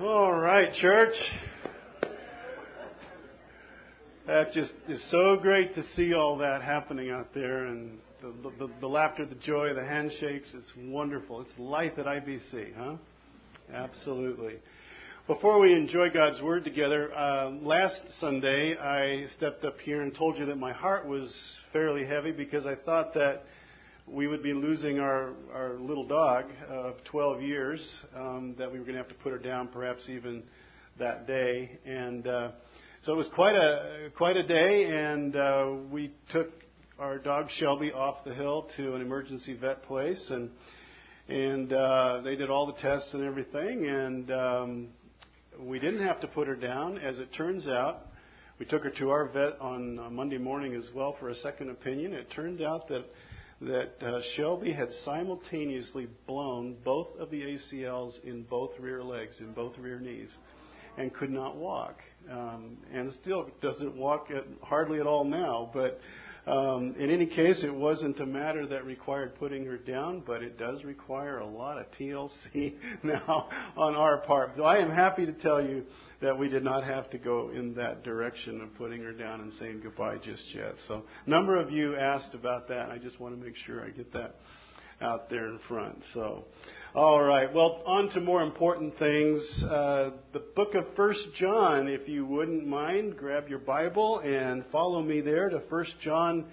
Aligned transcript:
All 0.00 0.32
right, 0.32 0.72
church. 0.74 1.14
That 4.28 4.52
just 4.52 4.70
is 4.88 5.04
so 5.10 5.36
great 5.42 5.74
to 5.74 5.82
see 5.96 6.14
all 6.14 6.38
that 6.38 6.62
happening 6.62 7.10
out 7.10 7.34
there 7.34 7.66
and 7.66 7.98
the, 8.22 8.32
the, 8.60 8.70
the 8.80 8.86
laughter, 8.86 9.26
the 9.26 9.34
joy, 9.34 9.74
the 9.74 9.84
handshakes. 9.84 10.50
It's 10.54 10.70
wonderful. 10.76 11.40
It's 11.40 11.50
life 11.58 11.94
at 11.98 12.06
IBC, 12.06 12.76
huh? 12.76 12.94
Absolutely. 13.74 14.54
Before 15.26 15.58
we 15.58 15.74
enjoy 15.74 16.10
God's 16.10 16.40
Word 16.42 16.62
together, 16.62 17.12
uh, 17.12 17.50
last 17.50 18.00
Sunday 18.20 18.76
I 18.78 19.26
stepped 19.36 19.64
up 19.64 19.80
here 19.80 20.02
and 20.02 20.14
told 20.14 20.38
you 20.38 20.46
that 20.46 20.58
my 20.58 20.72
heart 20.72 21.08
was 21.08 21.28
fairly 21.72 22.06
heavy 22.06 22.30
because 22.30 22.66
I 22.66 22.76
thought 22.76 23.14
that 23.14 23.42
we 24.10 24.26
would 24.26 24.42
be 24.42 24.52
losing 24.52 24.98
our, 24.98 25.34
our 25.52 25.78
little 25.78 26.06
dog 26.06 26.46
of 26.68 26.94
12 27.04 27.42
years, 27.42 27.80
um, 28.16 28.54
that 28.58 28.70
we 28.70 28.78
were 28.78 28.84
going 28.84 28.96
to 28.96 29.02
have 29.02 29.08
to 29.08 29.14
put 29.16 29.32
her 29.32 29.38
down 29.38 29.68
perhaps 29.68 30.02
even 30.08 30.42
that 30.98 31.26
day. 31.26 31.78
And 31.84 32.26
uh, 32.26 32.50
so 33.02 33.12
it 33.12 33.16
was 33.16 33.28
quite 33.34 33.54
a, 33.54 34.10
quite 34.16 34.36
a 34.36 34.42
day, 34.42 34.84
and 34.84 35.36
uh, 35.36 35.70
we 35.90 36.12
took 36.32 36.50
our 36.98 37.18
dog 37.18 37.48
Shelby 37.58 37.92
off 37.92 38.24
the 38.24 38.34
hill 38.34 38.68
to 38.76 38.94
an 38.94 39.02
emergency 39.02 39.54
vet 39.54 39.84
place, 39.84 40.22
and, 40.30 40.50
and 41.28 41.72
uh, 41.72 42.20
they 42.22 42.34
did 42.34 42.50
all 42.50 42.66
the 42.66 42.80
tests 42.80 43.08
and 43.12 43.24
everything, 43.24 43.86
and 43.86 44.30
um, 44.30 44.88
we 45.60 45.78
didn't 45.78 46.04
have 46.04 46.20
to 46.20 46.26
put 46.26 46.48
her 46.48 46.56
down. 46.56 46.98
As 46.98 47.18
it 47.18 47.32
turns 47.34 47.66
out, 47.66 48.06
we 48.58 48.66
took 48.66 48.82
her 48.82 48.90
to 48.90 49.10
our 49.10 49.28
vet 49.28 49.60
on 49.60 49.98
uh, 49.98 50.10
Monday 50.10 50.38
morning 50.38 50.74
as 50.74 50.84
well 50.94 51.16
for 51.20 51.28
a 51.28 51.36
second 51.36 51.70
opinion. 51.70 52.12
It 52.12 52.30
turned 52.34 52.62
out 52.62 52.88
that 52.88 53.04
that 53.60 54.02
uh, 54.02 54.20
Shelby 54.36 54.72
had 54.72 54.88
simultaneously 55.04 56.06
blown 56.26 56.76
both 56.84 57.08
of 57.18 57.30
the 57.30 57.42
ACLs 57.42 58.12
in 58.24 58.42
both 58.44 58.70
rear 58.78 59.02
legs, 59.02 59.36
in 59.40 59.52
both 59.52 59.76
rear 59.78 59.98
knees, 59.98 60.30
and 60.96 61.12
could 61.12 61.30
not 61.30 61.56
walk. 61.56 61.98
Um, 62.30 62.76
and 62.92 63.12
still 63.22 63.50
doesn't 63.60 63.96
walk 63.96 64.28
at, 64.34 64.44
hardly 64.62 65.00
at 65.00 65.06
all 65.06 65.24
now. 65.24 65.70
But 65.72 66.00
um, 66.46 66.94
in 66.98 67.10
any 67.10 67.26
case, 67.26 67.58
it 67.62 67.74
wasn't 67.74 68.20
a 68.20 68.26
matter 68.26 68.66
that 68.66 68.86
required 68.86 69.38
putting 69.38 69.66
her 69.66 69.76
down, 69.76 70.22
but 70.26 70.42
it 70.42 70.58
does 70.58 70.82
require 70.84 71.38
a 71.38 71.46
lot 71.46 71.78
of 71.78 71.86
TLC 71.98 72.74
now 73.02 73.48
on 73.76 73.94
our 73.94 74.18
part. 74.18 74.52
So 74.56 74.62
I 74.62 74.78
am 74.78 74.90
happy 74.90 75.26
to 75.26 75.32
tell 75.32 75.60
you 75.60 75.84
that 76.20 76.36
we 76.36 76.48
did 76.48 76.64
not 76.64 76.84
have 76.84 77.08
to 77.10 77.18
go 77.18 77.50
in 77.50 77.74
that 77.74 78.02
direction 78.02 78.60
of 78.60 78.74
putting 78.76 79.02
her 79.02 79.12
down 79.12 79.40
and 79.40 79.52
saying 79.60 79.80
goodbye 79.82 80.16
just 80.16 80.42
yet. 80.54 80.74
So 80.88 81.04
a 81.26 81.30
number 81.30 81.56
of 81.56 81.70
you 81.70 81.96
asked 81.96 82.34
about 82.34 82.68
that, 82.68 82.90
I 82.90 82.98
just 82.98 83.20
want 83.20 83.38
to 83.38 83.44
make 83.44 83.54
sure 83.66 83.84
I 83.84 83.90
get 83.90 84.12
that 84.12 84.36
out 85.00 85.30
there 85.30 85.46
in 85.46 85.60
front. 85.68 86.02
So, 86.14 86.44
all 86.94 87.22
right. 87.22 87.52
Well, 87.52 87.82
on 87.86 88.08
to 88.10 88.20
more 88.20 88.42
important 88.42 88.98
things. 88.98 89.40
Uh, 89.62 90.10
the 90.32 90.42
book 90.56 90.74
of 90.74 90.86
First 90.96 91.20
John, 91.38 91.86
if 91.86 92.08
you 92.08 92.26
wouldn't 92.26 92.66
mind, 92.66 93.16
grab 93.16 93.48
your 93.48 93.60
Bible 93.60 94.18
and 94.18 94.64
follow 94.72 95.00
me 95.02 95.20
there 95.20 95.48
to 95.50 95.62
First 95.70 95.92
John 96.02 96.46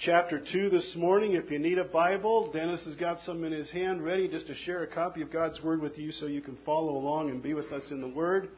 chapter 0.00 0.42
2 0.52 0.70
this 0.70 0.92
morning. 0.96 1.34
If 1.34 1.52
you 1.52 1.60
need 1.60 1.78
a 1.78 1.84
Bible, 1.84 2.50
Dennis 2.52 2.80
has 2.84 2.96
got 2.96 3.18
some 3.24 3.44
in 3.44 3.52
his 3.52 3.70
hand 3.70 4.04
ready 4.04 4.26
just 4.26 4.48
to 4.48 4.54
share 4.64 4.82
a 4.82 4.88
copy 4.88 5.22
of 5.22 5.32
God's 5.32 5.62
Word 5.62 5.80
with 5.80 5.96
you 5.96 6.10
so 6.12 6.26
you 6.26 6.40
can 6.40 6.58
follow 6.66 6.96
along 6.96 7.30
and 7.30 7.40
be 7.40 7.54
with 7.54 7.70
us 7.70 7.82
in 7.90 8.00
the 8.00 8.08
Word. 8.08 8.48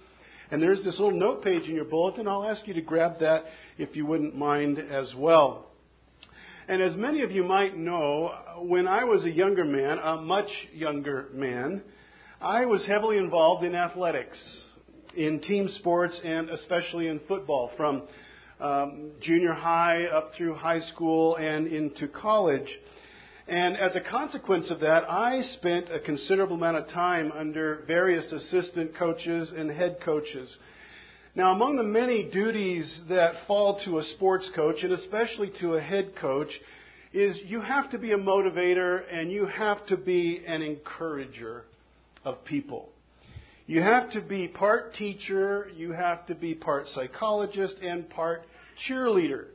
And 0.50 0.62
there's 0.62 0.83
this 0.84 0.98
little 0.98 1.19
note 1.19 1.42
page 1.42 1.69
in 1.69 1.75
your 1.75 1.84
bulletin. 1.84 2.28
I'll 2.28 2.44
ask 2.44 2.66
you 2.69 2.75
to 2.75 2.80
grab 2.80 3.19
that 3.20 3.44
if 3.78 3.97
you 3.97 4.06
wouldn't 4.06 4.36
mind 4.36 4.78
as 4.78 5.12
well. 5.16 5.66
And 6.69 6.83
as 6.83 6.94
many 6.97 7.22
of 7.22 7.30
you 7.30 7.44
might 7.44 7.77
know, 7.77 8.33
when 8.58 8.86
I 8.86 9.05
was 9.05 9.25
a 9.25 9.30
younger 9.30 9.64
man, 9.64 9.98
a 9.98 10.16
much 10.16 10.48
younger 10.72 11.27
man, 11.33 11.83
I 12.41 12.64
was 12.64 12.84
heavily 12.86 13.19
involved 13.19 13.64
in 13.64 13.75
athletics, 13.75 14.36
in 15.16 15.41
team 15.41 15.69
sports, 15.78 16.19
and 16.25 16.50
especially 16.50 17.08
in 17.08 17.20
football, 17.27 17.70
from 17.77 18.03
um, 18.60 19.10
junior 19.20 19.53
high 19.53 20.05
up 20.05 20.33
through 20.36 20.55
high 20.55 20.81
school 20.92 21.36
and 21.36 21.66
into 21.66 22.09
college. 22.09 22.69
And 23.49 23.77
as 23.77 23.95
a 23.95 24.01
consequence 24.01 24.71
of 24.71 24.81
that, 24.81 25.09
I 25.09 25.41
spent 25.59 25.91
a 25.93 26.01
considerable 26.01 26.57
amount 26.57 26.79
of 26.79 26.89
time 26.89 27.31
under 27.33 27.84
various 27.87 28.31
assistant 28.33 28.97
coaches 28.97 29.53
and 29.57 29.71
head 29.71 29.99
coaches. 30.05 30.57
Now, 31.37 31.53
among 31.53 31.77
the 31.77 31.84
many 31.84 32.25
duties 32.25 32.91
that 33.09 33.47
fall 33.47 33.81
to 33.84 33.99
a 33.99 34.05
sports 34.15 34.51
coach, 34.57 34.83
and 34.83 34.93
especially 34.93 35.53
to 35.61 35.75
a 35.75 35.81
head 35.81 36.15
coach, 36.21 36.49
is 37.12 37.39
you 37.45 37.61
have 37.61 37.91
to 37.93 37.99
be 37.99 38.12
a 38.12 38.19
motivator 38.19 39.03
and 39.12 39.31
you 39.31 39.47
have 39.47 39.87
to 39.87 39.97
be 39.97 40.43
an 40.47 40.63
encourager 40.63 41.65
of 42.25 42.45
people. 42.45 42.89
You 43.67 43.83
have 43.83 44.11
to 44.13 44.21
be 44.21 44.49
part 44.49 44.95
teacher, 44.95 45.69
you 45.77 45.93
have 45.93 46.27
to 46.27 46.34
be 46.34 46.55
part 46.55 46.87
psychologist, 46.95 47.77
and 47.83 48.09
part 48.11 48.43
cheerleader. 48.89 49.47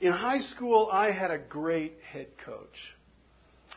In 0.00 0.12
high 0.12 0.40
school, 0.54 0.88
I 0.92 1.10
had 1.10 1.32
a 1.32 1.38
great 1.38 1.94
head 2.12 2.28
coach. 2.44 2.66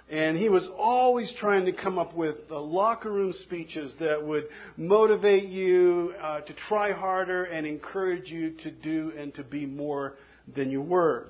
And 0.10 0.38
he 0.38 0.50
was 0.50 0.68
always 0.78 1.32
trying 1.40 1.66
to 1.66 1.72
come 1.72 1.98
up 1.98 2.14
with 2.14 2.36
uh, 2.52 2.60
locker 2.60 3.12
room 3.12 3.34
speeches 3.44 3.94
that 4.00 4.24
would 4.24 4.44
motivate 4.78 5.50
you 5.50 6.14
uh, 6.22 6.42
to 6.42 6.54
try 6.68 6.92
harder 6.92 7.46
and 7.46 7.66
encourage 7.66 8.30
you 8.30 8.52
to 8.64 8.72
do 8.72 9.14
and 9.18 9.34
to 9.36 9.44
be 9.44 9.66
more 9.66 10.18
than 10.56 10.70
you 10.70 10.82
were. 10.82 11.28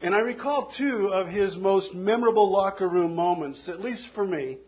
And 0.00 0.14
I 0.14 0.20
recall 0.20 0.72
two 0.78 1.10
of 1.12 1.26
his 1.26 1.54
most 1.56 1.92
memorable 1.94 2.50
locker 2.50 2.88
room 2.88 3.14
moments, 3.14 3.60
at 3.68 3.80
least 3.80 4.04
for 4.14 4.26
me. 4.26 4.58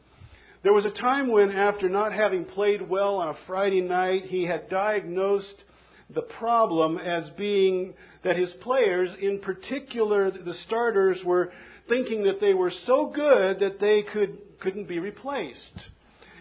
There 0.63 0.73
was 0.73 0.85
a 0.85 0.91
time 0.91 1.31
when, 1.31 1.51
after 1.51 1.89
not 1.89 2.13
having 2.13 2.45
played 2.45 2.87
well 2.89 3.17
on 3.17 3.29
a 3.29 3.39
Friday 3.47 3.81
night, 3.81 4.25
he 4.25 4.45
had 4.45 4.69
diagnosed 4.69 5.65
the 6.15 6.23
problem 6.23 6.99
as 6.99 7.29
being 7.37 7.95
that 8.23 8.37
his 8.37 8.53
players, 8.63 9.11
in 9.21 9.41
particular 9.41 10.31
the 10.31 10.55
starters, 10.67 11.19
were 11.25 11.53
thinking 11.89 12.25
that 12.25 12.41
they 12.41 12.55
were 12.55 12.73
so 12.87 13.13
good 13.15 13.61
that 13.61 13.81
they 13.81 14.03
could, 14.03 14.39
couldn't 14.61 14.89
be 14.89 14.99
replaced. 14.99 15.89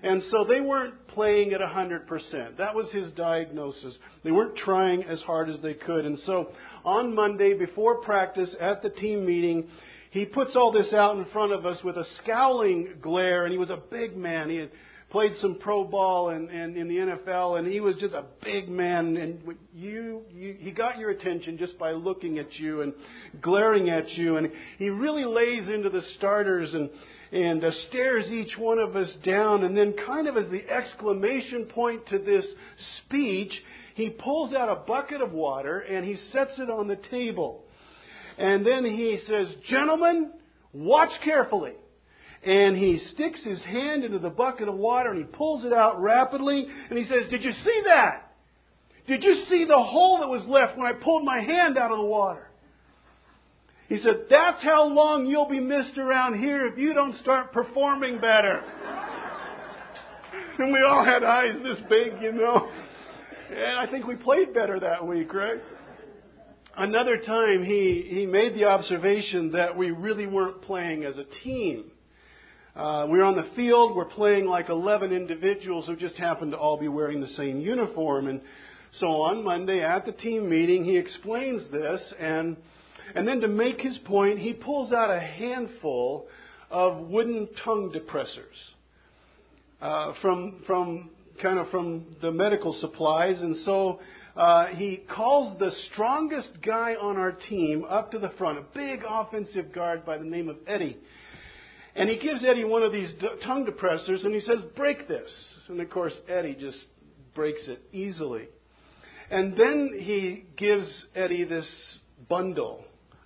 And 0.02 0.22
so 0.32 0.44
they 0.44 0.60
weren't 0.60 1.08
playing 1.08 1.54
at 1.54 1.62
100%. 1.62 2.58
That 2.58 2.76
was 2.76 2.92
his 2.92 3.12
diagnosis. 3.14 3.98
They 4.24 4.32
weren't 4.32 4.58
trying 4.58 5.04
as 5.04 5.22
hard 5.22 5.50
as 5.50 5.60
they 5.62 5.74
could. 5.74 6.06
And 6.06 6.20
so 6.26 6.50
on 6.84 7.16
Monday, 7.16 7.58
before 7.58 8.02
practice 8.02 8.54
at 8.60 8.82
the 8.82 8.90
team 8.90 9.26
meeting, 9.26 9.70
he 10.12 10.26
puts 10.26 10.56
all 10.56 10.74
this 10.74 10.94
out 10.94 11.18
in 11.18 11.26
front 11.32 11.54
of 11.54 11.66
us 11.66 11.82
with 11.84 11.98
a 11.98 12.06
scowling 12.22 12.96
glare, 13.02 13.46
and 13.46 13.52
he 13.54 13.58
was 13.58 13.70
a 13.70 13.80
big 13.90 14.16
man. 14.18 14.50
He 14.50 14.58
had 14.58 14.70
played 15.14 15.34
some 15.42 15.60
pro 15.60 15.84
ball 15.84 16.30
and, 16.30 16.50
and 16.50 16.76
in 16.76 16.88
the 16.88 16.96
NFL, 16.96 17.60
and 17.60 17.68
he 17.68 17.80
was 17.80 17.96
just 17.98 18.16
a 18.16 18.26
big 18.44 18.68
man. 18.68 19.16
And 19.16 19.44
you, 19.72 20.24
you, 20.34 20.56
he 20.60 20.72
got 20.72 20.98
your 20.98 21.12
attention 21.12 21.60
just 21.60 21.78
by 21.78 21.92
looking 21.92 22.40
at 22.40 22.52
you 22.56 22.82
and 22.82 22.94
glaring 23.40 23.92
at 23.92 24.10
you. 24.10 24.38
And 24.38 24.52
he 24.80 24.90
really 24.90 25.24
lays 25.24 25.70
into 25.70 25.92
the 25.92 26.02
starters 26.18 26.74
and 26.74 26.90
and 27.32 27.64
uh, 27.64 27.72
stares 27.90 28.26
each 28.28 28.58
one 28.58 28.78
of 28.78 28.96
us 28.96 29.10
down. 29.24 29.64
And 29.64 29.78
then, 29.78 29.94
kind 30.06 30.28
of 30.28 30.36
as 30.36 30.50
the 30.50 30.68
exclamation 30.68 31.66
point 31.66 32.08
to 32.08 32.18
this 32.18 32.46
speech, 33.06 33.52
he 33.96 34.10
pulls 34.10 34.54
out 34.54 34.70
a 34.70 34.84
bucket 34.88 35.22
of 35.22 35.32
water 35.32 35.80
and 35.80 36.06
he 36.06 36.16
sets 36.32 36.58
it 36.58 36.72
on 36.72 36.88
the 36.88 36.98
table. 37.12 37.64
And 38.40 38.66
then 38.66 38.84
he 38.84 39.20
says, 39.28 39.48
Gentlemen, 39.70 40.32
watch 40.74 41.12
carefully 41.24 41.74
and 42.46 42.76
he 42.76 43.00
sticks 43.14 43.44
his 43.44 43.64
hand 43.64 44.04
into 44.04 44.20
the 44.20 44.30
bucket 44.30 44.68
of 44.68 44.76
water 44.76 45.12
and 45.12 45.20
he 45.20 45.24
pulls 45.26 45.64
it 45.64 45.72
out 45.72 46.02
rapidly 46.02 46.68
and 46.90 47.00
he 47.00 47.06
says, 47.06 47.30
Did 47.30 47.44
you 47.44 47.52
see 47.52 47.82
that? 47.86 48.32
Did 49.08 49.24
you 49.24 49.44
see 49.50 49.66
the 49.66 49.82
hole 49.82 50.20
that 50.20 50.30
was 50.30 50.44
left 50.48 50.78
when 50.78 50.88
I 50.88 50.94
pulled 50.94 51.24
my 51.24 51.40
hand 51.40 51.78
out 51.78 51.92
of 51.92 51.98
the 51.98 52.06
water? 52.06 52.50
He 53.88 54.00
said, 54.02 54.26
That's 54.30 54.62
how 54.62 54.86
long 54.88 55.26
you'll 55.26 55.50
be 55.50 55.60
missed 55.60 55.98
around 55.98 56.40
here 56.40 56.68
if 56.68 56.78
you 56.78 56.94
don't 56.94 57.16
start 57.20 57.54
performing 57.54 58.16
better. 58.20 58.62
and 60.60 60.74
we 60.74 60.82
all 60.82 61.06
had 61.06 61.24
eyes 61.24 61.56
this 61.64 61.78
big, 61.90 62.22
you 62.22 62.34
know. 62.34 62.70
And 63.50 63.80
I 63.80 63.90
think 63.90 64.06
we 64.06 64.16
played 64.16 64.54
better 64.54 64.80
that 64.80 65.06
week, 65.06 65.34
right? 65.34 65.62
Another 66.76 67.18
time 67.18 67.64
he, 67.64 68.08
he 68.10 68.26
made 68.26 68.56
the 68.56 68.66
observation 68.66 69.52
that 69.52 69.78
we 69.78 69.92
really 69.92 70.26
weren't 70.26 70.62
playing 70.64 71.06
as 71.06 71.18
a 71.18 71.26
team. 71.44 71.92
Uh, 72.76 73.06
we're 73.08 73.24
on 73.24 73.36
the 73.36 73.48
field. 73.56 73.96
We're 73.96 74.06
playing 74.06 74.46
like 74.46 74.70
11 74.70 75.12
individuals 75.12 75.86
who 75.86 75.96
just 75.96 76.16
happen 76.16 76.50
to 76.52 76.58
all 76.58 76.76
be 76.76 76.88
wearing 76.88 77.22
the 77.22 77.28
same 77.28 77.62
uniform. 77.62 78.28
And 78.28 78.42
so 78.94 79.08
on 79.22 79.44
Monday 79.44 79.84
at 79.84 80.08
the 80.08 80.12
team 80.12 80.50
meeting, 80.50 80.84
he 80.84 80.98
explains 80.98 81.70
this. 81.72 82.02
And, 82.20 82.58
and 83.14 83.28
then 83.28 83.42
to 83.42 83.48
make 83.48 83.80
his 83.80 84.00
point, 84.00 84.40
he 84.40 84.54
pulls 84.54 84.92
out 84.92 85.12
a 85.12 85.20
handful 85.20 86.28
of 86.72 86.98
wooden 87.10 87.48
tongue 87.64 87.94
depressors 87.94 88.58
uh, 89.80 90.14
from, 90.20 90.64
from 90.66 91.12
kind 91.44 91.60
of 91.60 91.70
from 91.70 92.16
the 92.24 92.32
medical 92.32 92.74
supplies. 92.82 93.40
And 93.40 93.56
so 93.66 94.00
uh, 94.36 94.68
he 94.68 95.04
calls 95.16 95.60
the 95.60 95.70
strongest 95.92 96.50
guy 96.66 96.96
on 96.96 97.18
our 97.18 97.34
team 97.34 97.86
up 97.88 98.10
to 98.14 98.18
the 98.18 98.30
front, 98.40 98.58
a 98.58 98.64
big 98.74 99.02
offensive 99.08 99.72
guard 99.72 100.08
by 100.08 100.18
the 100.18 100.26
name 100.26 100.50
of 100.50 100.58
Eddie. 100.66 100.98
And 101.96 102.10
he 102.10 102.18
gives 102.18 102.44
Eddie 102.44 102.64
one 102.64 102.84
of 102.84 102.92
these 102.92 103.14
tongue 103.46 103.66
depressors 103.66 104.26
and 104.26 104.34
he 104.34 104.42
says, 104.42 104.60
Break 104.76 105.08
this. 105.08 105.30
And 105.68 105.80
of 105.80 105.90
course, 105.90 106.14
Eddie 106.28 106.58
just 106.60 106.78
breaks 107.36 107.62
it 107.68 107.82
easily. 107.92 108.48
And 109.30 109.56
then 109.58 109.92
he 110.00 110.46
gives 110.58 110.88
Eddie 111.16 111.44
this 111.44 111.68
bundle 112.30 112.84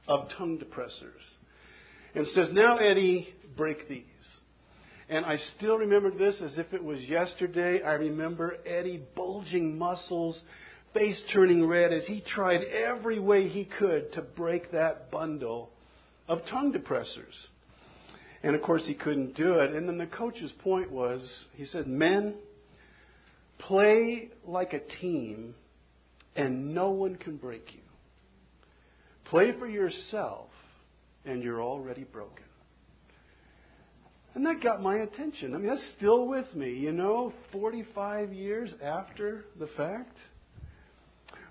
of 0.07 0.29
tongue 0.37 0.59
depressors 0.59 1.23
and 2.13 2.27
says, 2.27 2.49
Now, 2.51 2.77
Eddie, 2.77 3.33
break 3.55 3.87
these. 3.87 4.03
And 5.09 5.25
I 5.25 5.37
still 5.57 5.77
remember 5.77 6.11
this 6.11 6.35
as 6.41 6.57
if 6.57 6.73
it 6.73 6.83
was 6.83 6.99
yesterday. 6.99 7.81
I 7.81 7.93
remember 7.93 8.57
Eddie 8.65 9.01
bulging 9.15 9.77
muscles, 9.77 10.39
face 10.93 11.21
turning 11.33 11.65
red 11.65 11.93
as 11.93 12.03
he 12.05 12.21
tried 12.35 12.61
every 12.63 13.19
way 13.19 13.47
he 13.47 13.63
could 13.65 14.11
to 14.13 14.21
break 14.21 14.71
that 14.73 15.09
bundle 15.09 15.71
of 16.27 16.41
tongue 16.49 16.73
depressors. 16.73 17.33
And 18.44 18.56
of 18.56 18.62
course, 18.62 18.84
he 18.86 18.94
couldn't 18.94 19.36
do 19.36 19.54
it. 19.54 19.74
And 19.74 19.88
then 19.88 19.98
the 19.98 20.06
coach's 20.06 20.51
point 20.63 20.92
was 20.92 21.28
he 21.54 21.66
said, 21.66 21.88
Men, 21.88 22.36
play 23.60 24.30
like 24.45 24.74
a 24.74 24.80
team, 25.01 25.56
and 26.36 26.74
no 26.74 26.92
one 26.92 27.16
can 27.16 27.38
break 27.38 27.74
you. 27.74 27.81
Play 29.25 29.54
for 29.57 29.68
yourself, 29.68 30.50
and 31.25 31.44
you're 31.44 31.62
already 31.62 32.04
broken. 32.04 32.45
And 34.36 34.45
that 34.45 34.62
got 34.62 34.84
my 34.84 34.98
attention. 34.98 35.56
I 35.56 35.57
mean, 35.57 35.68
that's 35.68 35.92
still 35.98 36.28
with 36.28 36.54
me, 36.54 36.72
you 36.72 36.92
know, 36.92 37.34
45 37.51 38.31
years 38.34 38.72
after 38.84 39.45
the 39.60 39.68
fact. 39.75 40.16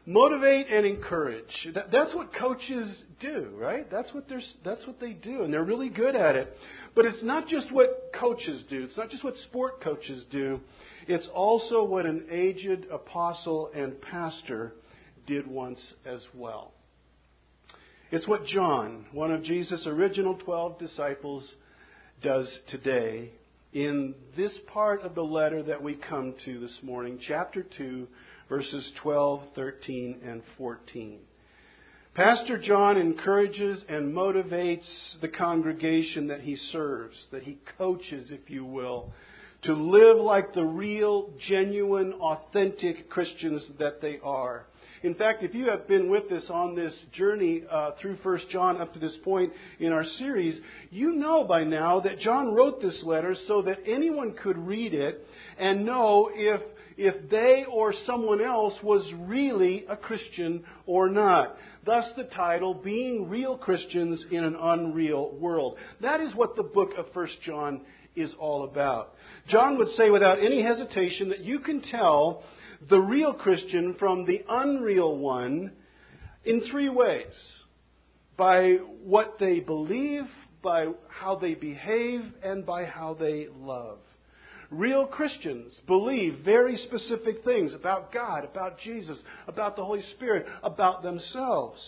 Motivate 0.08 0.68
and 0.70 0.86
encourage. 0.86 1.68
That, 1.74 1.90
that's 1.90 2.14
what 2.14 2.32
coaches 2.32 2.96
do, 3.18 3.50
right? 3.56 3.90
That's 3.90 4.12
what, 4.14 4.28
they're, 4.28 4.42
that's 4.64 4.86
what 4.86 5.00
they 5.00 5.12
do, 5.12 5.42
and 5.42 5.52
they're 5.52 5.64
really 5.64 5.88
good 5.88 6.14
at 6.14 6.36
it. 6.36 6.56
But 6.94 7.06
it's 7.06 7.24
not 7.24 7.48
just 7.48 7.72
what 7.72 8.12
coaches 8.18 8.62
do, 8.70 8.84
it's 8.84 8.96
not 8.96 9.10
just 9.10 9.24
what 9.24 9.34
sport 9.48 9.82
coaches 9.82 10.24
do, 10.30 10.60
it's 11.08 11.28
also 11.34 11.84
what 11.84 12.06
an 12.06 12.26
aged 12.30 12.86
apostle 12.92 13.70
and 13.74 14.00
pastor 14.00 14.74
did 15.26 15.46
once 15.46 15.80
as 16.04 16.20
well. 16.34 16.72
It's 18.12 18.28
what 18.28 18.46
John, 18.46 19.06
one 19.10 19.32
of 19.32 19.42
Jesus' 19.42 19.88
original 19.88 20.34
12 20.36 20.78
disciples, 20.78 21.44
does 22.22 22.48
today 22.70 23.32
in 23.72 24.14
this 24.36 24.52
part 24.72 25.02
of 25.02 25.14
the 25.14 25.22
letter 25.22 25.62
that 25.64 25.82
we 25.82 25.96
come 25.96 26.34
to 26.44 26.60
this 26.60 26.78
morning, 26.82 27.18
chapter 27.26 27.66
2, 27.76 28.06
verses 28.48 28.90
12, 29.02 29.42
13, 29.54 30.20
and 30.24 30.42
14. 30.56 31.18
Pastor 32.14 32.58
John 32.58 32.96
encourages 32.96 33.82
and 33.88 34.14
motivates 34.14 34.86
the 35.20 35.28
congregation 35.28 36.28
that 36.28 36.40
he 36.40 36.56
serves, 36.72 37.16
that 37.30 37.42
he 37.42 37.58
coaches, 37.76 38.30
if 38.30 38.48
you 38.48 38.64
will, 38.64 39.12
to 39.64 39.74
live 39.74 40.16
like 40.16 40.54
the 40.54 40.64
real, 40.64 41.30
genuine, 41.48 42.14
authentic 42.14 43.10
Christians 43.10 43.62
that 43.78 44.00
they 44.00 44.18
are. 44.22 44.66
In 45.02 45.14
fact, 45.14 45.42
if 45.42 45.54
you 45.54 45.68
have 45.68 45.86
been 45.86 46.08
with 46.08 46.32
us 46.32 46.44
on 46.48 46.74
this 46.74 46.94
journey 47.12 47.64
uh, 47.70 47.90
through 48.00 48.16
1 48.22 48.40
John 48.50 48.80
up 48.80 48.94
to 48.94 48.98
this 48.98 49.16
point 49.22 49.52
in 49.78 49.92
our 49.92 50.04
series, 50.18 50.58
you 50.90 51.12
know 51.12 51.44
by 51.44 51.64
now 51.64 52.00
that 52.00 52.18
John 52.20 52.54
wrote 52.54 52.80
this 52.80 53.02
letter 53.04 53.36
so 53.46 53.62
that 53.62 53.78
anyone 53.86 54.34
could 54.42 54.56
read 54.56 54.94
it 54.94 55.24
and 55.58 55.84
know 55.84 56.30
if 56.32 56.62
if 56.96 57.28
they 57.30 57.64
or 57.70 57.92
someone 58.06 58.40
else 58.40 58.74
was 58.82 59.10
really 59.20 59.84
a 59.88 59.96
Christian 59.96 60.64
or 60.86 61.08
not. 61.08 61.56
Thus 61.84 62.10
the 62.16 62.24
title, 62.24 62.74
Being 62.74 63.28
Real 63.28 63.56
Christians 63.56 64.24
in 64.30 64.44
an 64.44 64.56
Unreal 64.58 65.36
World. 65.36 65.76
That 66.00 66.20
is 66.20 66.34
what 66.34 66.56
the 66.56 66.62
book 66.62 66.90
of 66.96 67.06
1 67.12 67.28
John 67.44 67.82
is 68.14 68.32
all 68.38 68.64
about. 68.64 69.14
John 69.48 69.76
would 69.78 69.90
say 69.96 70.10
without 70.10 70.42
any 70.42 70.62
hesitation 70.62 71.28
that 71.28 71.40
you 71.40 71.60
can 71.60 71.82
tell 71.82 72.42
the 72.88 73.00
real 73.00 73.34
Christian 73.34 73.94
from 73.98 74.24
the 74.24 74.42
unreal 74.48 75.16
one 75.16 75.72
in 76.44 76.62
three 76.70 76.88
ways 76.88 77.34
by 78.36 78.76
what 79.04 79.36
they 79.38 79.60
believe, 79.60 80.24
by 80.62 80.86
how 81.08 81.36
they 81.36 81.54
behave, 81.54 82.22
and 82.42 82.66
by 82.66 82.84
how 82.84 83.14
they 83.18 83.46
love. 83.54 83.98
Real 84.70 85.06
Christians 85.06 85.72
believe 85.86 86.40
very 86.44 86.76
specific 86.76 87.44
things 87.44 87.72
about 87.72 88.12
God, 88.12 88.44
about 88.44 88.78
Jesus, 88.78 89.18
about 89.46 89.76
the 89.76 89.84
Holy 89.84 90.02
Spirit, 90.14 90.46
about 90.62 91.02
themselves. 91.02 91.80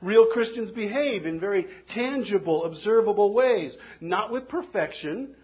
Real 0.00 0.26
Christians 0.32 0.70
behave 0.70 1.26
in 1.26 1.40
very 1.40 1.66
tangible, 1.94 2.64
observable 2.64 3.32
ways, 3.32 3.74
not 4.00 4.30
with 4.30 4.48
perfection, 4.48 5.34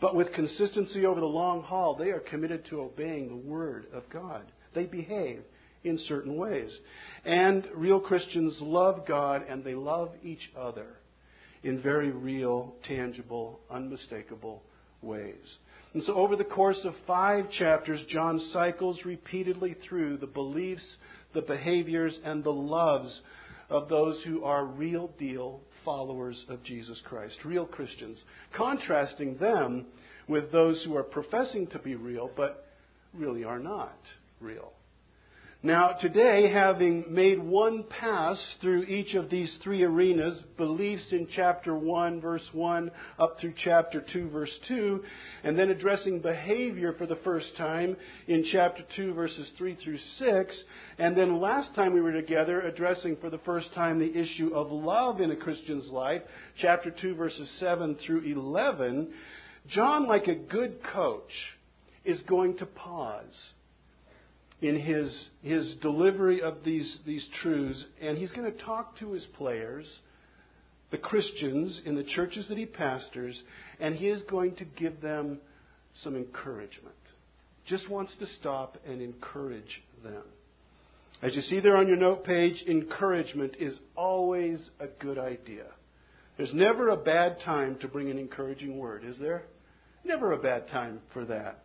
but 0.00 0.16
with 0.16 0.32
consistency 0.32 1.06
over 1.06 1.20
the 1.20 1.26
long 1.26 1.62
haul, 1.62 1.94
they 1.94 2.10
are 2.10 2.20
committed 2.20 2.64
to 2.66 2.80
obeying 2.80 3.28
the 3.28 3.48
Word 3.48 3.86
of 3.94 4.02
God. 4.10 4.44
They 4.74 4.84
behave 4.84 5.42
in 5.84 5.98
certain 6.08 6.36
ways. 6.36 6.70
And 7.24 7.66
real 7.74 8.00
Christians 8.00 8.56
love 8.60 9.06
God 9.06 9.44
and 9.48 9.64
they 9.64 9.74
love 9.74 10.10
each 10.22 10.50
other 10.58 10.86
in 11.62 11.80
very 11.80 12.10
real, 12.10 12.74
tangible, 12.86 13.60
unmistakable 13.70 14.62
ways. 15.00 15.58
And 15.94 16.02
so, 16.04 16.14
over 16.14 16.36
the 16.36 16.44
course 16.44 16.80
of 16.84 16.94
five 17.06 17.50
chapters, 17.50 18.00
John 18.08 18.40
cycles 18.52 18.98
repeatedly 19.04 19.76
through 19.86 20.16
the 20.18 20.26
beliefs, 20.26 20.84
the 21.34 21.42
behaviors, 21.42 22.18
and 22.24 22.42
the 22.42 22.50
loves 22.50 23.20
of 23.68 23.88
those 23.88 24.22
who 24.24 24.44
are 24.44 24.64
real 24.64 25.08
deal 25.18 25.60
followers 25.84 26.44
of 26.48 26.62
Jesus 26.62 27.00
Christ, 27.04 27.36
real 27.44 27.66
Christians, 27.66 28.22
contrasting 28.56 29.36
them 29.38 29.86
with 30.28 30.52
those 30.52 30.82
who 30.84 30.96
are 30.96 31.02
professing 31.02 31.66
to 31.68 31.78
be 31.78 31.94
real 31.94 32.30
but 32.36 32.68
really 33.12 33.44
are 33.44 33.58
not 33.58 33.98
real. 34.40 34.72
Now, 35.64 35.92
today, 35.92 36.50
having 36.50 37.04
made 37.08 37.40
one 37.40 37.84
pass 37.84 38.36
through 38.60 38.82
each 38.82 39.14
of 39.14 39.30
these 39.30 39.56
three 39.62 39.84
arenas, 39.84 40.42
beliefs 40.56 41.12
in 41.12 41.28
chapter 41.36 41.76
1, 41.76 42.20
verse 42.20 42.42
1, 42.52 42.90
up 43.20 43.38
through 43.38 43.54
chapter 43.62 44.04
2, 44.12 44.28
verse 44.30 44.50
2, 44.66 45.04
and 45.44 45.56
then 45.56 45.70
addressing 45.70 46.18
behavior 46.18 46.94
for 46.98 47.06
the 47.06 47.18
first 47.22 47.56
time 47.56 47.96
in 48.26 48.44
chapter 48.50 48.82
2, 48.96 49.14
verses 49.14 49.48
3 49.56 49.76
through 49.84 49.98
6, 50.18 50.64
and 50.98 51.16
then 51.16 51.40
last 51.40 51.72
time 51.76 51.94
we 51.94 52.00
were 52.00 52.10
together 52.10 52.62
addressing 52.62 53.16
for 53.18 53.30
the 53.30 53.38
first 53.38 53.72
time 53.72 54.00
the 54.00 54.20
issue 54.20 54.52
of 54.52 54.72
love 54.72 55.20
in 55.20 55.30
a 55.30 55.36
Christian's 55.36 55.86
life, 55.90 56.22
chapter 56.60 56.90
2, 56.90 57.14
verses 57.14 57.48
7 57.60 57.98
through 58.04 58.22
11, 58.22 59.12
John, 59.68 60.08
like 60.08 60.26
a 60.26 60.34
good 60.34 60.82
coach, 60.92 61.30
is 62.04 62.20
going 62.22 62.58
to 62.58 62.66
pause 62.66 63.52
in 64.62 64.78
his, 64.78 65.28
his 65.42 65.74
delivery 65.82 66.40
of 66.40 66.58
these, 66.64 67.00
these 67.04 67.26
truths, 67.42 67.84
and 68.00 68.16
he's 68.16 68.30
going 68.30 68.50
to 68.50 68.64
talk 68.64 68.96
to 69.00 69.12
his 69.12 69.26
players, 69.36 69.86
the 70.92 70.98
Christians 70.98 71.82
in 71.84 71.96
the 71.96 72.04
churches 72.04 72.46
that 72.48 72.56
he 72.56 72.64
pastors, 72.64 73.42
and 73.80 73.96
he 73.96 74.08
is 74.08 74.22
going 74.30 74.54
to 74.56 74.64
give 74.64 75.00
them 75.00 75.38
some 76.04 76.14
encouragement. 76.14 76.94
Just 77.66 77.90
wants 77.90 78.12
to 78.20 78.26
stop 78.38 78.78
and 78.86 79.02
encourage 79.02 79.82
them. 80.04 80.22
As 81.22 81.34
you 81.34 81.42
see 81.42 81.60
there 81.60 81.76
on 81.76 81.88
your 81.88 81.96
note 81.96 82.24
page, 82.24 82.62
encouragement 82.68 83.56
is 83.58 83.74
always 83.96 84.70
a 84.80 84.86
good 84.86 85.18
idea. 85.18 85.66
There's 86.36 86.54
never 86.54 86.88
a 86.88 86.96
bad 86.96 87.40
time 87.44 87.76
to 87.80 87.88
bring 87.88 88.10
an 88.10 88.18
encouraging 88.18 88.78
word, 88.78 89.04
is 89.04 89.18
there? 89.18 89.44
Never 90.04 90.32
a 90.32 90.38
bad 90.38 90.68
time 90.68 91.00
for 91.12 91.24
that. 91.24 91.64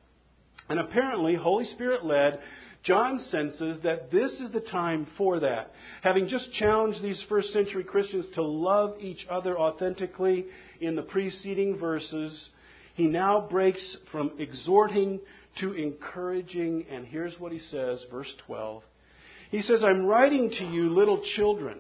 And 0.70 0.80
apparently, 0.80 1.36
Holy 1.36 1.66
Spirit 1.66 2.06
led, 2.06 2.40
John 2.88 3.20
senses 3.30 3.80
that 3.84 4.12
this 4.12 4.32
is 4.32 4.50
the 4.54 4.62
time 4.62 5.08
for 5.18 5.42
that. 5.42 5.74
Having 6.04 6.30
just 6.30 6.54
challenged 6.54 7.04
these 7.04 7.22
first 7.28 7.52
century 7.52 7.84
Christians 7.84 8.26
to 8.36 8.42
love 8.42 8.96
each 9.02 9.28
other 9.30 9.60
authentically 9.60 10.46
in 10.80 10.96
the 10.96 11.02
preceding 11.02 11.78
verses, 11.78 12.50
he 12.96 13.08
now 13.08 13.46
breaks 13.50 13.98
from 14.10 14.32
exhorting 14.40 15.20
to 15.60 15.74
encouraging, 15.74 16.86
and 16.90 17.06
here's 17.06 17.38
what 17.40 17.52
he 17.52 17.60
says, 17.60 18.02
verse 18.10 18.34
12. 18.46 18.82
He 19.52 19.62
says, 19.64 19.84
I'm 19.84 20.06
writing 20.06 20.50
to 20.50 20.66
you, 20.66 20.90
little 20.90 21.22
children, 21.36 21.80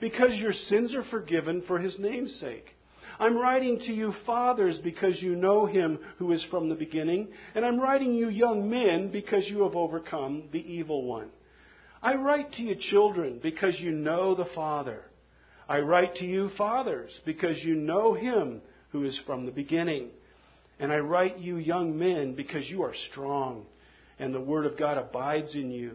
because 0.00 0.30
your 0.34 0.52
sins 0.68 0.94
are 0.94 1.04
forgiven 1.10 1.64
for 1.66 1.80
his 1.80 1.98
name's 1.98 2.38
sake. 2.38 2.75
I'm 3.18 3.36
writing 3.36 3.78
to 3.78 3.92
you, 3.92 4.12
fathers, 4.26 4.78
because 4.84 5.20
you 5.22 5.36
know 5.36 5.66
him 5.66 5.98
who 6.18 6.32
is 6.32 6.44
from 6.50 6.68
the 6.68 6.74
beginning, 6.74 7.28
and 7.54 7.64
I'm 7.64 7.80
writing 7.80 8.14
you, 8.14 8.28
young 8.28 8.68
men, 8.68 9.10
because 9.10 9.44
you 9.46 9.62
have 9.62 9.74
overcome 9.74 10.44
the 10.52 10.60
evil 10.60 11.04
one. 11.04 11.30
I 12.02 12.14
write 12.14 12.52
to 12.52 12.62
you, 12.62 12.76
children, 12.90 13.40
because 13.42 13.74
you 13.80 13.90
know 13.90 14.34
the 14.34 14.48
Father. 14.54 15.02
I 15.68 15.80
write 15.80 16.14
to 16.16 16.24
you, 16.24 16.50
fathers, 16.56 17.10
because 17.24 17.56
you 17.62 17.74
know 17.74 18.14
him 18.14 18.60
who 18.90 19.04
is 19.04 19.18
from 19.26 19.46
the 19.46 19.52
beginning. 19.52 20.10
And 20.78 20.92
I 20.92 20.98
write 20.98 21.38
you, 21.38 21.56
young 21.56 21.98
men, 21.98 22.34
because 22.34 22.68
you 22.68 22.82
are 22.82 22.94
strong, 23.10 23.64
and 24.18 24.34
the 24.34 24.40
word 24.40 24.66
of 24.66 24.78
God 24.78 24.98
abides 24.98 25.54
in 25.54 25.70
you, 25.70 25.92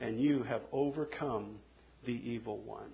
and 0.00 0.20
you 0.20 0.42
have 0.42 0.62
overcome 0.72 1.56
the 2.04 2.12
evil 2.12 2.58
one. 2.58 2.90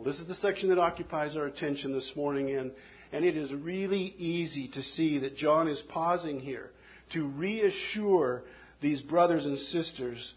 Well, 0.00 0.10
this 0.10 0.22
is 0.22 0.28
the 0.28 0.36
section 0.36 0.70
that 0.70 0.78
occupies 0.78 1.36
our 1.36 1.44
attention 1.44 1.92
this 1.92 2.10
morning, 2.16 2.56
and, 2.56 2.70
And 3.12 3.22
it 3.22 3.36
is 3.36 3.52
really 3.52 4.14
easy 4.16 4.66
to 4.68 4.82
see 4.96 5.18
that 5.18 5.36
John 5.36 5.68
is 5.68 5.78
pausing 5.90 6.40
here 6.40 6.70
to 7.12 7.26
reassure 7.26 8.44
these 8.80 9.02
brothers 9.02 9.44
and 9.44 9.58
sisters 9.58 10.32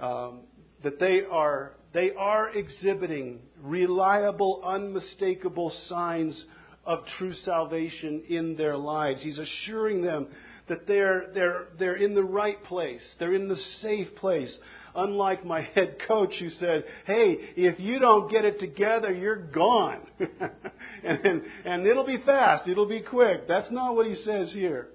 um, 0.00 0.40
that 0.82 1.00
they 1.00 1.22
are, 1.22 1.72
they 1.94 2.10
are 2.12 2.50
exhibiting 2.50 3.38
reliable, 3.62 4.60
unmistakable 4.66 5.72
signs 5.88 6.44
of 6.84 6.98
true 7.16 7.32
salvation 7.46 8.24
in 8.28 8.54
their 8.54 8.76
lives. 8.76 9.22
He's 9.22 9.38
assuring 9.38 10.02
them 10.02 10.26
that 10.68 10.86
they're, 10.86 11.28
they're, 11.32 11.68
they're 11.78 11.96
in 11.96 12.14
the 12.14 12.24
right 12.24 12.62
place, 12.64 13.00
they're 13.18 13.34
in 13.34 13.48
the 13.48 13.60
safe 13.80 14.14
place. 14.16 14.54
Unlike 14.94 15.44
my 15.44 15.62
head 15.74 15.96
coach 16.06 16.34
who 16.38 16.50
said, 16.50 16.84
Hey, 17.06 17.36
if 17.56 17.78
you 17.78 17.98
don't 17.98 18.30
get 18.30 18.44
it 18.44 18.58
together, 18.60 19.12
you're 19.12 19.36
gone. 19.36 20.00
and, 21.04 21.42
and, 21.64 21.86
it'll 21.86 22.06
be 22.06 22.18
fast, 22.24 22.68
it'll 22.68 22.88
be 22.88 23.00
quick. 23.00 23.46
That's 23.46 23.70
not 23.70 23.94
what 23.94 24.06
he 24.06 24.16
says 24.24 24.52
here. 24.52 24.88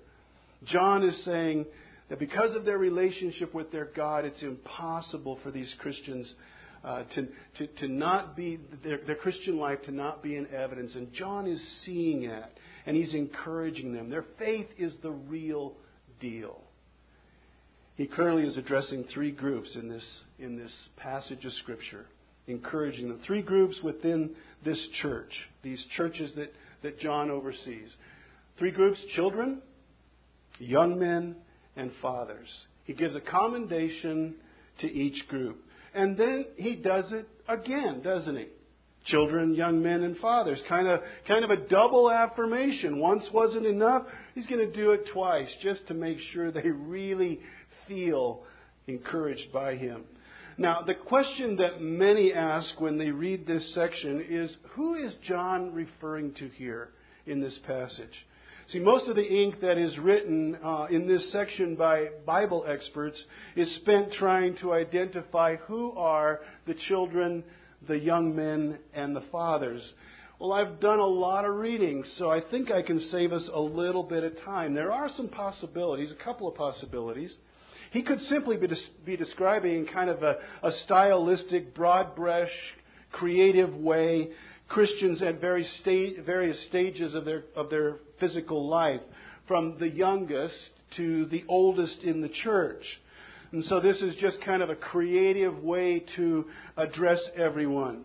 John 0.65 1.03
is 1.03 1.23
saying 1.23 1.65
that 2.09 2.19
because 2.19 2.55
of 2.55 2.65
their 2.65 2.77
relationship 2.77 3.53
with 3.53 3.71
their 3.71 3.85
God, 3.85 4.25
it's 4.25 4.41
impossible 4.41 5.39
for 5.43 5.51
these 5.51 5.73
Christians 5.79 6.33
uh, 6.83 7.03
to, 7.15 7.27
to, 7.57 7.67
to 7.79 7.87
not 7.87 8.35
be, 8.35 8.59
their, 8.83 8.99
their 9.07 9.15
Christian 9.15 9.57
life 9.57 9.81
to 9.85 9.91
not 9.91 10.21
be 10.21 10.35
in 10.35 10.47
evidence. 10.53 10.93
And 10.95 11.11
John 11.13 11.47
is 11.47 11.59
seeing 11.83 12.23
it, 12.25 12.43
and 12.85 12.95
he's 12.95 13.13
encouraging 13.13 13.93
them. 13.93 14.09
Their 14.09 14.25
faith 14.37 14.67
is 14.77 14.93
the 15.01 15.11
real 15.11 15.73
deal. 16.19 16.61
He 17.95 18.07
currently 18.07 18.43
is 18.43 18.57
addressing 18.57 19.05
three 19.13 19.31
groups 19.31 19.75
in 19.75 19.87
this, 19.87 20.05
in 20.37 20.57
this 20.57 20.71
passage 20.97 21.45
of 21.45 21.53
Scripture, 21.53 22.05
encouraging 22.47 23.07
them. 23.07 23.21
Three 23.25 23.41
groups 23.41 23.79
within 23.83 24.31
this 24.63 24.79
church, 25.01 25.31
these 25.63 25.83
churches 25.95 26.31
that, 26.35 26.53
that 26.83 26.99
John 26.99 27.29
oversees. 27.29 27.95
Three 28.59 28.71
groups 28.71 28.99
children, 29.15 29.61
young 30.59 30.99
men, 30.99 31.35
and 31.77 31.91
fathers. 32.01 32.49
He 32.83 32.93
gives 32.93 33.15
a 33.15 33.21
commendation 33.21 34.35
to 34.79 34.91
each 34.91 35.27
group. 35.27 35.61
And 35.93 36.17
then 36.17 36.45
he 36.57 36.75
does 36.75 37.11
it 37.11 37.27
again, 37.47 38.01
doesn't 38.03 38.35
he? 38.35 38.47
Children, 39.05 39.53
young 39.53 39.81
men, 39.83 40.03
and 40.03 40.17
fathers. 40.17 40.61
Kind 40.67 40.87
of, 40.87 40.99
kind 41.27 41.45
of 41.45 41.51
a 41.51 41.67
double 41.67 42.11
affirmation. 42.11 42.99
Once 42.99 43.23
wasn't 43.33 43.65
enough. 43.65 44.03
He's 44.33 44.47
going 44.47 44.65
to 44.65 44.75
do 44.75 44.91
it 44.91 45.05
twice 45.13 45.49
just 45.61 45.87
to 45.87 45.93
make 45.93 46.17
sure 46.33 46.51
they 46.51 46.69
really 46.69 47.39
feel 47.87 48.43
encouraged 48.87 49.51
by 49.51 49.75
him. 49.75 50.03
Now, 50.57 50.81
the 50.81 50.95
question 50.95 51.57
that 51.57 51.81
many 51.81 52.31
ask 52.31 52.79
when 52.79 52.97
they 52.97 53.11
read 53.11 53.45
this 53.45 53.73
section 53.73 54.25
is 54.29 54.55
who 54.71 54.95
is 54.95 55.13
John 55.27 55.73
referring 55.73 56.33
to 56.35 56.47
here 56.49 56.89
in 57.25 57.41
this 57.41 57.57
passage? 57.67 58.25
See, 58.69 58.79
most 58.79 59.07
of 59.07 59.15
the 59.15 59.25
ink 59.25 59.59
that 59.61 59.77
is 59.77 59.97
written 59.99 60.57
uh, 60.63 60.87
in 60.89 61.07
this 61.07 61.31
section 61.31 61.75
by 61.75 62.07
Bible 62.25 62.65
experts 62.67 63.21
is 63.55 63.73
spent 63.75 64.13
trying 64.13 64.55
to 64.57 64.73
identify 64.73 65.57
who 65.57 65.91
are 65.91 66.39
the 66.65 66.73
children, 66.87 67.43
the 67.87 67.99
young 67.99 68.35
men, 68.35 68.79
and 68.93 69.15
the 69.15 69.23
fathers. 69.31 69.81
Well, 70.39 70.51
I've 70.51 70.79
done 70.79 70.99
a 70.99 71.05
lot 71.05 71.45
of 71.45 71.55
reading, 71.55 72.03
so 72.17 72.31
I 72.31 72.41
think 72.41 72.71
I 72.71 72.81
can 72.81 72.99
save 73.11 73.33
us 73.33 73.47
a 73.53 73.59
little 73.59 74.03
bit 74.03 74.23
of 74.23 74.33
time. 74.43 74.73
There 74.73 74.91
are 74.91 75.09
some 75.15 75.27
possibilities, 75.27 76.11
a 76.11 76.23
couple 76.23 76.47
of 76.47 76.55
possibilities. 76.55 77.35
He 77.95 78.01
could 78.01 78.19
simply 78.27 78.57
be, 78.57 78.67
be 79.05 79.15
describing 79.15 79.85
kind 79.85 80.09
of 80.09 80.21
a, 80.21 80.35
a 80.61 80.71
stylistic, 80.83 81.73
broad 81.73 82.13
brush, 82.13 82.51
creative 83.13 83.73
way 83.73 84.31
Christians 84.67 85.21
at 85.21 85.39
various, 85.39 85.73
sta- 85.79 86.21
various 86.25 86.61
stages 86.65 87.15
of 87.15 87.23
their, 87.23 87.45
of 87.55 87.69
their 87.69 87.99
physical 88.19 88.67
life, 88.67 88.99
from 89.47 89.77
the 89.79 89.87
youngest 89.87 90.57
to 90.97 91.25
the 91.27 91.45
oldest 91.47 91.99
in 92.03 92.19
the 92.19 92.27
church. 92.43 92.83
And 93.53 93.63
so 93.63 93.79
this 93.79 94.01
is 94.01 94.13
just 94.17 94.41
kind 94.41 94.61
of 94.61 94.69
a 94.69 94.75
creative 94.75 95.63
way 95.63 96.03
to 96.17 96.47
address 96.75 97.21
everyone. 97.37 98.03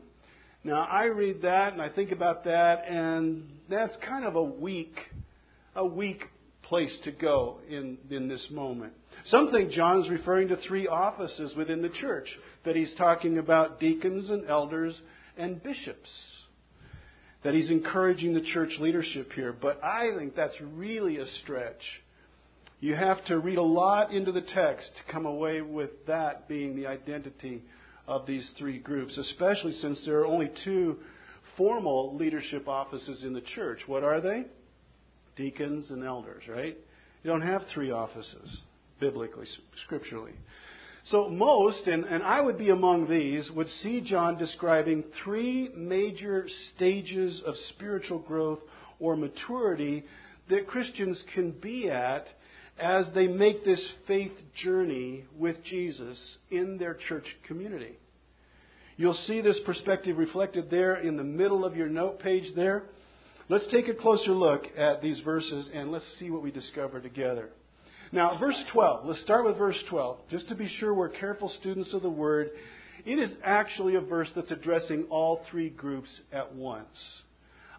Now, 0.63 0.83
I 0.83 1.07
read 1.07 1.43
that 1.43 1.73
and 1.73 1.83
I 1.83 1.89
think 1.89 2.13
about 2.13 2.45
that, 2.45 2.85
and 2.87 3.51
that's 3.69 3.97
kind 4.07 4.25
of 4.25 4.37
a 4.37 4.43
weak, 4.45 4.95
a 5.75 5.85
weak 5.85 6.23
place 6.63 6.97
to 7.03 7.11
go 7.11 7.59
in, 7.69 7.99
in 8.09 8.29
this 8.29 8.47
moment. 8.53 8.93
Some 9.27 9.51
think 9.51 9.71
John's 9.73 10.09
referring 10.09 10.49
to 10.49 10.57
three 10.69 10.89
offices 10.89 11.55
within 11.57 11.83
the 11.83 11.89
church, 11.89 12.29
that 12.65 12.77
he's 12.77 12.93
talking 12.97 13.39
about 13.39 13.81
deacons 13.81 14.31
and 14.31 14.49
elders 14.49 14.99
and 15.37 15.63
bishops 15.63 16.09
that 17.43 17.55
he's 17.55 17.71
encouraging 17.71 18.35
the 18.35 18.45
church 18.53 18.71
leadership 18.79 19.33
here. 19.33 19.53
But 19.53 19.83
I 19.83 20.11
think 20.17 20.37
that's 20.37 20.55
really 20.61 21.19
a 21.19 21.27
stretch. 21.43 21.81
You 22.81 22.95
have 22.95 23.25
to 23.27 23.39
read 23.39 23.59
a 23.59 23.63
lot 23.63 24.13
into 24.13 24.33
the 24.33 24.43
text 24.43 24.91
to 24.97 25.13
come 25.13 25.27
away 25.27 25.61
with 25.61 25.91
that 26.07 26.49
being 26.49 26.77
the 26.77 26.87
identity 26.87 27.63
of 28.07 28.27
these 28.27 28.49
three 28.59 28.79
groups, 28.79 29.17
especially 29.17 29.73
since 29.75 30.01
there 30.05 30.21
are 30.21 30.27
only 30.27 30.51
two 30.65 30.99
formal 31.57 32.17
leadership 32.17 32.69
offices 32.69 33.23
in 33.23 33.33
the 33.33 33.43
church. 33.55 33.81
What 33.87 34.03
are 34.03 34.21
they? 34.21 34.45
Deacons 35.37 35.91
and 35.91 36.05
elders, 36.05 36.43
right? 36.49 36.77
You 37.23 37.31
don't 37.31 37.43
have 37.43 37.63
three 37.73 37.91
offices, 37.91 38.61
biblically, 39.01 39.47
scripturally. 39.85 40.33
So 41.07 41.29
most, 41.29 41.87
and, 41.87 42.05
and 42.05 42.23
I 42.23 42.41
would 42.41 42.59
be 42.59 42.71
among 42.71 43.09
these, 43.09 43.51
would 43.53 43.69
see 43.83 44.03
John 44.03 44.37
describing 44.37 45.05
three 45.25 45.71
major 45.75 46.47
stages 46.75 47.41
of 47.47 47.55
spiritual 47.71 48.19
growth 48.19 48.61
or 48.99 49.17
maturity 49.17 50.05
that 50.51 50.67
Christians 50.67 51.23
can 51.35 51.53
be 51.53 51.89
at 51.89 52.27
as 52.79 53.07
they 53.15 53.27
make 53.27 53.65
this 53.65 53.85
faith 54.07 54.33
journey 54.63 55.25
with 55.37 55.57
Jesus 55.65 56.19
in 56.51 56.77
their 56.79 56.95
church 57.09 57.25
community. 57.47 57.99
You'll 58.97 59.19
see 59.27 59.41
this 59.41 59.59
perspective 59.65 60.19
reflected 60.19 60.71
there 60.71 60.97
in 60.97 61.17
the 61.17 61.25
middle 61.25 61.65
of 61.65 61.77
your 61.77 61.89
note 61.89 62.21
page 62.21 62.55
there. 62.55 62.85
Let's 63.49 63.67
take 63.71 63.89
a 63.89 63.95
closer 63.95 64.33
look 64.33 64.67
at 64.77 65.03
these 65.03 65.21
verses 65.21 65.69
and 65.75 65.91
let's 65.91 66.05
see 66.19 66.31
what 66.31 66.43
we 66.43 66.51
discover 66.51 67.01
together. 67.01 67.51
Now, 68.13 68.39
verse 68.39 68.61
12. 68.73 69.07
Let's 69.07 69.23
start 69.23 69.45
with 69.45 69.57
verse 69.57 69.81
12. 69.89 70.19
Just 70.31 70.49
to 70.49 70.57
be 70.57 70.69
sure 70.79 70.93
we're 70.93 71.11
careful 71.11 71.49
students 71.61 71.95
of 71.95 72.03
the 72.03 72.11
Word, 72.11 72.51
it 73.07 73.19
is 73.19 73.31
actually 73.45 73.95
a 73.95 74.01
verse 74.01 74.29
that's 74.35 74.51
addressing 74.51 75.05
all 75.11 75.43
three 75.51 75.71
groups 75.71 76.09
at 76.33 76.53
once. 76.55 76.89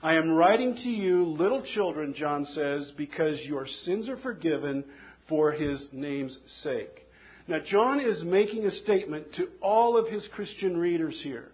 I 0.01 0.15
am 0.15 0.31
writing 0.31 0.73
to 0.73 0.89
you, 0.89 1.25
little 1.25 1.63
children, 1.75 2.15
John 2.17 2.47
says, 2.53 2.91
because 2.97 3.39
your 3.41 3.67
sins 3.83 4.07
are 4.07 4.17
forgiven 4.17 4.85
for 5.27 5.51
his 5.51 5.85
name's 5.91 6.37
sake. 6.63 7.07
Now, 7.47 7.59
John 7.69 7.99
is 7.99 8.23
making 8.23 8.65
a 8.65 8.71
statement 8.71 9.33
to 9.35 9.49
all 9.61 9.97
of 9.97 10.07
his 10.07 10.25
Christian 10.33 10.77
readers 10.77 11.19
here, 11.23 11.51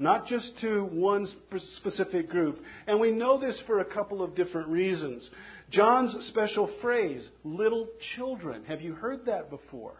not 0.00 0.26
just 0.26 0.50
to 0.60 0.86
one 0.86 1.28
specific 1.76 2.28
group. 2.28 2.60
And 2.88 2.98
we 2.98 3.12
know 3.12 3.38
this 3.40 3.58
for 3.66 3.78
a 3.78 3.84
couple 3.84 4.22
of 4.22 4.34
different 4.34 4.68
reasons. 4.68 5.28
John's 5.70 6.14
special 6.28 6.70
phrase, 6.80 7.28
little 7.44 7.88
children. 8.16 8.64
Have 8.64 8.80
you 8.80 8.94
heard 8.94 9.26
that 9.26 9.50
before? 9.50 9.96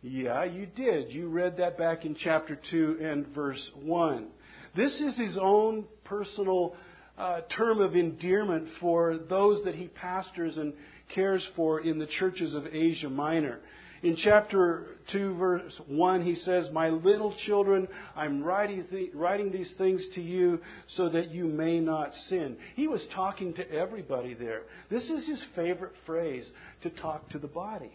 Yeah, 0.00 0.44
you 0.44 0.66
did. 0.66 1.12
You 1.12 1.28
read 1.28 1.56
that 1.58 1.76
back 1.76 2.04
in 2.04 2.14
chapter 2.14 2.58
2 2.70 2.98
and 3.02 3.26
verse 3.28 3.70
1. 3.82 4.28
This 4.76 4.92
is 4.92 5.16
his 5.18 5.38
own 5.40 5.84
personal 6.04 6.74
uh, 7.16 7.42
term 7.56 7.80
of 7.80 7.94
endearment 7.94 8.68
for 8.80 9.18
those 9.28 9.64
that 9.64 9.74
he 9.74 9.86
pastors 9.88 10.56
and 10.56 10.72
cares 11.14 11.46
for 11.54 11.80
in 11.80 11.98
the 11.98 12.08
churches 12.18 12.54
of 12.54 12.66
Asia 12.66 13.08
Minor. 13.08 13.60
In 14.04 14.16
chapter 14.16 14.84
2, 15.12 15.34
verse 15.36 15.80
1, 15.86 16.22
he 16.22 16.34
says, 16.34 16.68
My 16.70 16.90
little 16.90 17.34
children, 17.46 17.88
I'm 18.14 18.44
writing, 18.44 18.84
writing 19.14 19.50
these 19.50 19.72
things 19.78 20.04
to 20.14 20.20
you 20.20 20.60
so 20.88 21.08
that 21.08 21.30
you 21.30 21.46
may 21.46 21.80
not 21.80 22.12
sin. 22.28 22.58
He 22.76 22.86
was 22.86 23.02
talking 23.14 23.54
to 23.54 23.70
everybody 23.72 24.34
there. 24.34 24.60
This 24.90 25.04
is 25.04 25.26
his 25.26 25.42
favorite 25.56 25.94
phrase 26.04 26.46
to 26.82 26.90
talk 26.90 27.30
to 27.30 27.38
the 27.38 27.48
body. 27.48 27.92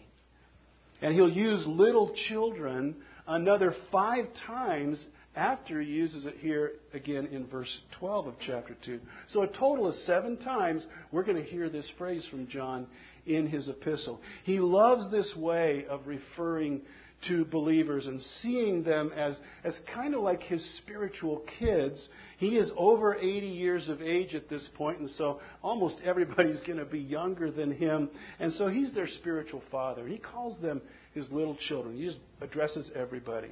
And 1.00 1.14
he'll 1.14 1.30
use 1.30 1.64
little 1.68 2.12
children 2.28 2.96
another 3.28 3.72
five 3.92 4.26
times 4.48 4.98
after 5.36 5.80
he 5.80 5.88
uses 5.88 6.26
it 6.26 6.38
here 6.40 6.72
again 6.92 7.28
in 7.30 7.46
verse 7.46 7.70
12 8.00 8.26
of 8.26 8.34
chapter 8.44 8.76
2. 8.84 8.98
So 9.32 9.42
a 9.42 9.46
total 9.46 9.86
of 9.86 9.94
seven 10.06 10.38
times 10.38 10.84
we're 11.12 11.22
going 11.22 11.42
to 11.42 11.48
hear 11.48 11.68
this 11.68 11.86
phrase 11.96 12.26
from 12.32 12.48
John 12.48 12.88
in 13.26 13.46
his 13.46 13.68
epistle. 13.68 14.20
He 14.44 14.60
loves 14.60 15.10
this 15.10 15.34
way 15.36 15.86
of 15.88 16.06
referring 16.06 16.82
to 17.28 17.44
believers 17.44 18.06
and 18.06 18.20
seeing 18.42 18.82
them 18.82 19.12
as, 19.14 19.36
as 19.62 19.74
kind 19.94 20.14
of 20.14 20.22
like 20.22 20.42
his 20.42 20.62
spiritual 20.78 21.42
kids. 21.58 21.96
He 22.38 22.56
is 22.56 22.70
over 22.76 23.14
80 23.14 23.46
years 23.46 23.88
of 23.88 24.00
age 24.00 24.34
at 24.34 24.48
this 24.48 24.66
point, 24.74 25.00
and 25.00 25.10
so 25.18 25.40
almost 25.62 25.96
everybody's 26.04 26.60
going 26.66 26.78
to 26.78 26.84
be 26.84 27.00
younger 27.00 27.50
than 27.50 27.72
him. 27.72 28.08
And 28.38 28.52
so 28.54 28.68
he's 28.68 28.92
their 28.94 29.08
spiritual 29.18 29.62
father. 29.70 30.06
He 30.06 30.16
calls 30.16 30.60
them 30.62 30.80
his 31.12 31.26
little 31.30 31.56
children. 31.68 31.96
He 31.96 32.06
just 32.06 32.18
addresses 32.40 32.90
everybody. 32.94 33.50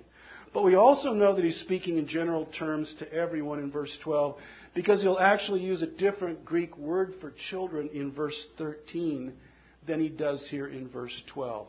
But 0.55 0.63
we 0.63 0.77
also 0.77 1.13
know 1.13 1.35
that 1.35 1.45
he's 1.45 1.61
speaking 1.61 1.99
in 1.99 2.09
general 2.09 2.47
terms 2.59 2.91
to 3.01 3.13
everyone 3.13 3.59
in 3.59 3.71
verse 3.71 3.91
12 4.03 4.37
because 4.75 5.03
he'll 5.03 5.19
actually 5.21 5.61
use 5.61 5.83
a 5.83 5.87
different 5.87 6.43
Greek 6.45 6.77
word 6.79 7.15
for 7.21 7.35
children 7.51 7.91
in 7.93 8.13
verse 8.13 8.37
13 8.57 9.35
than 9.89 10.01
he 10.01 10.09
does 10.09 10.45
here 10.51 10.69
in 10.69 10.89
verse 10.89 11.13
12. 11.35 11.67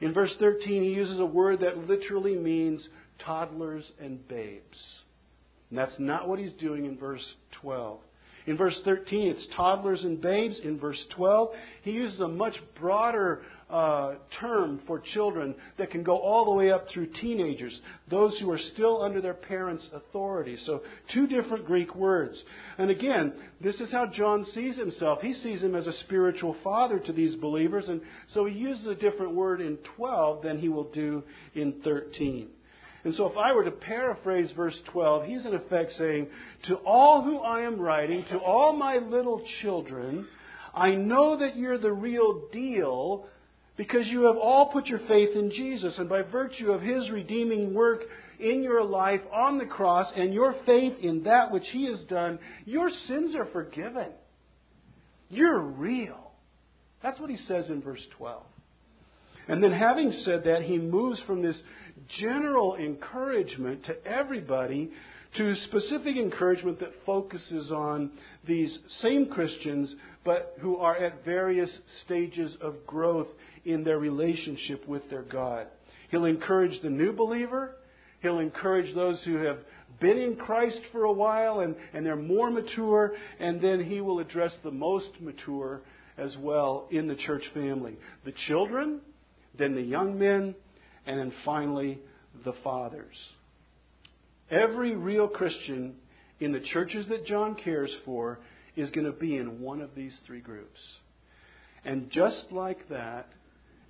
In 0.00 0.14
verse 0.14 0.34
13, 0.38 0.82
he 0.82 0.90
uses 0.90 1.18
a 1.18 1.26
word 1.26 1.60
that 1.60 1.86
literally 1.86 2.36
means 2.36 2.88
toddlers 3.24 3.90
and 4.00 4.26
babes. 4.28 5.02
And 5.70 5.78
that's 5.78 5.96
not 5.98 6.28
what 6.28 6.38
he's 6.38 6.52
doing 6.54 6.84
in 6.86 6.96
verse 6.96 7.34
12. 7.60 7.98
In 8.46 8.56
verse 8.56 8.80
13, 8.84 9.28
it's 9.28 9.46
toddlers 9.56 10.04
and 10.04 10.20
babes. 10.20 10.58
In 10.64 10.78
verse 10.78 11.02
12, 11.16 11.50
he 11.82 11.90
uses 11.90 12.20
a 12.20 12.28
much 12.28 12.54
broader 12.80 13.42
uh, 13.70 14.14
term 14.40 14.80
for 14.86 14.98
children 15.14 15.54
that 15.76 15.90
can 15.90 16.02
go 16.02 16.16
all 16.16 16.46
the 16.46 16.54
way 16.54 16.70
up 16.70 16.86
through 16.88 17.06
teenagers, 17.20 17.78
those 18.10 18.36
who 18.40 18.50
are 18.50 18.58
still 18.72 19.02
under 19.02 19.20
their 19.20 19.34
parents' 19.34 19.86
authority. 19.92 20.56
So, 20.64 20.82
two 21.12 21.26
different 21.26 21.66
Greek 21.66 21.94
words. 21.94 22.42
And 22.78 22.90
again, 22.90 23.34
this 23.60 23.78
is 23.80 23.92
how 23.92 24.06
John 24.06 24.46
sees 24.54 24.76
himself. 24.76 25.20
He 25.20 25.34
sees 25.34 25.62
him 25.62 25.74
as 25.74 25.86
a 25.86 25.92
spiritual 26.04 26.56
father 26.64 26.98
to 26.98 27.12
these 27.12 27.36
believers, 27.36 27.88
and 27.88 28.00
so 28.32 28.46
he 28.46 28.54
uses 28.54 28.86
a 28.86 28.94
different 28.94 29.34
word 29.34 29.60
in 29.60 29.78
12 29.96 30.42
than 30.42 30.58
he 30.58 30.68
will 30.68 30.90
do 30.90 31.22
in 31.54 31.74
13. 31.84 32.48
And 33.04 33.14
so, 33.14 33.26
if 33.26 33.36
I 33.36 33.52
were 33.52 33.64
to 33.64 33.70
paraphrase 33.70 34.50
verse 34.56 34.78
12, 34.92 35.26
he's 35.26 35.46
in 35.46 35.54
effect 35.54 35.92
saying, 35.92 36.28
To 36.68 36.76
all 36.76 37.22
who 37.22 37.38
I 37.38 37.62
am 37.62 37.80
writing, 37.80 38.24
to 38.30 38.38
all 38.38 38.72
my 38.72 38.96
little 38.96 39.42
children, 39.60 40.26
I 40.74 40.92
know 40.92 41.38
that 41.38 41.56
you're 41.56 41.78
the 41.78 41.92
real 41.92 42.48
deal 42.52 43.26
because 43.78 44.08
you 44.08 44.24
have 44.24 44.36
all 44.36 44.66
put 44.66 44.86
your 44.86 44.98
faith 45.08 45.34
in 45.34 45.50
Jesus. 45.50 45.96
And 45.98 46.08
by 46.08 46.22
virtue 46.22 46.72
of 46.72 46.82
his 46.82 47.10
redeeming 47.10 47.72
work 47.72 48.02
in 48.40 48.62
your 48.62 48.84
life 48.84 49.20
on 49.32 49.56
the 49.56 49.66
cross 49.66 50.12
and 50.14 50.34
your 50.34 50.54
faith 50.66 50.98
in 51.00 51.22
that 51.22 51.52
which 51.52 51.66
he 51.72 51.86
has 51.86 52.00
done, 52.08 52.40
your 52.66 52.90
sins 53.06 53.34
are 53.36 53.46
forgiven. 53.46 54.08
You're 55.30 55.60
real. 55.60 56.32
That's 57.02 57.20
what 57.20 57.30
he 57.30 57.36
says 57.36 57.70
in 57.70 57.80
verse 57.80 58.04
12. 58.18 58.42
And 59.46 59.62
then, 59.62 59.72
having 59.72 60.12
said 60.24 60.44
that, 60.44 60.62
he 60.62 60.76
moves 60.76 61.22
from 61.26 61.40
this 61.40 61.56
general 62.20 62.74
encouragement 62.74 63.84
to 63.86 64.04
everybody 64.04 64.90
to 65.36 65.54
specific 65.66 66.16
encouragement 66.16 66.80
that 66.80 66.92
focuses 67.04 67.70
on 67.70 68.10
these 68.46 68.76
same 69.00 69.26
Christians, 69.26 69.94
but 70.24 70.56
who 70.60 70.76
are 70.76 70.96
at 70.96 71.24
various 71.24 71.70
stages 72.04 72.56
of 72.60 72.86
growth 72.86 73.28
in 73.64 73.84
their 73.84 73.98
relationship 73.98 74.86
with 74.88 75.08
their 75.10 75.22
God. 75.22 75.66
He'll 76.10 76.24
encourage 76.24 76.80
the 76.82 76.90
new 76.90 77.12
believer. 77.12 77.76
He'll 78.20 78.38
encourage 78.38 78.94
those 78.94 79.22
who 79.24 79.36
have 79.36 79.58
been 80.00 80.18
in 80.18 80.36
Christ 80.36 80.80
for 80.92 81.04
a 81.04 81.12
while 81.12 81.60
and, 81.60 81.76
and 81.92 82.04
they're 82.04 82.16
more 82.16 82.50
mature. 82.50 83.12
And 83.38 83.60
then 83.60 83.84
he 83.84 84.00
will 84.00 84.18
address 84.20 84.52
the 84.64 84.70
most 84.70 85.10
mature 85.20 85.82
as 86.16 86.36
well 86.38 86.88
in 86.90 87.06
the 87.06 87.14
church 87.14 87.44
family. 87.54 87.96
The 88.24 88.32
children, 88.48 89.00
then 89.56 89.74
the 89.74 89.82
young 89.82 90.18
men, 90.18 90.54
and 91.06 91.18
then 91.18 91.32
finally 91.44 92.00
the 92.44 92.54
fathers. 92.64 93.16
Every 94.50 94.94
real 94.94 95.28
Christian 95.28 95.96
in 96.40 96.52
the 96.52 96.60
churches 96.60 97.06
that 97.08 97.26
John 97.26 97.54
cares 97.54 97.94
for 98.04 98.40
is 98.76 98.90
going 98.90 99.06
to 99.06 99.12
be 99.12 99.36
in 99.36 99.60
one 99.60 99.80
of 99.80 99.94
these 99.94 100.16
three 100.26 100.40
groups. 100.40 100.80
And 101.84 102.10
just 102.10 102.46
like 102.50 102.88
that, 102.88 103.28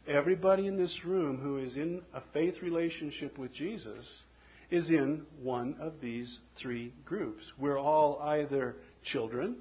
everybody 0.07 0.67
in 0.67 0.77
this 0.77 0.97
room 1.05 1.38
who 1.38 1.59
is 1.59 1.77
in 1.77 2.03
a 2.15 2.23
faith 2.33 2.55
relationship 2.62 3.38
with 3.38 3.53
Jesus 3.53 4.05
is 4.71 4.88
in 4.88 5.23
one 5.43 5.77
of 5.81 5.95
these 6.03 6.38
three 6.61 6.93
groups. 7.05 7.45
We're 7.59 7.79
all 7.79 8.21
either 8.23 8.77
children, 9.12 9.57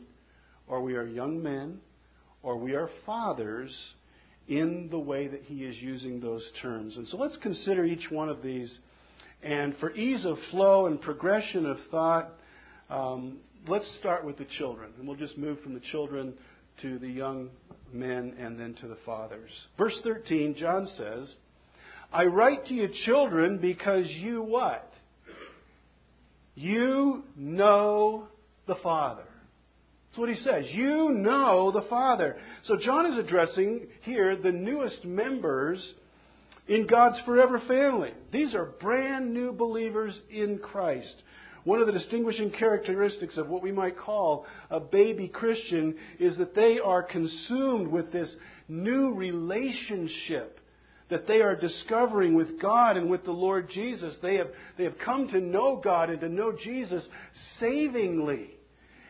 or 0.68 0.82
we 0.82 0.96
are 0.96 1.06
young 1.06 1.42
men, 1.42 1.80
or 2.42 2.58
we 2.58 2.74
are 2.74 2.90
fathers 3.06 3.76
in 4.48 4.88
the 4.90 5.00
way 5.00 5.28
that 5.28 5.44
he 5.44 5.64
is 5.64 5.76
using 5.78 6.20
those 6.20 6.44
terms. 6.62 6.98
And 6.98 7.08
so 7.08 7.18
let's 7.18 7.38
consider 7.42 7.86
each 7.86 8.10
one 8.10 8.30
of 8.30 8.42
these. 8.42 8.80
And 9.44 9.76
for 9.78 9.92
ease 9.94 10.26
of 10.26 10.38
flow 10.52 10.88
and 10.88 11.02
progression 11.02 11.66
of 11.66 11.78
thought, 11.92 12.30
um, 12.90 13.38
let's 13.68 13.90
start 14.00 14.26
with 14.26 14.38
the 14.38 14.48
children. 14.58 14.92
And 14.98 15.08
we'll 15.08 15.18
just 15.18 15.38
move 15.38 15.60
from 15.62 15.74
the 15.74 15.82
children 15.92 16.34
to 16.82 17.00
the 17.00 17.08
young 17.08 17.50
men 17.94 18.36
and 18.40 18.60
then 18.60 18.76
to 18.82 18.88
the 18.88 18.98
fathers. 19.06 19.50
Verse 19.78 19.98
13, 20.04 20.56
John 20.58 20.88
says, 20.98 21.34
I 22.12 22.26
write 22.26 22.66
to 22.68 22.74
you, 22.74 22.90
children, 23.06 23.58
because 23.58 24.08
you 24.08 24.42
what? 24.42 24.92
You 26.56 27.24
know 27.36 28.28
the 28.66 28.76
Father. 28.76 29.26
That's 30.10 30.20
what 30.20 30.30
he 30.30 30.36
says. 30.36 30.66
You 30.72 31.10
know 31.10 31.72
the 31.72 31.86
Father. 31.90 32.38
So 32.64 32.78
John 32.78 33.06
is 33.12 33.18
addressing 33.18 33.88
here 34.02 34.36
the 34.36 34.52
newest 34.52 35.06
members 35.06 35.94
in 36.68 36.88
God's 36.88 37.20
forever 37.26 37.62
family. 37.68 38.12
These 38.32 38.56
are 38.56 38.66
brand 38.66 39.34
new 39.34 39.52
believers 39.52 40.20
in 40.30 40.60
Christ. 40.60 41.24
One 41.64 41.80
of 41.82 41.88
the 41.88 41.94
distinguishing 41.94 42.52
characteristics 42.52 43.38
of 43.38 43.50
what 43.50 43.62
we 43.62 43.72
might 43.72 43.98
call 43.98 44.46
a 44.70 44.80
baby 44.80 45.28
Christian 45.28 45.96
is 46.20 46.38
that 46.38 46.56
they 46.56 46.80
are 46.80 47.04
consumed 47.04 47.90
with 47.90 48.12
this 48.12 48.34
new 48.70 49.14
relationship 49.14 50.58
that 51.10 51.28
they 51.28 51.42
are 51.42 51.56
discovering 51.56 52.36
with 52.36 52.60
God 52.62 52.98
and 52.98 53.10
with 53.10 53.24
the 53.24 53.32
Lord 53.32 53.70
Jesus. 53.74 54.14
They 54.22 54.36
have, 54.36 54.48
they 54.78 54.84
have 54.84 54.98
come 55.04 55.28
to 55.30 55.40
know 55.40 55.80
God 55.82 56.10
and 56.10 56.20
to 56.22 56.30
know 56.30 56.52
Jesus 56.52 57.04
savingly. 57.60 58.52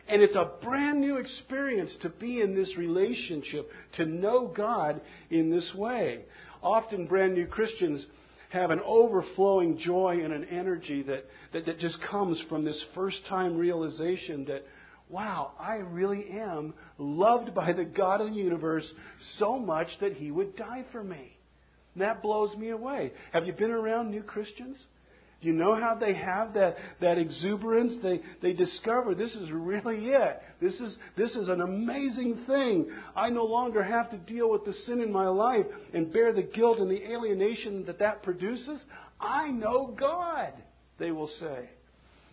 And 0.08 0.22
it's 0.22 0.36
a 0.36 0.52
brand 0.62 1.00
new 1.00 1.16
experience 1.16 1.90
to 2.02 2.08
be 2.08 2.40
in 2.40 2.54
this 2.54 2.76
relationship, 2.78 3.70
to 3.96 4.06
know 4.06 4.46
God 4.46 5.00
in 5.30 5.50
this 5.50 5.70
way. 5.74 6.20
Often, 6.68 7.06
brand 7.06 7.32
new 7.32 7.46
Christians 7.46 8.04
have 8.50 8.70
an 8.70 8.82
overflowing 8.84 9.78
joy 9.78 10.20
and 10.22 10.34
an 10.34 10.44
energy 10.50 11.02
that, 11.04 11.24
that, 11.54 11.64
that 11.64 11.78
just 11.78 11.98
comes 12.02 12.38
from 12.50 12.62
this 12.62 12.78
first 12.94 13.16
time 13.26 13.56
realization 13.56 14.44
that, 14.44 14.66
wow, 15.08 15.52
I 15.58 15.76
really 15.76 16.28
am 16.30 16.74
loved 16.98 17.54
by 17.54 17.72
the 17.72 17.86
God 17.86 18.20
of 18.20 18.28
the 18.28 18.34
universe 18.34 18.84
so 19.38 19.58
much 19.58 19.88
that 20.02 20.12
He 20.12 20.30
would 20.30 20.56
die 20.56 20.84
for 20.92 21.02
me. 21.02 21.38
And 21.94 22.02
that 22.02 22.20
blows 22.20 22.54
me 22.54 22.68
away. 22.68 23.12
Have 23.32 23.46
you 23.46 23.54
been 23.54 23.70
around 23.70 24.10
new 24.10 24.22
Christians? 24.22 24.76
Do 25.40 25.46
you 25.46 25.54
know 25.54 25.76
how 25.76 25.94
they 25.94 26.14
have 26.14 26.54
that, 26.54 26.76
that 27.00 27.16
exuberance? 27.16 27.94
They, 28.02 28.20
they 28.42 28.52
discover 28.52 29.14
this 29.14 29.32
is 29.34 29.50
really 29.52 30.06
it. 30.06 30.42
This 30.60 30.74
is, 30.74 30.96
this 31.16 31.30
is 31.36 31.48
an 31.48 31.60
amazing 31.60 32.42
thing. 32.46 32.90
I 33.14 33.30
no 33.30 33.44
longer 33.44 33.82
have 33.82 34.10
to 34.10 34.16
deal 34.16 34.50
with 34.50 34.64
the 34.64 34.74
sin 34.86 35.00
in 35.00 35.12
my 35.12 35.28
life 35.28 35.66
and 35.94 36.12
bear 36.12 36.32
the 36.32 36.42
guilt 36.42 36.78
and 36.78 36.90
the 36.90 37.04
alienation 37.04 37.86
that 37.86 38.00
that 38.00 38.24
produces. 38.24 38.80
I 39.20 39.48
know 39.48 39.94
God, 39.98 40.54
they 40.98 41.12
will 41.12 41.30
say. 41.38 41.70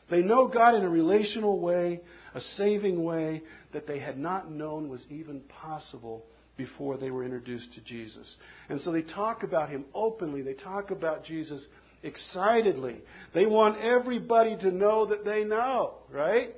They 0.09 0.21
know 0.21 0.47
God 0.47 0.73
in 0.73 0.83
a 0.83 0.89
relational 0.89 1.59
way, 1.59 2.01
a 2.33 2.41
saving 2.57 3.03
way 3.03 3.43
that 3.73 3.85
they 3.85 3.99
had 3.99 4.17
not 4.17 4.49
known 4.49 4.89
was 4.89 5.01
even 5.11 5.41
possible 5.41 6.25
before 6.57 6.97
they 6.97 7.11
were 7.11 7.23
introduced 7.23 7.73
to 7.73 7.81
Jesus. 7.81 8.35
And 8.69 8.81
so 8.81 8.91
they 8.91 9.01
talk 9.01 9.43
about 9.43 9.69
Him 9.69 9.85
openly. 9.93 10.41
They 10.41 10.53
talk 10.53 10.89
about 10.89 11.25
Jesus 11.25 11.61
excitedly. 12.05 12.97
They 13.33 13.45
want 13.45 13.79
everybody 13.79 14.55
to 14.57 14.71
know 14.71 15.05
that 15.07 15.25
they 15.25 15.43
know, 15.43 15.95
right? 16.11 16.55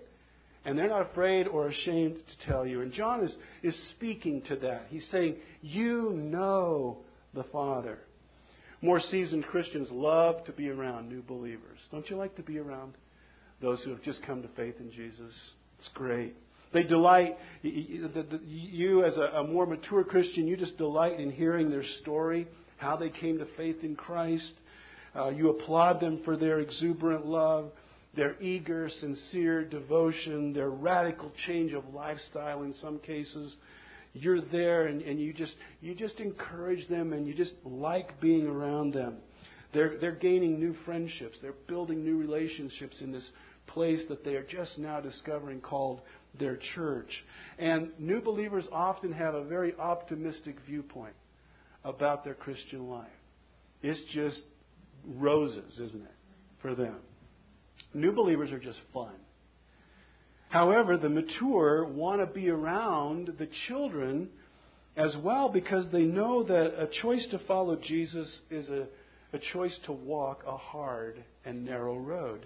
And 0.65 0.77
they're 0.77 0.89
not 0.89 1.09
afraid 1.11 1.47
or 1.47 1.67
ashamed 1.67 2.17
to 2.17 2.47
tell 2.47 2.65
you. 2.65 2.81
And 2.81 2.91
John 2.91 3.23
is, 3.23 3.33
is 3.63 3.75
speaking 3.91 4.41
to 4.49 4.57
that. 4.57 4.87
He's 4.89 5.07
saying, 5.11 5.37
You 5.61 6.11
know 6.11 6.97
the 7.33 7.45
Father. 7.45 7.99
More 8.81 8.99
seasoned 8.99 9.45
Christians 9.45 9.87
love 9.91 10.43
to 10.45 10.51
be 10.51 10.69
around 10.69 11.09
new 11.09 11.21
believers. 11.21 11.79
Don't 11.91 12.07
you 12.09 12.17
like 12.17 12.35
to 12.35 12.43
be 12.43 12.59
around 12.59 12.93
those 13.61 13.81
who 13.81 13.89
have 13.91 14.03
just 14.03 14.21
come 14.23 14.41
to 14.41 14.49
faith 14.49 14.75
in 14.79 14.91
Jesus? 14.91 15.33
It's 15.79 15.89
great. 15.93 16.35
They 16.73 16.83
delight, 16.83 17.37
you 17.63 19.05
as 19.05 19.15
a 19.15 19.43
more 19.43 19.65
mature 19.65 20.03
Christian, 20.03 20.47
you 20.47 20.57
just 20.57 20.77
delight 20.77 21.19
in 21.19 21.31
hearing 21.31 21.69
their 21.69 21.85
story, 22.01 22.45
how 22.75 22.97
they 22.97 23.09
came 23.09 23.37
to 23.39 23.47
faith 23.55 23.77
in 23.83 23.95
Christ. 23.95 24.51
Uh, 25.17 25.29
you 25.29 25.49
applaud 25.49 25.99
them 25.99 26.21
for 26.23 26.37
their 26.37 26.59
exuberant 26.59 27.25
love, 27.25 27.71
their 28.15 28.39
eager, 28.41 28.89
sincere 28.99 29.65
devotion, 29.65 30.53
their 30.53 30.69
radical 30.69 31.31
change 31.45 31.73
of 31.73 31.83
lifestyle 31.93 32.63
in 32.63 32.73
some 32.81 32.99
cases. 32.99 33.55
You're 34.13 34.41
there 34.41 34.87
and, 34.87 35.01
and 35.01 35.19
you 35.19 35.33
just 35.33 35.53
you 35.81 35.93
just 35.95 36.19
encourage 36.19 36.87
them 36.87 37.13
and 37.13 37.27
you 37.27 37.33
just 37.33 37.53
like 37.63 38.19
being 38.19 38.47
around 38.47 38.93
them. 38.93 39.17
They're 39.73 39.97
they're 39.99 40.15
gaining 40.15 40.59
new 40.59 40.75
friendships. 40.85 41.37
They're 41.41 41.53
building 41.67 42.03
new 42.03 42.17
relationships 42.17 42.97
in 43.01 43.11
this 43.11 43.27
place 43.67 44.01
that 44.09 44.23
they 44.23 44.35
are 44.35 44.43
just 44.43 44.77
now 44.77 44.99
discovering 45.01 45.61
called 45.61 46.01
their 46.39 46.57
church. 46.75 47.09
And 47.59 47.91
new 47.99 48.21
believers 48.21 48.65
often 48.71 49.11
have 49.13 49.35
a 49.35 49.43
very 49.43 49.75
optimistic 49.75 50.55
viewpoint 50.65 51.15
about 51.83 52.23
their 52.23 52.33
Christian 52.33 52.87
life. 52.87 53.07
It's 53.81 54.01
just 54.13 54.41
roses, 55.05 55.79
isn't 55.79 56.03
it? 56.03 56.11
for 56.61 56.75
them. 56.75 56.97
New 57.93 58.11
believers 58.11 58.51
are 58.51 58.59
just 58.59 58.79
fun. 58.93 59.13
However, 60.49 60.97
the 60.97 61.09
mature 61.09 61.85
want 61.85 62.21
to 62.21 62.25
be 62.25 62.49
around 62.49 63.31
the 63.37 63.49
children 63.67 64.29
as 64.95 65.15
well 65.23 65.49
because 65.49 65.85
they 65.91 66.03
know 66.03 66.43
that 66.43 66.81
a 66.81 66.89
choice 67.01 67.25
to 67.31 67.39
follow 67.39 67.75
Jesus 67.75 68.39
is 68.49 68.69
a, 68.69 68.87
a 69.33 69.39
choice 69.53 69.77
to 69.85 69.91
walk 69.91 70.43
a 70.47 70.57
hard 70.57 71.23
and 71.45 71.65
narrow 71.65 71.97
road. 71.97 72.45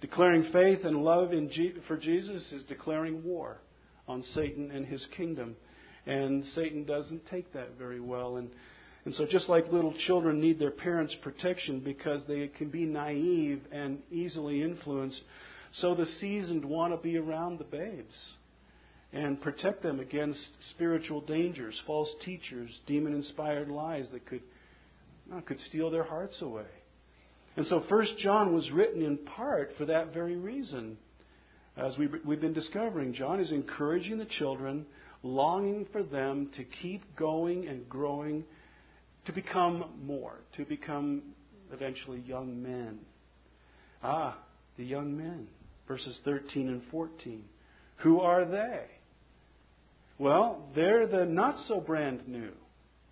Declaring 0.00 0.50
faith 0.52 0.84
and 0.84 0.98
love 0.98 1.30
G- 1.30 1.74
for 1.86 1.96
Jesus 1.96 2.42
is 2.52 2.64
declaring 2.64 3.24
war 3.24 3.60
on 4.06 4.22
Satan 4.34 4.70
and 4.70 4.86
his 4.86 5.04
kingdom. 5.16 5.56
And 6.06 6.44
Satan 6.54 6.84
doesn't 6.84 7.26
take 7.26 7.52
that 7.52 7.76
very 7.78 8.00
well. 8.00 8.36
And, 8.36 8.50
and 9.04 9.14
so, 9.14 9.26
just 9.26 9.48
like 9.48 9.72
little 9.72 9.94
children 10.06 10.40
need 10.40 10.58
their 10.58 10.70
parents' 10.70 11.14
protection 11.22 11.80
because 11.80 12.20
they 12.26 12.48
can 12.48 12.68
be 12.68 12.84
naive 12.84 13.62
and 13.72 14.00
easily 14.10 14.62
influenced, 14.62 15.20
so 15.80 15.94
the 15.94 16.06
seasoned 16.20 16.64
want 16.64 16.92
to 16.92 16.96
be 16.98 17.16
around 17.16 17.58
the 17.58 17.64
babes 17.64 18.14
and 19.12 19.40
protect 19.40 19.82
them 19.82 20.00
against 20.00 20.40
spiritual 20.70 21.20
dangers, 21.22 21.80
false 21.86 22.08
teachers, 22.24 22.70
demon 22.86 23.14
inspired 23.14 23.68
lies 23.68 24.06
that 24.12 24.26
could, 24.26 24.42
could 25.46 25.58
steal 25.68 25.90
their 25.90 26.04
hearts 26.04 26.36
away. 26.42 26.66
And 27.56 27.66
so 27.66 27.84
First 27.88 28.18
John 28.18 28.54
was 28.54 28.70
written 28.70 29.02
in 29.02 29.18
part 29.18 29.72
for 29.78 29.86
that 29.86 30.12
very 30.12 30.36
reason. 30.36 30.98
As 31.76 31.96
we, 31.96 32.08
we've 32.24 32.40
been 32.40 32.52
discovering, 32.52 33.14
John 33.14 33.40
is 33.40 33.50
encouraging 33.50 34.18
the 34.18 34.26
children, 34.26 34.84
longing 35.22 35.86
for 35.90 36.02
them 36.02 36.50
to 36.56 36.64
keep 36.64 37.16
going 37.16 37.66
and 37.66 37.88
growing, 37.88 38.44
to 39.28 39.32
become 39.32 39.84
more, 40.04 40.40
to 40.56 40.64
become 40.64 41.22
eventually 41.72 42.20
young 42.26 42.60
men. 42.60 42.98
Ah, 44.02 44.38
the 44.76 44.84
young 44.84 45.16
men 45.16 45.46
verses 45.88 46.18
13 46.24 46.68
and 46.68 46.82
14. 46.90 47.42
Who 47.98 48.20
are 48.20 48.44
they? 48.44 48.84
Well, 50.18 50.68
they're 50.76 51.06
the 51.06 51.24
not 51.24 51.56
so 51.66 51.80
brand 51.80 52.28
new 52.28 52.52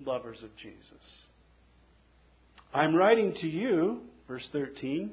lovers 0.05 0.43
of 0.43 0.55
Jesus. 0.57 1.25
I'm 2.75 2.95
writing 2.95 3.35
to 3.41 3.49
you, 3.49 4.03
verse 4.29 4.47
13, 4.53 5.11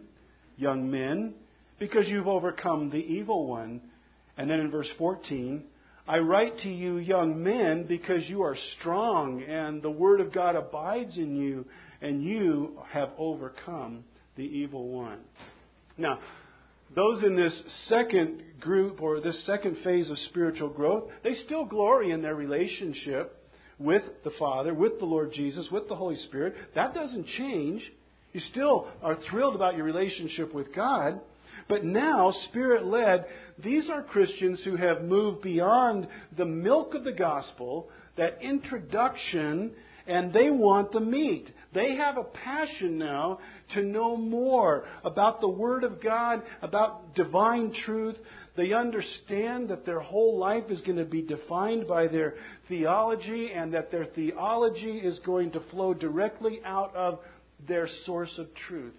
young 0.57 0.91
men, 0.91 1.35
because 1.79 2.07
you've 2.07 2.27
overcome 2.27 2.89
the 2.89 2.97
evil 2.97 3.47
one. 3.47 3.81
And 4.37 4.49
then 4.49 4.59
in 4.59 4.69
verse 4.69 4.89
14, 4.97 5.63
I 6.05 6.19
write 6.19 6.59
to 6.59 6.69
you, 6.69 6.97
young 6.97 7.41
men, 7.41 7.85
because 7.85 8.27
you 8.27 8.41
are 8.43 8.57
strong 8.79 9.41
and 9.43 9.81
the 9.81 9.89
word 9.89 10.19
of 10.19 10.33
God 10.33 10.55
abides 10.55 11.17
in 11.17 11.35
you, 11.35 11.65
and 12.01 12.21
you 12.21 12.77
have 12.89 13.11
overcome 13.17 14.03
the 14.35 14.43
evil 14.43 14.89
one. 14.89 15.19
Now, 15.97 16.19
those 16.93 17.23
in 17.23 17.37
this 17.37 17.53
second 17.87 18.41
group 18.59 19.01
or 19.01 19.21
this 19.21 19.45
second 19.45 19.77
phase 19.83 20.09
of 20.09 20.19
spiritual 20.29 20.69
growth, 20.69 21.09
they 21.23 21.35
still 21.45 21.63
glory 21.63 22.11
in 22.11 22.21
their 22.21 22.35
relationship 22.35 23.39
with 23.79 24.03
the 24.25 24.31
Father, 24.37 24.73
with 24.73 24.99
the 24.99 25.05
Lord 25.05 25.31
Jesus, 25.31 25.67
with 25.71 25.87
the 25.87 25.95
Holy 25.95 26.17
Spirit. 26.17 26.55
That 26.75 26.93
doesn't 26.93 27.27
change. 27.37 27.81
You 28.33 28.41
still 28.51 28.87
are 29.01 29.17
thrilled 29.29 29.55
about 29.55 29.77
your 29.77 29.85
relationship 29.85 30.53
with 30.53 30.75
God. 30.75 31.21
But 31.67 31.83
now, 31.83 32.31
Spirit 32.49 32.85
led, 32.85 33.25
these 33.63 33.89
are 33.89 34.03
Christians 34.03 34.61
who 34.63 34.75
have 34.75 35.03
moved 35.03 35.41
beyond 35.41 36.07
the 36.37 36.45
milk 36.45 36.93
of 36.93 37.03
the 37.03 37.11
gospel, 37.11 37.89
that 38.17 38.39
introduction 38.41 39.71
and 40.05 40.33
they 40.33 40.51
want 40.51 40.91
the 40.91 40.99
meat. 40.99 41.49
They 41.73 41.95
have 41.95 42.17
a 42.17 42.23
passion 42.23 42.97
now 42.97 43.39
to 43.73 43.81
know 43.81 44.17
more 44.17 44.85
about 45.03 45.39
the 45.39 45.47
Word 45.47 45.83
of 45.83 46.01
God, 46.01 46.43
about 46.61 47.15
divine 47.15 47.73
truth. 47.85 48.17
They 48.55 48.73
understand 48.73 49.69
that 49.69 49.85
their 49.85 50.01
whole 50.01 50.37
life 50.37 50.65
is 50.69 50.81
going 50.81 50.97
to 50.97 51.05
be 51.05 51.21
defined 51.21 51.87
by 51.87 52.07
their 52.07 52.35
theology 52.67 53.51
and 53.53 53.73
that 53.73 53.91
their 53.91 54.05
theology 54.05 54.97
is 54.97 55.19
going 55.19 55.51
to 55.51 55.61
flow 55.71 55.93
directly 55.93 56.59
out 56.65 56.93
of 56.95 57.19
their 57.67 57.87
source 58.05 58.37
of 58.37 58.47
truth. 58.67 58.93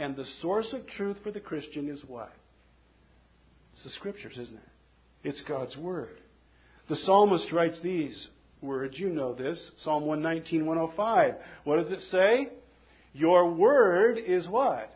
And 0.00 0.16
the 0.16 0.24
source 0.40 0.72
of 0.72 0.86
truth 0.96 1.18
for 1.22 1.30
the 1.30 1.40
Christian 1.40 1.90
is 1.90 2.00
what? 2.06 2.32
It's 3.74 3.84
the 3.84 3.90
Scriptures, 3.90 4.32
isn't 4.32 4.56
it? 4.56 5.28
It's 5.28 5.42
God's 5.46 5.76
Word. 5.76 6.16
The 6.88 6.96
psalmist 6.96 7.52
writes 7.52 7.78
these 7.82 8.28
words. 8.62 8.98
You 8.98 9.10
know 9.10 9.34
this. 9.34 9.58
Psalm 9.84 10.06
119, 10.06 10.64
105. 10.64 11.34
What 11.64 11.76
does 11.76 11.92
it 11.92 12.00
say? 12.10 12.48
Your 13.12 13.50
word 13.50 14.18
is 14.26 14.48
what? 14.48 14.90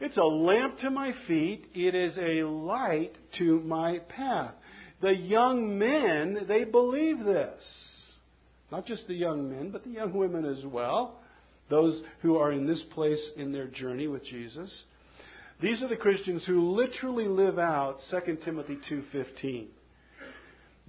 It's 0.00 0.16
a 0.16 0.24
lamp 0.24 0.78
to 0.78 0.90
my 0.90 1.12
feet. 1.26 1.66
It 1.74 1.96
is 1.96 2.16
a 2.16 2.44
light 2.44 3.16
to 3.38 3.58
my 3.60 3.98
path. 4.08 4.54
The 5.00 5.16
young 5.16 5.80
men, 5.80 6.44
they 6.46 6.62
believe 6.62 7.24
this. 7.24 7.62
Not 8.70 8.86
just 8.86 9.08
the 9.08 9.14
young 9.14 9.50
men, 9.50 9.70
but 9.70 9.82
the 9.82 9.90
young 9.90 10.12
women 10.12 10.44
as 10.44 10.64
well. 10.64 11.18
Those 11.68 12.02
who 12.20 12.36
are 12.36 12.52
in 12.52 12.66
this 12.66 12.82
place 12.94 13.30
in 13.36 13.52
their 13.52 13.66
journey 13.66 14.06
with 14.06 14.24
Jesus. 14.24 14.70
These 15.60 15.82
are 15.82 15.88
the 15.88 15.96
Christians 15.96 16.44
who 16.44 16.72
literally 16.72 17.28
live 17.28 17.58
out 17.58 17.98
2 18.10 18.38
Timothy 18.44 18.78
2:15. 18.88 19.68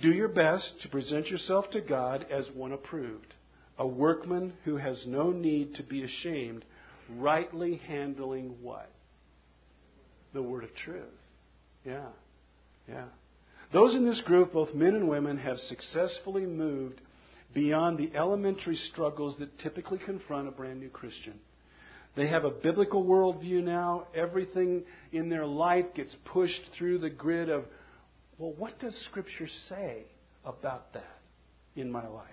Do 0.02 0.12
your 0.12 0.30
best 0.30 0.82
to 0.82 0.90
present 0.90 1.30
yourself 1.30 1.70
to 1.72 1.82
God 1.82 2.26
as 2.32 2.50
one 2.52 2.72
approved, 2.72 3.34
a 3.78 3.86
workman 3.86 4.54
who 4.66 4.78
has 4.78 5.06
no 5.06 5.30
need 5.32 5.76
to 5.76 5.84
be 5.84 6.04
ashamed, 6.04 6.66
rightly 7.18 7.76
handling 7.76 8.56
what? 8.62 8.90
The 10.34 10.42
word 10.42 10.64
of 10.64 10.74
truth. 10.76 11.04
Yeah. 11.86 12.10
Yeah. 12.88 13.06
Those 13.72 13.94
in 13.96 14.06
this 14.06 14.22
group, 14.22 14.54
both 14.54 14.74
men 14.74 14.96
and 14.96 15.08
women, 15.08 15.38
have 15.38 15.58
successfully 15.60 16.46
moved 16.46 17.00
beyond 17.54 17.98
the 17.98 18.12
elementary 18.16 18.80
struggles 18.92 19.36
that 19.40 19.60
typically 19.60 20.00
confront 20.00 20.48
a 20.48 20.52
brand 20.52 20.80
new 20.80 20.90
Christian. 20.90 21.34
They 22.16 22.28
have 22.28 22.46
a 22.46 22.52
biblical 22.52 23.04
worldview 23.04 23.64
now. 23.64 24.08
Everything 24.16 24.84
in 25.12 25.30
their 25.30 25.46
life 25.46 25.86
gets 25.96 26.16
pushed 26.26 26.62
through 26.78 27.00
the 27.00 27.10
grid 27.10 27.50
of 27.50 27.66
well, 28.38 28.54
what 28.58 28.80
does 28.80 28.96
Scripture 29.10 29.48
say 29.70 30.04
about 30.44 30.92
that 30.94 31.20
in 31.76 31.92
my 31.92 32.08
life? 32.08 32.28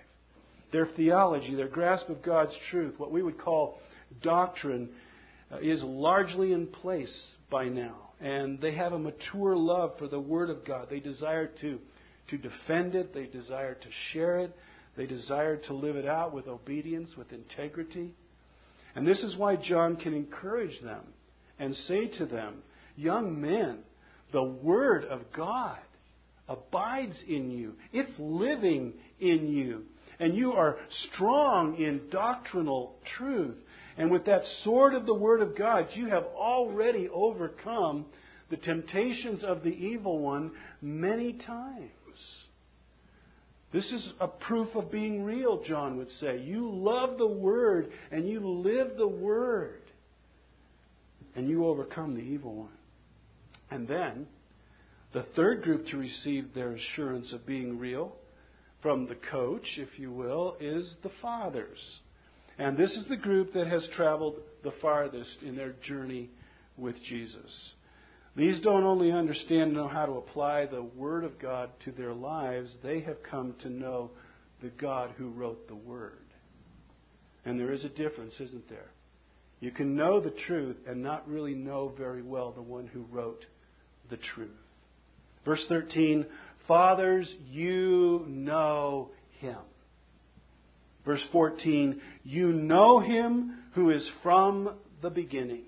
Their 0.71 0.87
theology, 0.87 1.55
their 1.55 1.67
grasp 1.67 2.09
of 2.09 2.23
God's 2.23 2.53
truth, 2.69 2.95
what 2.97 3.11
we 3.11 3.21
would 3.21 3.39
call 3.39 3.79
doctrine, 4.21 4.89
uh, 5.51 5.59
is 5.59 5.81
largely 5.83 6.53
in 6.53 6.67
place 6.67 7.13
by 7.49 7.65
now. 7.65 8.09
And 8.19 8.59
they 8.59 8.73
have 8.75 8.93
a 8.93 8.99
mature 8.99 9.55
love 9.55 9.93
for 9.99 10.07
the 10.07 10.19
Word 10.19 10.49
of 10.49 10.65
God. 10.65 10.87
They 10.89 10.99
desire 10.99 11.47
to, 11.61 11.79
to 12.29 12.37
defend 12.37 12.95
it, 12.95 13.13
they 13.13 13.25
desire 13.25 13.75
to 13.75 13.87
share 14.11 14.39
it, 14.39 14.55
they 14.97 15.05
desired 15.05 15.63
to 15.65 15.73
live 15.73 15.95
it 15.95 16.05
out 16.05 16.33
with 16.33 16.47
obedience, 16.47 17.09
with 17.17 17.31
integrity. 17.31 18.13
And 18.95 19.07
this 19.07 19.19
is 19.19 19.37
why 19.37 19.55
John 19.55 19.95
can 19.95 20.13
encourage 20.13 20.79
them 20.81 21.01
and 21.59 21.75
say 21.87 22.07
to 22.17 22.25
them, 22.25 22.55
Young 22.97 23.39
men, 23.39 23.79
the 24.33 24.43
Word 24.43 25.05
of 25.05 25.21
God 25.35 25.79
abides 26.47 27.15
in 27.27 27.51
you. 27.51 27.75
It's 27.93 28.11
living 28.19 28.93
in 29.19 29.47
you. 29.47 29.83
And 30.19 30.35
you 30.35 30.51
are 30.53 30.77
strong 31.13 31.77
in 31.77 32.09
doctrinal 32.11 32.95
truth. 33.17 33.55
And 33.97 34.11
with 34.11 34.25
that 34.25 34.43
sword 34.63 34.93
of 34.93 35.05
the 35.05 35.15
Word 35.15 35.41
of 35.41 35.57
God, 35.57 35.87
you 35.93 36.07
have 36.07 36.23
already 36.35 37.07
overcome 37.09 38.05
the 38.49 38.57
temptations 38.57 39.43
of 39.43 39.63
the 39.63 39.69
evil 39.69 40.19
one 40.19 40.51
many 40.81 41.33
times. 41.33 41.91
This 43.71 43.85
is 43.91 44.13
a 44.19 44.27
proof 44.27 44.75
of 44.75 44.91
being 44.91 45.23
real, 45.23 45.63
John 45.63 45.97
would 45.97 46.11
say. 46.19 46.39
You 46.39 46.69
love 46.71 47.17
the 47.17 47.27
Word 47.27 47.91
and 48.11 48.27
you 48.27 48.39
live 48.39 48.97
the 48.97 49.07
Word. 49.07 49.81
And 51.35 51.47
you 51.47 51.65
overcome 51.65 52.15
the 52.15 52.21
evil 52.21 52.53
one. 52.53 52.77
And 53.69 53.87
then, 53.87 54.27
the 55.13 55.25
third 55.35 55.63
group 55.63 55.87
to 55.87 55.97
receive 55.97 56.53
their 56.53 56.73
assurance 56.73 57.31
of 57.31 57.45
being 57.45 57.79
real 57.79 58.15
from 58.81 59.07
the 59.07 59.15
coach, 59.15 59.65
if 59.77 59.97
you 59.97 60.11
will, 60.11 60.57
is 60.59 60.95
the 61.03 61.11
fathers. 61.21 61.79
And 62.57 62.77
this 62.77 62.91
is 62.91 63.05
the 63.07 63.15
group 63.15 63.53
that 63.53 63.67
has 63.67 63.87
traveled 63.95 64.35
the 64.63 64.73
farthest 64.81 65.41
in 65.41 65.55
their 65.55 65.73
journey 65.87 66.29
with 66.77 66.95
Jesus. 67.03 67.73
These 68.35 68.61
don't 68.61 68.83
only 68.83 69.11
understand 69.11 69.63
and 69.63 69.73
know 69.73 69.87
how 69.87 70.05
to 70.05 70.13
apply 70.13 70.65
the 70.65 70.83
Word 70.83 71.23
of 71.23 71.37
God 71.37 71.69
to 71.85 71.91
their 71.91 72.13
lives, 72.13 72.73
they 72.81 73.01
have 73.01 73.21
come 73.29 73.55
to 73.61 73.69
know 73.69 74.11
the 74.61 74.69
God 74.69 75.11
who 75.17 75.29
wrote 75.29 75.67
the 75.67 75.75
Word. 75.75 76.17
And 77.43 77.59
there 77.59 77.73
is 77.73 77.83
a 77.83 77.89
difference, 77.89 78.33
isn't 78.39 78.69
there? 78.69 78.91
You 79.59 79.71
can 79.71 79.95
know 79.95 80.19
the 80.19 80.33
truth 80.47 80.77
and 80.87 81.03
not 81.03 81.27
really 81.27 81.53
know 81.53 81.93
very 81.97 82.21
well 82.21 82.51
the 82.51 82.61
one 82.61 82.87
who 82.87 83.05
wrote 83.11 83.45
the 84.09 84.17
truth. 84.17 84.49
Verse 85.45 85.63
13, 85.67 86.25
Fathers, 86.67 87.31
you 87.49 88.25
know 88.27 89.09
him. 89.39 89.57
Verse 91.05 91.21
14, 91.31 91.99
you 92.23 92.47
know 92.47 92.99
him 92.99 93.57
who 93.73 93.89
is 93.89 94.07
from 94.21 94.77
the 95.01 95.09
beginning. 95.09 95.63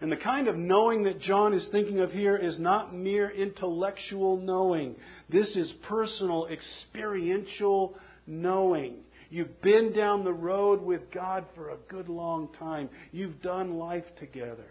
And 0.00 0.12
the 0.12 0.16
kind 0.16 0.46
of 0.46 0.56
knowing 0.56 1.04
that 1.04 1.20
John 1.20 1.54
is 1.54 1.66
thinking 1.72 2.00
of 2.00 2.12
here 2.12 2.36
is 2.36 2.58
not 2.58 2.94
mere 2.94 3.30
intellectual 3.30 4.36
knowing. 4.36 4.94
This 5.30 5.48
is 5.56 5.72
personal, 5.88 6.48
experiential 6.48 7.96
knowing. 8.26 8.96
You've 9.30 9.60
been 9.62 9.92
down 9.92 10.24
the 10.24 10.32
road 10.32 10.82
with 10.82 11.10
God 11.12 11.46
for 11.54 11.70
a 11.70 11.78
good 11.88 12.08
long 12.08 12.50
time. 12.58 12.90
You've 13.10 13.40
done 13.40 13.78
life 13.78 14.04
together. 14.18 14.66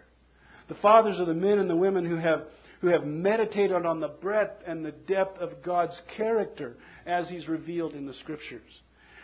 The 0.68 0.76
fathers 0.76 1.18
are 1.18 1.26
the 1.26 1.34
men 1.34 1.58
and 1.58 1.68
the 1.68 1.76
women 1.76 2.04
who 2.06 2.16
have, 2.16 2.44
who 2.80 2.88
have 2.88 3.04
meditated 3.04 3.84
on 3.84 4.00
the 4.00 4.08
breadth 4.08 4.62
and 4.66 4.84
the 4.84 4.92
depth 4.92 5.38
of 5.40 5.62
God's 5.62 5.96
character 6.16 6.76
as 7.04 7.28
He's 7.28 7.48
revealed 7.48 7.94
in 7.94 8.06
the 8.06 8.14
Scriptures. 8.14 8.72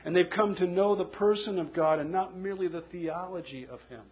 And 0.05 0.15
they've 0.15 0.31
come 0.35 0.57
to 0.57 0.67
know 0.67 0.97
the 0.97 1.05
person 1.05 1.61
of 1.61 1.73
God 1.73 2.01
and 2.01 2.11
not 2.11 2.37
merely 2.37 2.67
the 2.67 2.83
theology 2.93 3.67
of 3.71 3.81
Him. 3.89 4.03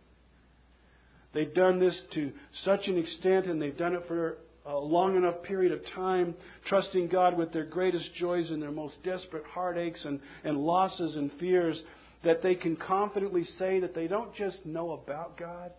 They've 1.33 1.53
done 1.53 1.79
this 1.79 1.99
to 2.15 2.33
such 2.65 2.89
an 2.89 2.99
extent, 2.99 3.47
and 3.47 3.61
they've 3.61 3.77
done 3.77 3.95
it 3.95 4.05
for 4.09 4.39
a 4.67 4.77
long 4.77 5.17
enough 5.17 5.43
period 5.43 5.73
of 5.73 5.81
time, 5.95 6.35
trusting 6.67 7.09
God 7.09 7.37
with 7.37 7.53
their 7.53 7.65
greatest 7.65 8.15
joys 8.15 8.51
and 8.51 8.63
their 8.63 8.71
most 8.71 8.95
desperate 9.03 9.45
heartaches 9.45 10.05
and, 10.05 10.21
and 10.45 10.59
losses 10.59 11.17
and 11.17 11.31
fears, 11.39 11.81
that 12.25 12.43
they 12.43 12.55
can 12.55 12.77
confidently 12.77 13.45
say 13.59 13.81
that 13.81 13.95
they 13.95 14.07
don't 14.07 14.35
just 14.35 14.65
know 14.67 14.93
about 14.93 15.39
God, 15.39 15.73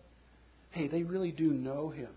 hey, 0.70 0.88
they 0.88 1.02
really 1.02 1.30
do 1.30 1.52
know 1.52 1.90
Him. 1.90 2.10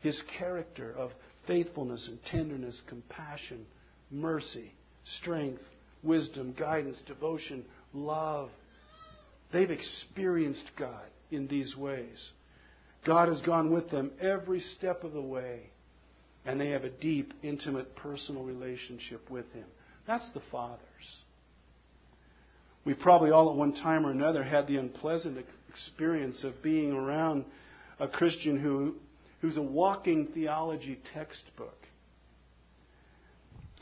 His 0.00 0.16
character 0.38 0.92
of 0.92 1.10
faithfulness 1.46 2.06
and 2.06 2.18
tenderness, 2.30 2.76
compassion, 2.88 3.66
mercy, 4.10 4.72
strength, 5.20 5.62
wisdom, 6.02 6.54
guidance, 6.58 6.98
devotion, 7.06 7.64
love. 7.92 8.50
They've 9.52 9.70
experienced 9.70 10.70
God 10.78 11.06
in 11.30 11.48
these 11.48 11.74
ways. 11.76 12.18
God 13.06 13.28
has 13.28 13.40
gone 13.42 13.72
with 13.72 13.88
them 13.90 14.10
every 14.20 14.60
step 14.76 15.04
of 15.04 15.12
the 15.12 15.20
way, 15.20 15.70
and 16.44 16.60
they 16.60 16.70
have 16.70 16.84
a 16.84 16.90
deep, 16.90 17.32
intimate, 17.42 17.94
personal 17.94 18.42
relationship 18.42 19.30
with 19.30 19.50
Him. 19.52 19.66
That's 20.06 20.28
the 20.34 20.42
Father's. 20.50 20.80
We 22.84 22.94
probably 22.94 23.30
all 23.30 23.50
at 23.50 23.56
one 23.56 23.74
time 23.74 24.04
or 24.04 24.10
another 24.10 24.42
had 24.42 24.66
the 24.66 24.76
unpleasant 24.76 25.38
experience 25.68 26.36
of 26.42 26.62
being 26.62 26.92
around 26.92 27.44
a 27.98 28.08
Christian 28.08 28.58
who, 28.58 28.94
who's 29.40 29.56
a 29.56 29.62
walking 29.62 30.28
theology 30.34 30.98
textbook 31.14 31.76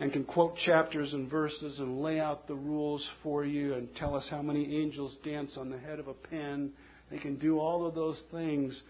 and 0.01 0.13
can 0.13 0.25
quote 0.25 0.57
chapters 0.65 1.13
and 1.13 1.31
verses 1.31 1.79
and 1.79 2.03
lay 2.03 2.19
out 2.19 2.49
the 2.49 2.55
rules 2.55 3.07
for 3.23 3.45
you 3.45 3.75
and 3.75 3.95
tell 3.97 4.15
us 4.15 4.27
how 4.31 4.43
many 4.43 4.83
angels 4.83 5.17
dance 5.25 5.57
on 5.57 5.71
the 5.71 5.79
head 5.79 5.99
of 5.99 6.09
a 6.09 6.15
pen. 6.15 6.73
They 7.11 7.19
can 7.19 7.37
do 7.37 7.59
all 7.59 7.87
of 7.87 7.95
those 7.95 8.21
things 8.33 8.81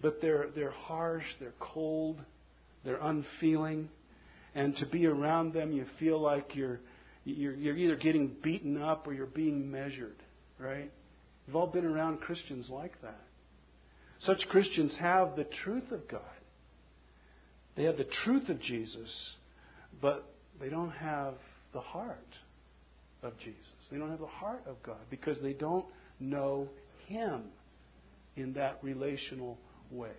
but 0.00 0.20
they're, 0.20 0.48
they're 0.54 0.70
harsh, 0.70 1.24
they're 1.40 1.54
cold, 1.58 2.20
they're 2.84 3.00
unfeeling. 3.00 3.88
And 4.54 4.76
to 4.78 4.86
be 4.86 5.06
around 5.06 5.52
them, 5.52 5.72
you 5.72 5.86
feel 5.98 6.20
like 6.20 6.54
you're, 6.54 6.80
you're, 7.24 7.54
you're 7.54 7.76
either 7.76 7.96
getting 7.96 8.36
beaten 8.42 8.80
up 8.80 9.06
or 9.06 9.12
you're 9.12 9.26
being 9.26 9.70
measured, 9.70 10.16
right? 10.58 10.90
We've 11.46 11.56
all 11.56 11.66
been 11.66 11.84
around 11.84 12.20
Christians 12.20 12.68
like 12.70 13.00
that. 13.02 13.20
Such 14.20 14.40
Christians 14.48 14.94
have 14.98 15.36
the 15.36 15.46
truth 15.64 15.90
of 15.92 16.08
God. 16.08 16.20
They 17.76 17.84
have 17.84 17.98
the 17.98 18.08
truth 18.24 18.48
of 18.48 18.60
Jesus, 18.62 19.10
but 20.00 20.32
they 20.60 20.70
don't 20.70 20.90
have 20.92 21.34
the 21.74 21.80
heart 21.80 22.34
of 23.22 23.38
Jesus. 23.38 23.60
They 23.90 23.98
don't 23.98 24.10
have 24.10 24.20
the 24.20 24.26
heart 24.26 24.62
of 24.66 24.82
God 24.82 25.00
because 25.10 25.40
they 25.42 25.52
don't 25.52 25.84
know 26.18 26.68
Him 27.06 27.42
in 28.36 28.54
that 28.54 28.78
relational 28.82 29.58
way. 29.90 30.10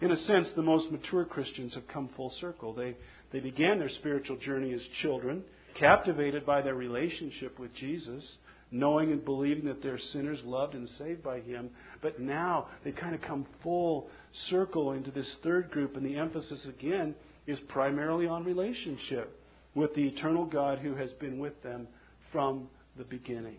In 0.00 0.10
a 0.10 0.16
sense, 0.16 0.48
the 0.54 0.62
most 0.62 0.90
mature 0.90 1.24
Christians 1.24 1.74
have 1.74 1.88
come 1.88 2.10
full 2.16 2.32
circle. 2.40 2.74
They, 2.74 2.96
they 3.32 3.40
began 3.40 3.78
their 3.78 3.88
spiritual 3.88 4.36
journey 4.36 4.72
as 4.72 4.80
children, 5.02 5.44
captivated 5.78 6.44
by 6.44 6.62
their 6.62 6.74
relationship 6.74 7.58
with 7.58 7.74
Jesus, 7.74 8.24
knowing 8.70 9.12
and 9.12 9.24
believing 9.24 9.64
that 9.66 9.82
they're 9.82 9.98
sinners 10.12 10.40
loved 10.44 10.74
and 10.74 10.88
saved 10.98 11.22
by 11.22 11.40
Him. 11.40 11.70
But 12.02 12.20
now 12.20 12.66
they 12.84 12.92
kind 12.92 13.14
of 13.14 13.22
come 13.22 13.46
full 13.62 14.08
circle 14.50 14.92
into 14.92 15.10
this 15.10 15.30
third 15.42 15.70
group, 15.70 15.96
and 15.96 16.04
the 16.04 16.16
emphasis 16.16 16.66
again 16.66 17.14
is 17.46 17.58
primarily 17.68 18.26
on 18.26 18.44
relationship 18.44 19.40
with 19.74 19.94
the 19.94 20.06
eternal 20.06 20.44
God 20.44 20.80
who 20.80 20.94
has 20.94 21.10
been 21.12 21.38
with 21.38 21.62
them 21.62 21.86
from 22.32 22.68
the 22.96 23.04
beginning. 23.04 23.56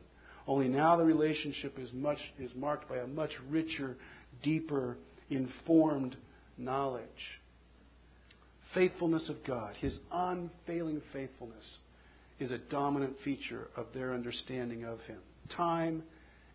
Only 0.47 0.67
now 0.67 0.95
the 0.95 1.03
relationship 1.03 1.79
is 1.79 1.89
much 1.93 2.19
is 2.39 2.51
marked 2.55 2.87
by 2.87 2.97
a 2.97 3.07
much 3.07 3.31
richer 3.49 3.97
deeper, 4.43 4.97
informed 5.29 6.15
knowledge. 6.57 7.03
Faithfulness 8.73 9.29
of 9.29 9.43
God, 9.45 9.75
His 9.77 9.97
unfailing 10.11 11.01
faithfulness, 11.13 11.65
is 12.39 12.51
a 12.51 12.57
dominant 12.57 13.15
feature 13.23 13.67
of 13.75 13.87
their 13.93 14.13
understanding 14.13 14.83
of 14.83 14.99
Him. 15.01 15.19
Time 15.55 16.03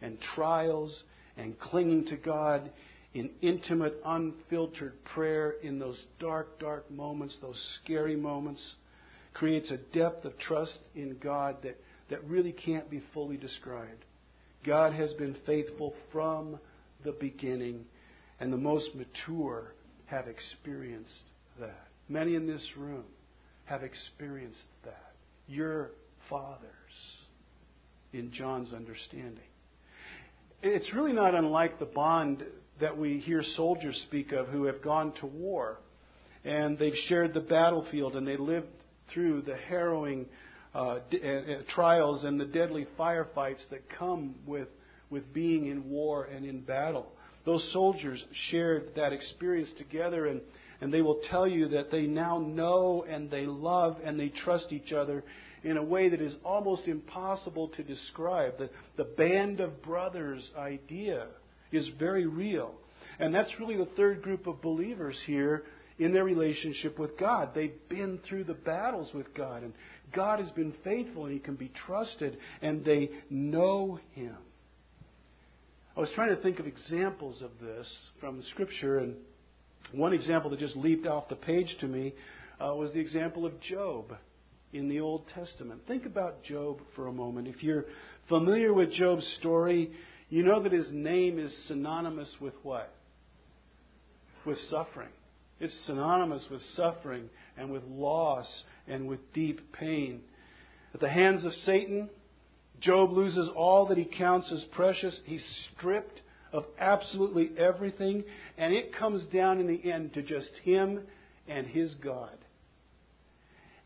and 0.02 0.18
trials 0.34 1.02
and 1.36 1.58
clinging 1.58 2.06
to 2.06 2.16
God 2.16 2.70
in 3.14 3.30
intimate, 3.42 3.94
unfiltered 4.04 4.92
prayer 5.04 5.54
in 5.62 5.78
those 5.78 5.98
dark, 6.20 6.60
dark 6.60 6.90
moments, 6.90 7.36
those 7.40 7.60
scary 7.82 8.16
moments, 8.16 8.62
creates 9.34 9.70
a 9.70 9.76
depth 9.96 10.24
of 10.24 10.38
trust 10.38 10.78
in 10.94 11.16
God 11.20 11.56
that, 11.62 11.76
that 12.08 12.22
really 12.24 12.52
can't 12.52 12.90
be 12.90 13.02
fully 13.12 13.36
described. 13.36 14.04
God 14.64 14.92
has 14.92 15.12
been 15.14 15.36
faithful 15.46 15.94
from 16.12 16.58
the 17.04 17.12
beginning, 17.12 17.84
and 18.38 18.52
the 18.52 18.58
most 18.58 18.88
mature 18.94 19.74
have 20.06 20.26
experienced 20.26 21.24
that. 21.58 21.88
Many 22.08 22.34
in 22.34 22.46
this 22.46 22.64
room 22.76 23.04
have 23.64 23.82
experienced 23.82 24.58
that. 24.84 25.12
You're 25.46 25.90
fathers, 26.28 26.66
in 28.12 28.32
John's 28.32 28.72
understanding. 28.72 29.44
It's 30.62 30.92
really 30.94 31.12
not 31.12 31.34
unlike 31.34 31.78
the 31.78 31.86
bond 31.86 32.44
that 32.80 32.96
we 32.96 33.18
hear 33.18 33.42
soldiers 33.56 33.98
speak 34.06 34.32
of 34.32 34.48
who 34.48 34.64
have 34.64 34.82
gone 34.82 35.12
to 35.20 35.26
war 35.26 35.78
and 36.44 36.78
they've 36.78 36.94
shared 37.08 37.34
the 37.34 37.40
battlefield 37.40 38.16
and 38.16 38.26
they 38.26 38.36
lived 38.36 38.66
through 39.12 39.42
the 39.42 39.56
harrowing 39.56 40.26
uh, 40.74 40.78
uh, 40.78 40.98
trials 41.74 42.24
and 42.24 42.40
the 42.40 42.44
deadly 42.44 42.86
firefights 42.98 43.60
that 43.70 43.82
come 43.98 44.34
with 44.46 44.68
with 45.11 45.33
being 45.33 45.66
in 45.66 45.88
war 45.88 46.25
and 46.25 46.44
in 46.44 46.61
battle. 46.61 47.12
Those 47.44 47.66
soldiers 47.73 48.23
shared 48.51 48.92
that 48.96 49.12
experience 49.12 49.70
together, 49.79 50.27
and, 50.27 50.40
and 50.81 50.92
they 50.92 51.03
will 51.03 51.20
tell 51.31 51.46
you 51.46 51.68
that 51.68 51.90
they 51.90 52.03
now 52.03 52.38
know 52.38 53.05
and 53.09 53.31
they 53.31 53.46
love 53.46 53.96
and 54.05 54.18
they 54.18 54.29
trust 54.29 54.73
each 54.73 54.92
other 54.92 55.25
in 55.62 55.77
a 55.77 55.83
way 55.83 56.09
that 56.09 56.20
is 56.20 56.35
almost 56.44 56.87
impossible 56.87 57.68
to 57.68 57.83
describe. 57.83 58.59
The, 58.59 58.70
the 58.96 59.05
band 59.05 59.61
of 59.61 59.83
brothers 59.83 60.49
idea 60.57 61.27
is 61.73 61.88
very 61.99 62.27
real. 62.27 62.75
And 63.18 63.35
that's 63.35 63.51
really 63.59 63.77
the 63.77 63.88
third 63.96 64.23
group 64.23 64.46
of 64.46 64.62
believers 64.62 65.16
here 65.27 65.64
in 65.99 66.12
their 66.12 66.25
relationship 66.25 66.99
with 66.99 67.18
God. 67.18 67.51
They've 67.55 67.88
been 67.88 68.18
through 68.27 68.44
the 68.44 68.55
battles 68.55 69.12
with 69.12 69.35
God, 69.35 69.62
and 69.62 69.75
God 70.14 70.40
has 70.40 70.51
been 70.53 70.73
faithful, 70.83 71.27
and 71.27 71.35
He 71.35 71.38
can 71.38 71.57
be 71.57 71.70
trusted, 71.87 72.38
and 72.62 72.85
they 72.85 73.11
know 73.29 74.01
Him. 74.12 74.37
I 76.00 76.02
was 76.02 76.12
trying 76.14 76.34
to 76.34 76.40
think 76.40 76.58
of 76.58 76.66
examples 76.66 77.42
of 77.42 77.50
this 77.60 77.86
from 78.20 78.42
Scripture, 78.52 79.00
and 79.00 79.16
one 79.92 80.14
example 80.14 80.48
that 80.48 80.58
just 80.58 80.74
leaped 80.74 81.06
off 81.06 81.28
the 81.28 81.36
page 81.36 81.76
to 81.80 81.86
me 81.86 82.14
uh, 82.58 82.74
was 82.74 82.90
the 82.94 83.00
example 83.00 83.44
of 83.44 83.60
Job 83.60 84.14
in 84.72 84.88
the 84.88 85.00
Old 85.00 85.28
Testament. 85.34 85.82
Think 85.86 86.06
about 86.06 86.42
Job 86.42 86.78
for 86.96 87.08
a 87.08 87.12
moment. 87.12 87.48
If 87.48 87.62
you're 87.62 87.84
familiar 88.30 88.72
with 88.72 88.92
Job's 88.92 89.26
story, 89.40 89.92
you 90.30 90.42
know 90.42 90.62
that 90.62 90.72
his 90.72 90.86
name 90.90 91.38
is 91.38 91.54
synonymous 91.68 92.34
with 92.40 92.54
what? 92.62 92.94
With 94.46 94.56
suffering. 94.70 95.10
It's 95.60 95.78
synonymous 95.84 96.46
with 96.50 96.62
suffering 96.76 97.28
and 97.58 97.70
with 97.70 97.82
loss 97.84 98.46
and 98.88 99.06
with 99.06 99.34
deep 99.34 99.74
pain. 99.74 100.22
At 100.94 101.00
the 101.00 101.10
hands 101.10 101.44
of 101.44 101.52
Satan, 101.66 102.08
Job 102.80 103.12
loses 103.12 103.48
all 103.54 103.86
that 103.86 103.98
he 103.98 104.04
counts 104.04 104.50
as 104.52 104.64
precious. 104.72 105.18
He's 105.24 105.44
stripped 105.76 106.22
of 106.52 106.64
absolutely 106.78 107.50
everything, 107.58 108.24
and 108.58 108.74
it 108.74 108.94
comes 108.94 109.22
down 109.32 109.60
in 109.60 109.66
the 109.66 109.90
end 109.90 110.14
to 110.14 110.22
just 110.22 110.50
him 110.64 111.00
and 111.46 111.66
his 111.66 111.94
God. 112.02 112.36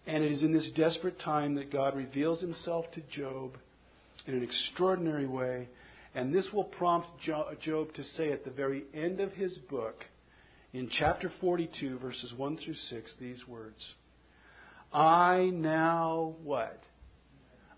And 0.07 0.23
it 0.23 0.33
is 0.33 0.43
in 0.43 0.53
this 0.53 0.69
desperate 0.77 1.19
time 1.21 1.55
that 1.57 1.73
God 1.73 1.97
reveals 1.97 2.41
himself 2.41 2.87
to 2.93 3.03
Job 3.15 3.57
in 4.27 4.35
an 4.35 4.43
extraordinary 4.43 5.27
way. 5.27 5.69
And 6.15 6.33
this 6.33 6.47
will 6.53 6.65
prompt 6.65 7.09
Job 7.23 7.95
to 7.95 8.05
say 8.17 8.31
at 8.31 8.45
the 8.45 8.51
very 8.51 8.85
end 8.95 9.21
of 9.21 9.33
his 9.33 9.59
book, 9.71 10.05
in 10.73 10.89
chapter 10.99 11.33
42, 11.41 11.99
verses 11.99 12.33
1 12.37 12.59
through 12.59 12.75
6, 12.75 13.15
these 13.21 13.47
words 13.49 13.95
I 14.93 15.51
now 15.53 16.35
what? 16.43 16.81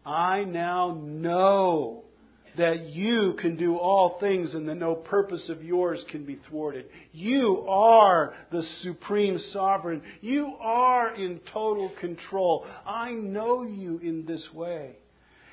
I 0.06 0.44
now 0.44 0.96
know 1.02 2.04
that 2.56 2.86
you 2.86 3.34
can 3.40 3.56
do 3.56 3.76
all 3.76 4.18
things 4.20 4.54
and 4.54 4.68
that 4.68 4.76
no 4.76 4.94
purpose 4.94 5.48
of 5.48 5.62
yours 5.62 6.02
can 6.10 6.24
be 6.24 6.38
thwarted. 6.48 6.86
You 7.12 7.66
are 7.68 8.34
the 8.50 8.62
supreme 8.82 9.38
sovereign. 9.52 10.02
You 10.20 10.54
are 10.60 11.14
in 11.14 11.40
total 11.52 11.90
control. 12.00 12.64
I 12.86 13.10
know 13.10 13.64
you 13.64 13.98
in 13.98 14.24
this 14.26 14.42
way. 14.54 14.96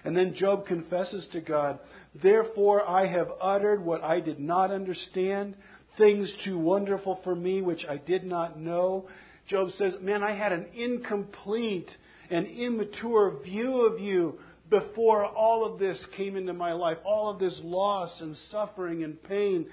And 0.05 0.15
then 0.15 0.35
Job 0.35 0.65
confesses 0.65 1.27
to 1.31 1.41
God, 1.41 1.79
Therefore 2.21 2.87
I 2.87 3.07
have 3.07 3.31
uttered 3.41 3.83
what 3.83 4.03
I 4.03 4.19
did 4.19 4.39
not 4.39 4.69
understand, 4.69 5.55
things 5.97 6.31
too 6.45 6.57
wonderful 6.57 7.19
for 7.23 7.35
me 7.35 7.61
which 7.61 7.85
I 7.89 7.97
did 7.97 8.23
not 8.23 8.59
know. 8.59 9.07
Job 9.49 9.69
says, 9.77 9.93
Man, 10.01 10.23
I 10.23 10.35
had 10.35 10.51
an 10.51 10.67
incomplete 10.75 11.89
and 12.29 12.47
immature 12.47 13.39
view 13.43 13.85
of 13.85 13.99
you 13.99 14.39
before 14.69 15.25
all 15.25 15.65
of 15.65 15.79
this 15.79 16.03
came 16.17 16.35
into 16.35 16.53
my 16.53 16.71
life, 16.73 16.97
all 17.05 17.29
of 17.29 17.39
this 17.39 17.57
loss 17.63 18.09
and 18.21 18.35
suffering 18.49 19.03
and 19.03 19.21
pain. 19.23 19.67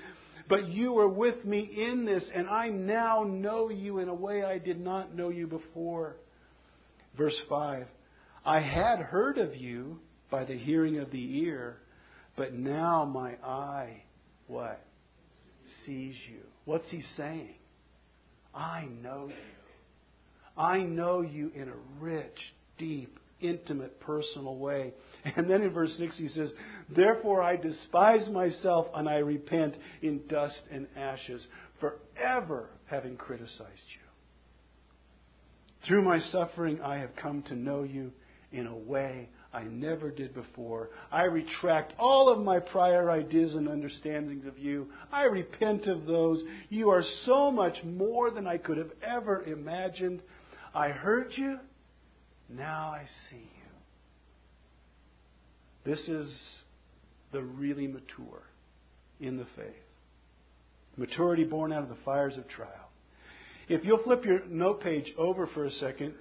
But 0.49 0.69
you 0.69 0.93
were 0.93 1.09
with 1.09 1.45
me 1.45 1.61
in 1.61 2.05
this, 2.05 2.25
and 2.35 2.49
I 2.49 2.69
now 2.69 3.23
know 3.23 3.71
you 3.71 3.99
in 3.99 4.09
a 4.09 4.15
way 4.15 4.43
I 4.43 4.59
did 4.59 4.81
not 4.81 5.15
know 5.15 5.29
you 5.29 5.47
before. 5.47 6.17
Verse 7.17 7.37
5 7.49 7.87
I 8.45 8.61
had 8.61 8.99
heard 8.99 9.39
of 9.39 9.55
you 9.55 10.01
by 10.31 10.45
the 10.45 10.57
hearing 10.57 10.99
of 10.99 11.11
the 11.11 11.39
ear, 11.41 11.79
but 12.37 12.55
now 12.55 13.05
my 13.05 13.33
eye, 13.45 14.03
what? 14.47 14.85
Sees 15.85 16.15
you. 16.29 16.41
What's 16.65 16.91
he 16.91 17.03
saying? 17.17 17.55
I 18.55 18.87
know 19.03 19.29
you. 19.29 19.60
I 20.57 20.79
know 20.79 21.21
you 21.21 21.51
in 21.55 21.69
a 21.69 22.01
rich, 22.01 22.37
deep, 22.79 23.19
intimate, 23.41 24.01
personal 24.01 24.57
way. 24.57 24.93
And 25.37 25.51
then 25.51 25.61
in 25.61 25.71
verse 25.71 25.95
6 25.99 26.17
he 26.17 26.29
says, 26.29 26.51
Therefore 26.89 27.43
I 27.43 27.57
despise 27.57 28.27
myself 28.31 28.87
and 28.95 29.07
I 29.07 29.17
repent 29.17 29.75
in 30.01 30.23
dust 30.29 30.61
and 30.71 30.87
ashes, 30.97 31.47
forever 31.79 32.71
having 32.87 33.19
criticized 33.19 33.61
you. 33.61 34.01
Through 35.87 36.05
my 36.05 36.21
suffering 36.33 36.81
I 36.81 36.97
have 36.97 37.15
come 37.17 37.43
to 37.49 37.55
know 37.55 37.83
you 37.83 38.13
in 38.51 38.67
a 38.67 38.77
way 38.77 39.29
I 39.53 39.65
never 39.65 40.11
did 40.11 40.33
before. 40.33 40.91
I 41.11 41.25
retract 41.25 41.95
all 41.99 42.29
of 42.29 42.39
my 42.39 42.61
prior 42.61 43.11
ideas 43.11 43.55
and 43.55 43.69
understandings 43.69 44.47
of 44.47 44.59
you. 44.59 44.89
I 45.11 45.25
repent 45.25 45.87
of 45.87 46.07
those. 46.07 46.43
You 46.69 46.91
are 46.91 47.05
so 47.25 47.51
much 47.51 47.77
more 47.85 48.31
than 48.31 48.47
I 48.47 48.59
could 48.59 48.79
have 48.79 48.93
ever 49.03 49.43
imagined. 49.43 50.23
I 50.75 50.91
heard 50.91 51.33
you. 51.35 51.59
Now 52.49 52.93
I 52.95 53.05
see 53.29 53.37
you. 53.37 53.45
This 55.85 56.01
is 56.09 56.31
the 57.33 57.43
really 57.43 57.87
mature 57.87 58.43
in 59.21 59.37
the 59.37 59.47
faith. 59.57 59.75
Maturity 60.97 61.45
born 61.45 61.73
out 61.73 61.83
of 61.83 61.89
the 61.89 61.97
fires 62.05 62.37
of 62.37 62.47
trial. 62.49 62.91
If 63.69 63.85
you'll 63.85 64.03
flip 64.03 64.25
your 64.25 64.45
note 64.49 64.83
page 64.83 65.13
over 65.17 65.47
for 65.49 65.65
a 65.65 65.71
second, 65.71 66.15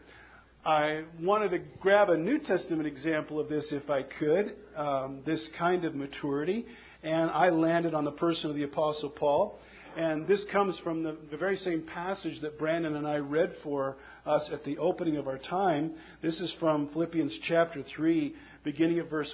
I 0.65 1.03
wanted 1.21 1.49
to 1.51 1.59
grab 1.79 2.09
a 2.09 2.17
New 2.17 2.39
Testament 2.39 2.85
example 2.85 3.39
of 3.39 3.49
this 3.49 3.65
if 3.71 3.89
I 3.89 4.03
could, 4.03 4.55
um, 4.75 5.21
this 5.25 5.47
kind 5.57 5.85
of 5.85 5.95
maturity, 5.95 6.65
and 7.01 7.31
I 7.31 7.49
landed 7.49 7.93
on 7.93 8.03
the 8.03 8.11
person 8.11 8.49
of 8.49 8.55
the 8.55 8.63
Apostle 8.63 9.09
Paul. 9.09 9.59
And 9.99 10.25
this 10.29 10.45
comes 10.49 10.77
from 10.81 11.03
the, 11.03 11.17
the, 11.29 11.35
very 11.35 11.57
same 11.57 11.81
passage 11.81 12.39
that 12.39 12.57
Brandon 12.57 12.95
and 12.95 13.05
I 13.05 13.17
read 13.17 13.51
for 13.65 13.97
us 14.25 14.49
at 14.49 14.63
the 14.63 14.77
opening 14.77 15.17
of 15.17 15.27
our 15.27 15.37
time. 15.37 15.91
This 16.21 16.39
is 16.39 16.53
from 16.57 16.87
Philippians 16.93 17.37
chapter 17.49 17.83
3, 17.97 18.33
beginning 18.63 18.99
at 18.99 19.09
verse 19.09 19.29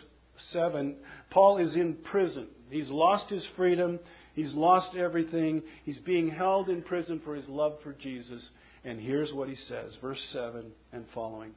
7. 0.54 0.96
Paul 1.30 1.60
is 1.60 1.76
in 1.76 1.98
prison. 2.10 2.48
He's 2.72 2.90
lost 2.90 3.30
his 3.30 3.48
freedom. 3.56 4.00
He's 4.34 4.56
lost 4.56 4.96
everything. 4.96 5.62
He's 5.84 6.00
being 6.00 6.32
held 6.32 6.68
in 6.70 6.82
prison 6.82 7.22
for 7.24 7.36
his 7.36 7.48
love 7.48 7.74
for 7.84 7.94
Jesus. 7.94 8.50
And 8.84 9.00
here's 9.00 9.32
what 9.32 9.48
he 9.50 9.56
says, 9.68 9.96
verse 10.02 10.20
7 10.34 10.66
and 10.92 11.06
following. 11.14 11.52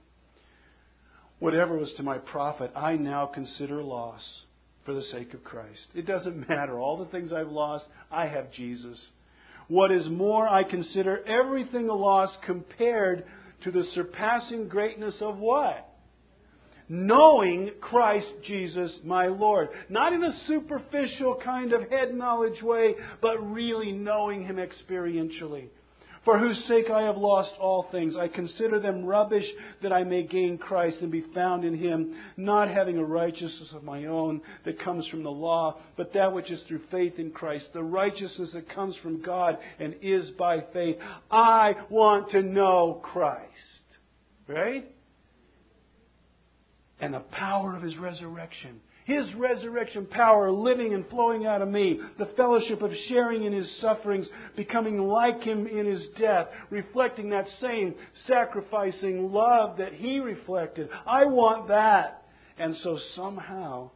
Whatever 1.39 1.79
was 1.79 1.95
to 1.97 2.03
my 2.03 2.19
profit, 2.19 2.73
I 2.77 2.97
now 2.97 3.25
consider 3.25 3.83
loss 3.83 4.23
for 4.89 4.95
the 4.95 5.03
sake 5.03 5.35
of 5.35 5.45
Christ. 5.45 5.87
It 5.95 6.07
doesn't 6.07 6.49
matter. 6.49 6.79
All 6.79 6.97
the 6.97 7.11
things 7.11 7.31
I've 7.31 7.51
lost, 7.51 7.85
I 8.11 8.27
have 8.27 8.51
Jesus. 8.51 8.99
What 9.69 9.93
is 9.93 10.09
more, 10.09 10.49
I 10.49 10.65
consider 10.65 11.23
everything 11.27 11.91
a 11.91 11.95
loss 11.95 12.35
compared 12.47 13.27
to 13.65 13.71
the 13.71 13.85
surpassing 13.93 14.67
greatness 14.67 15.15
of 15.21 15.37
what? 15.37 15.87
Knowing 16.89 17.73
Christ 17.83 18.33
Jesus 18.47 18.99
my 19.05 19.27
Lord. 19.27 19.69
Not 19.91 20.15
in 20.15 20.25
a 20.25 20.41
superficial 20.47 21.39
kind 21.45 21.75
of 21.75 21.91
head 21.91 22.15
knowledge 22.15 22.63
way, 22.63 22.95
but 23.21 23.37
really 23.53 23.93
knowing 23.93 24.47
Him 24.47 24.57
experientially 24.57 25.69
for 26.29 26.39
whose 26.39 26.63
sake 26.69 26.91
I 26.91 27.05
have 27.05 27.17
lost 27.17 27.53
all 27.59 27.87
things. 27.91 28.15
I 28.15 28.29
consider 28.29 28.79
them 28.79 29.07
rubbish 29.07 29.47
that 29.81 29.95
I 29.95 30.05
may 30.05 30.25
gain 30.25 30.59
Christ 30.59 30.99
and 31.01 31.11
be 31.11 31.25
found 31.35 31.65
in 31.65 31.75
him, 31.75 32.17
not 32.37 32.69
having 32.69 32.99
a 32.99 33.03
righteousness 33.03 33.71
of 33.73 33.83
my 33.83 34.05
own 34.05 34.43
that 34.67 34.79
comes 34.79 35.09
from 35.09 35.23
the 35.23 35.31
law, 35.31 35.79
but 35.97 36.13
that 36.13 36.35
which 36.35 36.51
is 36.51 36.63
through 36.69 36.83
faith 36.91 37.19
in 37.19 37.31
Christ, 37.31 37.69
the 37.73 37.83
righteousness 37.83 38.51
that 38.53 38.69
comes 38.69 38.95
from 39.03 39.23
God 39.23 39.57
and 39.79 39.95
is 40.03 40.29
by 40.33 40.65
faith. 40.71 40.99
I 41.31 41.77
want 41.89 42.31
to 42.33 42.43
know 42.43 43.01
Christ. 43.03 43.49
Right? 44.47 44.85
And 47.01 47.15
the 47.15 47.21
power 47.21 47.75
of 47.75 47.83
his 47.83 47.97
resurrection 47.97 48.83
his 49.09 49.33
resurrection 49.37 50.05
power 50.05 50.51
living 50.51 50.93
and 50.93 51.09
flowing 51.09 51.47
out 51.47 51.63
of 51.63 51.69
me, 51.69 51.99
the 52.19 52.29
fellowship 52.37 52.83
of 52.83 52.93
sharing 53.09 53.45
in 53.45 53.55
His 53.55 53.81
sufferings, 53.81 54.29
becoming 54.55 54.99
like 54.99 55.41
Him 55.41 55.67
in 55.67 55.87
His 55.87 56.07
death, 56.19 56.49
reflecting 56.69 57.31
that 57.31 57.47
same 57.59 57.95
sacrificing 58.27 59.33
love 59.33 59.79
that 59.79 59.95
He 59.95 60.19
reflected. 60.19 60.91
I 61.07 61.25
want 61.25 61.69
that. 61.69 62.25
And 62.59 62.77
so 62.83 62.99
somehow 63.17 63.93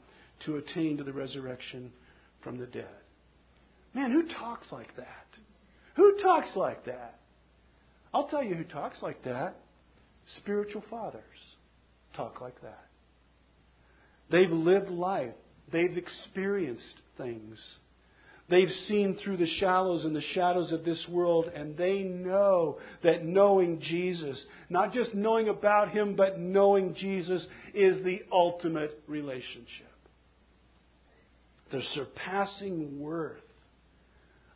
to 0.46 0.56
attain 0.56 0.96
to 0.96 1.04
the 1.04 1.12
resurrection 1.12 1.92
from 2.42 2.56
the 2.56 2.66
dead. 2.66 2.88
Man, 3.92 4.12
who 4.12 4.26
talks 4.40 4.68
like 4.72 4.96
that? 4.96 5.26
Who 5.96 6.22
talks 6.22 6.56
like 6.56 6.86
that? 6.86 7.20
I'll 8.14 8.28
tell 8.28 8.42
you 8.42 8.54
who 8.54 8.64
talks 8.64 9.02
like 9.02 9.22
that. 9.24 9.56
Spiritual 10.38 10.84
fathers 10.88 11.20
talk 12.16 12.40
like 12.40 12.62
that. 12.62 12.86
They've 14.32 14.50
lived 14.50 14.90
life. 14.90 15.34
They've 15.70 15.96
experienced 15.96 17.00
things. 17.16 17.58
They've 18.48 18.72
seen 18.88 19.18
through 19.22 19.36
the 19.36 19.46
shallows 19.60 20.04
and 20.04 20.16
the 20.16 20.22
shadows 20.34 20.72
of 20.72 20.84
this 20.84 21.06
world, 21.08 21.50
and 21.54 21.76
they 21.76 22.02
know 22.02 22.78
that 23.02 23.24
knowing 23.24 23.80
Jesus, 23.80 24.42
not 24.68 24.92
just 24.92 25.14
knowing 25.14 25.48
about 25.48 25.90
Him, 25.90 26.16
but 26.16 26.38
knowing 26.38 26.94
Jesus, 26.94 27.46
is 27.72 28.02
the 28.04 28.22
ultimate 28.32 29.02
relationship. 29.06 29.90
The 31.70 31.82
surpassing 31.94 33.00
worth 33.00 33.40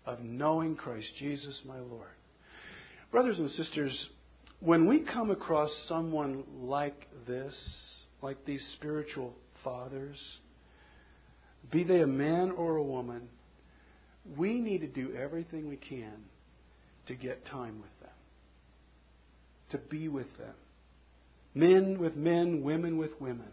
of 0.05 0.21
knowing 0.21 0.77
Christ 0.77 1.09
Jesus, 1.19 1.59
my 1.67 1.79
Lord. 1.79 2.09
Brothers 3.11 3.39
and 3.39 3.51
sisters, 3.53 4.07
when 4.61 4.89
we 4.89 5.01
come 5.01 5.31
across 5.31 5.71
someone 5.89 6.45
like 6.61 7.07
this, 7.27 7.55
like 8.21 8.45
these 8.45 8.63
spiritual 8.75 9.33
fathers, 9.67 10.19
be 11.73 11.83
they 11.83 12.01
a 12.01 12.07
man 12.07 12.53
or 12.53 12.77
a 12.77 12.83
woman, 12.83 13.29
we 14.37 14.61
need 14.61 14.83
to 14.83 14.87
do 14.87 15.13
everything 15.21 15.69
we 15.69 15.77
can 15.77 16.15
to 17.09 17.15
get 17.17 17.45
time 17.47 17.81
with 17.81 18.01
them, 18.01 18.11
to 19.71 19.79
be 19.91 20.07
with 20.07 20.29
them. 20.39 20.55
Men 21.53 21.99
with 21.99 22.15
men, 22.15 22.63
women 22.63 22.97
with 22.97 23.21
women. 23.21 23.49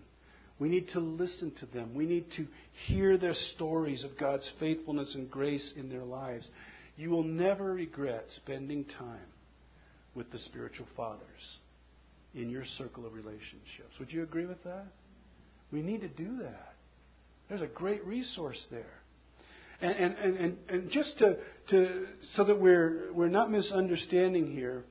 We 0.60 0.69
need 0.69 0.89
to 0.93 0.99
listen 0.99 1.52
to 1.62 1.65
them. 1.65 1.95
We 1.95 2.06
need 2.06 2.26
to 2.38 2.45
hear 2.86 3.17
their 3.17 3.36
stories 3.56 4.04
of 4.04 4.19
God's 4.19 4.47
faithfulness 4.60 5.12
and 5.15 5.32
grace 5.32 5.73
in 5.76 5.89
their 5.89 6.04
lives. 6.04 6.47
You 6.95 7.10
will 7.10 7.23
never 7.23 7.73
regret 7.73 8.26
spending 8.36 8.86
time 8.99 9.32
with 10.13 10.32
the 10.32 10.38
spiritual 10.39 10.86
fathers 10.95 11.22
in 12.36 12.49
your 12.49 12.66
circle 12.78 13.05
of 13.05 13.14
relationships. 13.14 13.97
Would 13.99 14.11
you 14.11 14.22
agree 14.22 14.45
with 14.45 14.64
that? 14.64 14.86
We 15.74 15.82
need 15.82 16.01
to 16.01 16.07
do 16.07 16.38
that. 16.43 16.76
There's 17.49 17.63
a 17.63 17.67
great 17.67 18.05
resource 18.05 18.63
there. 18.69 19.01
And, 19.82 20.15
and, 20.15 20.38
and, 20.38 20.57
and 20.69 20.91
just 20.91 21.17
to, 21.17 21.38
to, 21.71 22.05
so 22.36 22.45
that 22.45 22.57
we're, 22.57 23.11
we're 23.11 23.28
not 23.28 23.51
misunderstanding 23.51 24.51
here, 24.51 24.86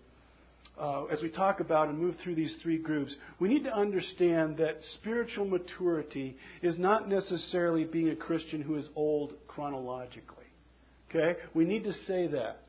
uh, 0.78 1.04
as 1.04 1.22
we 1.22 1.30
talk 1.30 1.60
about 1.60 1.88
and 1.88 1.98
move 1.98 2.16
through 2.22 2.34
these 2.34 2.54
three 2.62 2.78
groups, 2.78 3.14
we 3.38 3.48
need 3.48 3.62
to 3.64 3.74
understand 3.74 4.58
that 4.58 4.78
spiritual 4.94 5.46
maturity 5.46 6.36
is 6.62 6.76
not 6.78 7.08
necessarily 7.08 7.84
being 7.84 8.10
a 8.10 8.16
Christian 8.16 8.60
who 8.60 8.76
is 8.76 8.86
old 8.96 9.34
chronologically. 9.46 10.46
Okay? 11.08 11.38
We 11.54 11.64
need 11.64 11.84
to 11.84 11.92
say 12.06 12.26
that. 12.26 12.62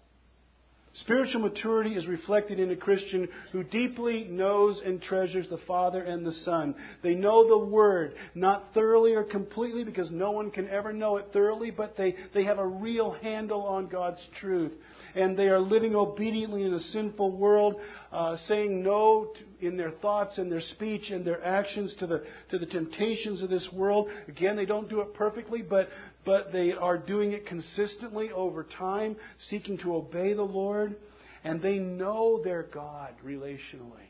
Spiritual 0.97 1.41
maturity 1.41 1.95
is 1.95 2.05
reflected 2.05 2.59
in 2.59 2.69
a 2.69 2.75
Christian 2.75 3.27
who 3.51 3.63
deeply 3.63 4.25
knows 4.25 4.79
and 4.85 5.01
treasures 5.01 5.47
the 5.49 5.57
Father 5.65 6.03
and 6.03 6.23
the 6.23 6.33
Son. 6.45 6.75
They 7.01 7.15
know 7.15 7.47
the 7.47 7.65
Word, 7.65 8.13
not 8.35 8.67
thoroughly 8.75 9.15
or 9.15 9.23
completely, 9.23 9.83
because 9.83 10.11
no 10.11 10.29
one 10.29 10.51
can 10.51 10.69
ever 10.69 10.93
know 10.93 11.17
it 11.17 11.29
thoroughly, 11.33 11.71
but 11.71 11.97
they, 11.97 12.15
they 12.35 12.43
have 12.43 12.59
a 12.59 12.67
real 12.67 13.11
handle 13.23 13.63
on 13.63 13.87
God's 13.87 14.21
truth. 14.39 14.71
And 15.15 15.37
they 15.37 15.47
are 15.47 15.59
living 15.59 15.95
obediently 15.95 16.63
in 16.63 16.73
a 16.75 16.79
sinful 16.79 17.37
world, 17.37 17.75
uh, 18.11 18.37
saying 18.47 18.83
no 18.83 19.31
to, 19.35 19.67
in 19.67 19.77
their 19.77 19.91
thoughts 19.91 20.37
and 20.37 20.51
their 20.51 20.61
speech 20.61 21.09
and 21.09 21.25
their 21.25 21.43
actions 21.43 21.93
to 21.99 22.07
the, 22.07 22.23
to 22.49 22.59
the 22.59 22.65
temptations 22.67 23.41
of 23.41 23.49
this 23.49 23.67
world. 23.73 24.09
Again, 24.27 24.55
they 24.55 24.65
don't 24.65 24.89
do 24.89 25.01
it 25.01 25.13
perfectly, 25.15 25.63
but, 25.63 25.89
but 26.25 26.51
they 26.51 26.71
are 26.73 26.97
doing 26.97 27.33
it 27.33 27.45
consistently 27.45 28.31
over 28.31 28.65
time, 28.77 29.15
seeking 29.49 29.77
to 29.79 29.95
obey 29.95 30.33
the 30.33 30.41
Lord, 30.41 30.95
and 31.43 31.61
they 31.61 31.77
know 31.77 32.41
their 32.43 32.63
God 32.63 33.13
relationally. 33.25 34.07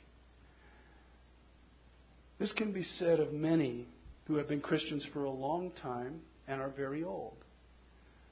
This 2.39 2.51
can 2.53 2.71
be 2.71 2.85
said 2.99 3.19
of 3.19 3.33
many 3.33 3.87
who 4.25 4.35
have 4.35 4.47
been 4.47 4.61
Christians 4.61 5.05
for 5.13 5.23
a 5.23 5.31
long 5.31 5.71
time 5.81 6.21
and 6.47 6.61
are 6.61 6.69
very 6.69 7.03
old. 7.03 7.37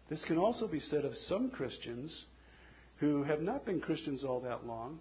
This 0.10 0.24
can 0.26 0.38
also 0.38 0.68
be 0.68 0.80
said 0.80 1.06
of 1.06 1.14
some 1.30 1.50
Christians 1.50 2.14
who 2.98 3.24
have 3.24 3.42
not 3.42 3.66
been 3.66 3.80
Christians 3.80 4.24
all 4.24 4.42
that 4.42 4.66
long, 4.66 5.00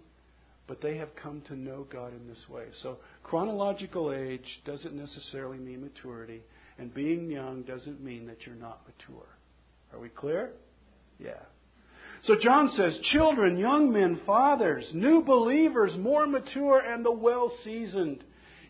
but 0.67 0.81
they 0.81 0.97
have 0.97 1.09
come 1.21 1.41
to 1.47 1.55
know 1.55 1.85
God 1.91 2.13
in 2.13 2.27
this 2.27 2.43
way. 2.49 2.65
So, 2.81 2.97
chronological 3.23 4.13
age 4.13 4.61
doesn't 4.65 4.93
necessarily 4.93 5.57
mean 5.57 5.81
maturity. 5.81 6.41
And 6.77 6.93
being 6.93 7.29
young 7.29 7.63
doesn't 7.63 8.03
mean 8.03 8.25
that 8.27 8.45
you're 8.45 8.55
not 8.55 8.81
mature. 8.87 9.27
Are 9.93 9.99
we 9.99 10.09
clear? 10.09 10.51
Yeah. 11.19 11.39
So 12.23 12.35
John 12.39 12.71
says, 12.75 12.97
children, 13.11 13.57
young 13.57 13.91
men, 13.91 14.21
fathers, 14.25 14.85
new 14.93 15.23
believers, 15.23 15.91
more 15.97 16.27
mature, 16.27 16.79
and 16.79 17.03
the 17.03 17.11
well 17.11 17.51
seasoned. 17.63 18.23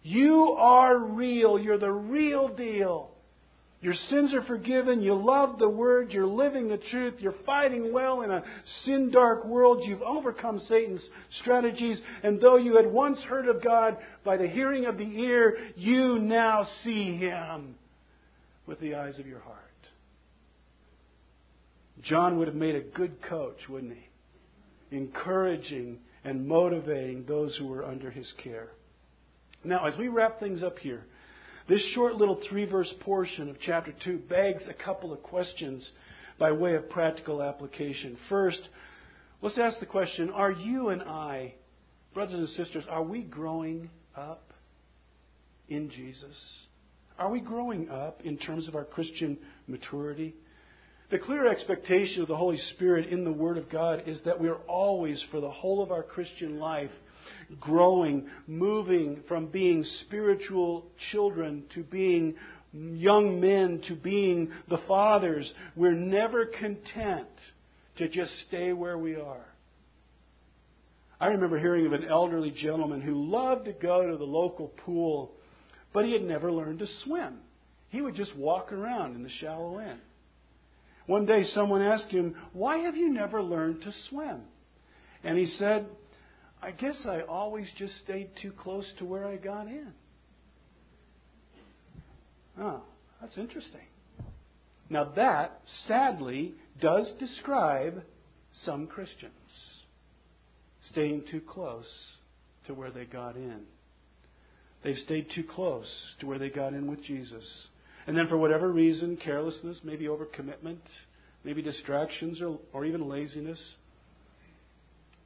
You 0.04 0.56
are 0.58 0.98
real. 0.98 1.60
You're 1.60 1.78
the 1.78 1.92
real 1.92 2.48
deal. 2.48 3.12
Your 3.82 3.96
sins 4.10 4.34
are 4.34 4.44
forgiven. 4.44 5.02
You 5.02 5.16
love 5.16 5.58
the 5.58 5.70
Word. 5.70 6.12
You're 6.12 6.28
living 6.28 6.70
the 6.70 6.78
truth. 6.78 7.16
You're 7.18 7.36
fighting 7.46 7.92
well 7.92 8.22
in 8.22 8.32
a 8.32 8.44
sin 8.86 9.10
dark 9.12 9.44
world. 9.46 9.82
You've 9.86 10.04
overcome 10.04 10.60
Satan's 10.70 11.02
strategies. 11.42 12.00
And 12.24 12.40
though 12.40 12.58
you 12.58 12.78
had 12.78 12.86
once 12.86 13.20
heard 13.22 13.48
of 13.48 13.64
God 13.64 13.98
by 14.24 14.38
the 14.38 14.48
hearing 14.48 14.86
of 14.86 14.98
the 14.98 15.04
ear, 15.04 15.58
you 15.76 16.20
now 16.20 16.68
see 16.84 17.18
Him 17.18 17.76
with 18.66 18.80
the 18.80 18.96
eyes 18.96 19.20
of 19.20 19.28
your 19.28 19.40
heart. 19.40 19.58
John 22.02 22.38
would 22.38 22.48
have 22.48 22.56
made 22.56 22.76
a 22.76 22.82
good 22.82 23.22
coach, 23.22 23.58
wouldn't 23.70 23.94
he? 23.94 24.96
Encouraging 24.96 26.00
and 26.24 26.48
motivating 26.48 27.26
those 27.26 27.56
who 27.58 27.68
were 27.68 27.84
under 27.84 28.12
his 28.12 28.32
care. 28.44 28.70
Now, 29.64 29.86
as 29.86 29.98
we 29.98 30.08
wrap 30.08 30.40
things 30.40 30.64
up 30.64 30.80
here, 30.80 31.06
this 31.68 31.82
short 31.94 32.16
little 32.16 32.40
three 32.50 32.66
verse 32.66 32.92
portion 33.02 33.50
of 33.50 33.58
chapter 33.66 33.94
2 34.04 34.24
begs 34.30 34.64
a 34.68 34.74
couple 34.74 35.14
of 35.14 35.22
questions 35.22 35.90
by 36.40 36.52
way 36.52 36.76
of 36.76 36.90
practical 36.90 37.42
application. 37.42 38.18
First, 38.30 38.62
let's 39.42 39.58
ask 39.58 39.80
the 39.80 39.86
question 39.86 40.32
Are 40.32 40.52
you 40.52 40.90
and 40.90 41.04
I, 41.04 41.54
brothers 42.14 42.40
and 42.40 42.50
sisters, 42.50 42.84
are 42.90 43.04
we 43.04 43.22
growing 43.22 43.90
up 44.16 44.54
in 45.70 45.90
Jesus? 45.92 46.36
Are 47.18 47.30
we 47.30 47.40
growing 47.40 47.90
up 47.90 48.22
in 48.24 48.38
terms 48.38 48.68
of 48.68 48.76
our 48.76 48.86
Christian 48.86 49.38
maturity? 49.68 50.36
The 51.12 51.20
clear 51.20 51.46
expectation 51.46 52.22
of 52.22 52.28
the 52.28 52.38
Holy 52.38 52.58
Spirit 52.74 53.10
in 53.10 53.24
the 53.24 53.32
Word 53.32 53.58
of 53.58 53.70
God 53.70 54.04
is 54.08 54.20
that 54.26 54.40
we 54.40 54.48
are 54.48 54.62
always, 54.68 55.22
for 55.30 55.42
the 55.42 55.52
whole 55.52 55.84
of 55.84 55.92
our 55.92 56.04
Christian 56.04 56.58
life, 56.58 56.92
growing, 57.60 58.28
moving 58.48 59.22
from 59.28 59.48
being 59.48 59.84
spiritual 60.06 60.86
children 61.12 61.66
to 61.76 61.84
being 61.84 62.36
young 62.74 63.42
men 63.42 63.82
to 63.88 63.96
being 63.96 64.52
the 64.70 64.80
fathers. 64.88 65.52
We're 65.76 65.92
never 65.92 66.46
content 66.46 67.28
to 67.98 68.08
just 68.08 68.32
stay 68.48 68.72
where 68.74 68.98
we 68.98 69.16
are. 69.16 69.46
I 71.20 71.28
remember 71.28 71.60
hearing 71.60 71.86
of 71.86 71.94
an 71.94 72.06
elderly 72.06 72.52
gentleman 72.52 73.02
who 73.02 73.30
loved 73.30 73.66
to 73.66 73.74
go 73.74 74.10
to 74.10 74.18
the 74.18 74.24
local 74.24 74.70
pool 74.86 75.34
but 75.94 76.06
he 76.06 76.14
had 76.14 76.24
never 76.24 76.52
learned 76.52 76.80
to 76.80 76.88
swim. 77.04 77.40
He 77.90 78.02
would 78.02 78.16
just 78.16 78.36
walk 78.36 78.72
around 78.72 79.16
in 79.16 79.24
the 79.24 79.30
shallow 79.30 79.78
end. 79.78 80.00
One 81.08 81.26
day 81.26 81.44
someone 81.54 81.82
asked 81.82 82.12
him, 82.12 82.36
Why 82.54 82.78
have 82.78 82.96
you 82.96 83.12
never 83.12 83.42
learned 83.42 83.82
to 83.82 83.94
swim? 84.10 84.42
And 85.24 85.38
he 85.38 85.46
said, 85.58 85.88
I 86.62 86.72
guess 86.72 87.06
I 87.08 87.22
always 87.22 87.68
just 87.78 87.98
stayed 88.04 88.30
too 88.42 88.52
close 88.52 88.86
to 89.00 89.06
where 89.06 89.26
I 89.26 89.36
got 89.36 89.68
in. 89.68 89.94
Oh, 92.60 92.84
that's 93.20 93.38
interesting. 93.38 93.82
Now, 94.90 95.12
that, 95.16 95.62
sadly, 95.88 96.54
does 96.80 97.12
describe 97.20 98.04
some 98.66 98.88
Christians 98.88 99.32
staying 100.90 101.24
too 101.32 101.42
close 101.42 101.88
to 102.68 102.74
where 102.74 102.92
they 102.92 103.06
got 103.06 103.36
in. 103.36 103.62
They've 104.84 104.98
stayed 105.06 105.28
too 105.36 105.44
close 105.44 105.88
to 106.20 106.28
where 106.28 106.40
they 106.40 106.50
got 106.50 106.74
in 106.74 106.90
with 106.90 107.04
Jesus. 107.04 107.44
And 108.08 108.18
then, 108.18 108.28
for 108.28 108.38
whatever 108.38 108.72
reason, 108.72 109.18
carelessness, 109.18 109.80
maybe 109.84 110.06
overcommitment, 110.06 110.80
maybe 111.44 111.62
distractions, 111.62 112.42
or, 112.42 112.60
or 112.74 112.86
even 112.86 113.08
laziness, 113.08 113.60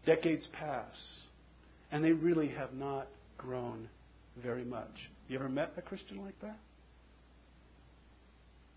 decades 0.05 0.45
pass, 0.59 0.93
and 1.91 2.03
they 2.03 2.11
really 2.11 2.49
have 2.49 2.73
not 2.73 3.07
grown 3.37 3.89
very 4.43 4.65
much. 4.65 4.91
You 5.29 5.39
ever 5.39 5.49
met 5.49 5.73
a 5.77 5.81
Christian 5.81 6.21
like 6.21 6.39
that? 6.41 6.59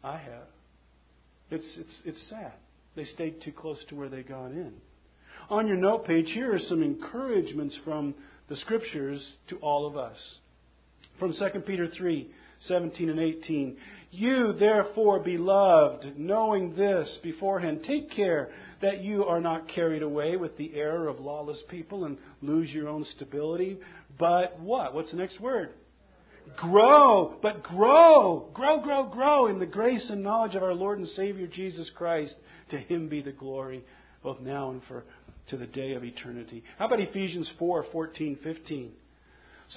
I 0.05 0.17
have. 0.17 0.47
It's, 1.51 1.67
it's, 1.77 2.03
it's 2.05 2.31
sad. 2.31 2.53
They 2.95 3.05
stayed 3.05 3.43
too 3.43 3.53
close 3.53 3.79
to 3.89 3.97
where 3.97 4.09
they 4.09 4.23
got 4.23 4.53
in. 4.53 4.75
On 5.51 5.67
your 5.67 5.77
note 5.77 6.07
page, 6.07 6.31
here 6.33 6.55
are 6.55 6.61
some 6.61 6.83
encouragements 6.83 7.77
from 7.85 8.15
the 8.49 8.57
Scriptures 8.57 9.25
to 9.49 9.57
all 9.57 9.87
of 9.87 9.97
us. 9.97 10.17
From 11.19 11.33
2 11.33 11.61
Peter 11.61 11.89
3 11.89 12.31
17 12.67 13.11
and 13.11 13.21
18. 13.21 13.77
You, 14.11 14.53
therefore, 14.55 15.21
beloved, 15.21 16.19
knowing 16.19 16.75
this 16.75 17.19
beforehand, 17.23 17.85
take 17.87 18.11
care 18.11 18.51
that 18.81 19.03
you 19.03 19.25
are 19.25 19.41
not 19.41 19.69
carried 19.69 20.03
away 20.03 20.37
with 20.37 20.57
the 20.57 20.75
error 20.75 21.09
of 21.09 21.21
lawless 21.21 21.63
people 21.69 22.05
and 22.05 22.19
lose 22.41 22.71
your 22.71 22.89
own 22.89 23.05
stability. 23.17 23.79
But 24.19 24.59
what? 24.61 24.95
What's 24.95 25.11
the 25.11 25.19
next 25.19 25.41
word? 25.41 25.71
Grow, 26.57 27.37
but 27.43 27.63
grow, 27.63 28.49
grow, 28.55 28.81
grow, 28.81 29.05
grow 29.05 29.47
in 29.49 29.59
the 29.59 29.67
grace 29.67 30.07
and 30.09 30.23
knowledge 30.23 30.55
of 30.55 30.63
our 30.63 30.73
Lord 30.73 30.99
and 30.99 31.09
Savior 31.09 31.47
Jesus 31.47 31.91
Christ. 31.95 32.35
To 32.71 32.79
Him 32.79 33.09
be 33.09 33.21
the 33.21 33.33
glory, 33.33 33.85
both 34.23 34.41
now 34.41 34.71
and 34.71 34.83
for 34.89 35.05
to 35.51 35.57
the 35.57 35.67
day 35.67 35.93
of 35.93 36.05
eternity. 36.05 36.63
How 36.79 36.87
about 36.87 37.01
Ephesians 37.01 37.51
4 37.59 37.87
14, 37.93 38.39
15? 38.43 38.93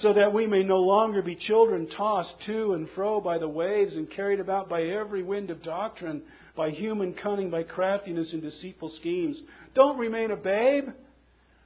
So 0.00 0.14
that 0.14 0.32
we 0.32 0.46
may 0.46 0.62
no 0.62 0.78
longer 0.78 1.20
be 1.20 1.36
children 1.36 1.86
tossed 1.96 2.34
to 2.46 2.72
and 2.72 2.88
fro 2.94 3.20
by 3.20 3.38
the 3.38 3.48
waves 3.48 3.94
and 3.94 4.10
carried 4.10 4.40
about 4.40 4.68
by 4.68 4.82
every 4.82 5.22
wind 5.22 5.50
of 5.50 5.62
doctrine, 5.62 6.22
by 6.56 6.70
human 6.70 7.14
cunning, 7.14 7.50
by 7.50 7.62
craftiness 7.62 8.32
and 8.32 8.40
deceitful 8.40 8.90
schemes. 9.00 9.38
Don't 9.74 9.98
remain 9.98 10.30
a 10.30 10.36
babe. 10.36 10.88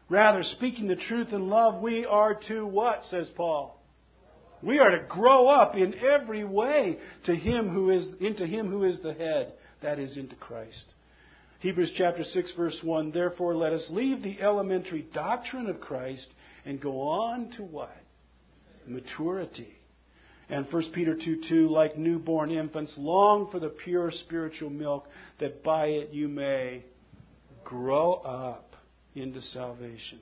Rather, 0.08 0.42
speaking 0.56 0.88
the 0.88 0.96
truth 0.96 1.28
in 1.32 1.48
love, 1.48 1.80
we 1.80 2.04
are 2.04 2.38
to 2.48 2.66
what, 2.66 3.02
says 3.10 3.28
Paul? 3.36 3.80
We 4.62 4.78
are 4.78 4.90
to 4.90 5.06
grow 5.08 5.48
up 5.48 5.76
in 5.76 5.94
every 5.94 6.44
way 6.44 6.98
to 7.26 7.34
him 7.34 7.68
who 7.68 7.90
is, 7.90 8.06
into 8.20 8.46
him 8.46 8.68
who 8.68 8.84
is 8.84 8.98
the 9.02 9.14
head, 9.14 9.52
that 9.82 9.98
is, 9.98 10.16
into 10.16 10.34
Christ. 10.36 10.84
Hebrews 11.60 11.92
chapter 11.96 12.24
6 12.24 12.52
verse 12.56 12.78
1, 12.82 13.12
therefore 13.12 13.54
let 13.54 13.72
us 13.72 13.84
leave 13.90 14.22
the 14.22 14.40
elementary 14.40 15.06
doctrine 15.14 15.68
of 15.68 15.80
Christ 15.80 16.26
and 16.64 16.80
go 16.80 17.00
on 17.00 17.50
to 17.56 17.62
what? 17.62 17.96
Maturity. 18.88 19.74
And 20.48 20.66
1 20.70 20.92
Peter 20.92 21.16
2 21.16 21.42
2, 21.48 21.68
like 21.68 21.98
newborn 21.98 22.50
infants, 22.50 22.94
long 22.96 23.50
for 23.50 23.58
the 23.58 23.68
pure 23.68 24.12
spiritual 24.12 24.70
milk, 24.70 25.06
that 25.40 25.64
by 25.64 25.86
it 25.86 26.10
you 26.12 26.28
may 26.28 26.84
grow 27.64 28.14
up 28.14 28.76
into 29.14 29.40
salvation. 29.40 30.20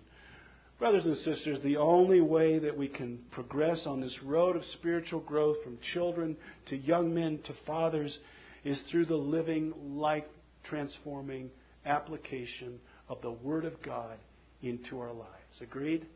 Brothers 0.78 1.04
and 1.04 1.16
sisters, 1.18 1.58
the 1.62 1.76
only 1.76 2.20
way 2.20 2.58
that 2.58 2.76
we 2.76 2.88
can 2.88 3.20
progress 3.30 3.82
on 3.86 4.00
this 4.00 4.16
road 4.24 4.56
of 4.56 4.64
spiritual 4.74 5.20
growth 5.20 5.56
from 5.62 5.78
children 5.92 6.36
to 6.68 6.76
young 6.76 7.14
men 7.14 7.38
to 7.46 7.54
fathers 7.66 8.18
is 8.64 8.80
through 8.90 9.06
the 9.06 9.14
living, 9.14 9.72
life 9.96 10.24
transforming 10.64 11.50
application 11.86 12.80
of 13.08 13.20
the 13.22 13.30
Word 13.30 13.64
of 13.64 13.80
God 13.82 14.16
into 14.62 14.98
our 14.98 15.12
lives. 15.12 15.60
Agreed? 15.60 16.06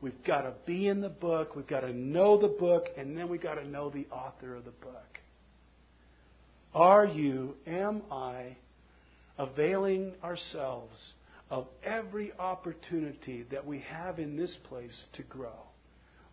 We've 0.00 0.24
got 0.24 0.42
to 0.42 0.52
be 0.66 0.88
in 0.88 1.00
the 1.00 1.08
book, 1.08 1.56
we've 1.56 1.66
got 1.66 1.80
to 1.80 1.92
know 1.92 2.40
the 2.40 2.48
book, 2.48 2.86
and 2.96 3.16
then 3.16 3.28
we've 3.28 3.42
got 3.42 3.54
to 3.54 3.66
know 3.66 3.90
the 3.90 4.06
author 4.12 4.54
of 4.54 4.64
the 4.64 4.70
book. 4.70 5.18
Are 6.74 7.06
you, 7.06 7.54
am 7.66 8.02
I, 8.10 8.56
availing 9.38 10.12
ourselves 10.22 10.98
of 11.50 11.66
every 11.84 12.32
opportunity 12.38 13.44
that 13.50 13.64
we 13.64 13.84
have 13.88 14.18
in 14.18 14.36
this 14.36 14.54
place 14.68 15.04
to 15.14 15.22
grow. 15.22 15.56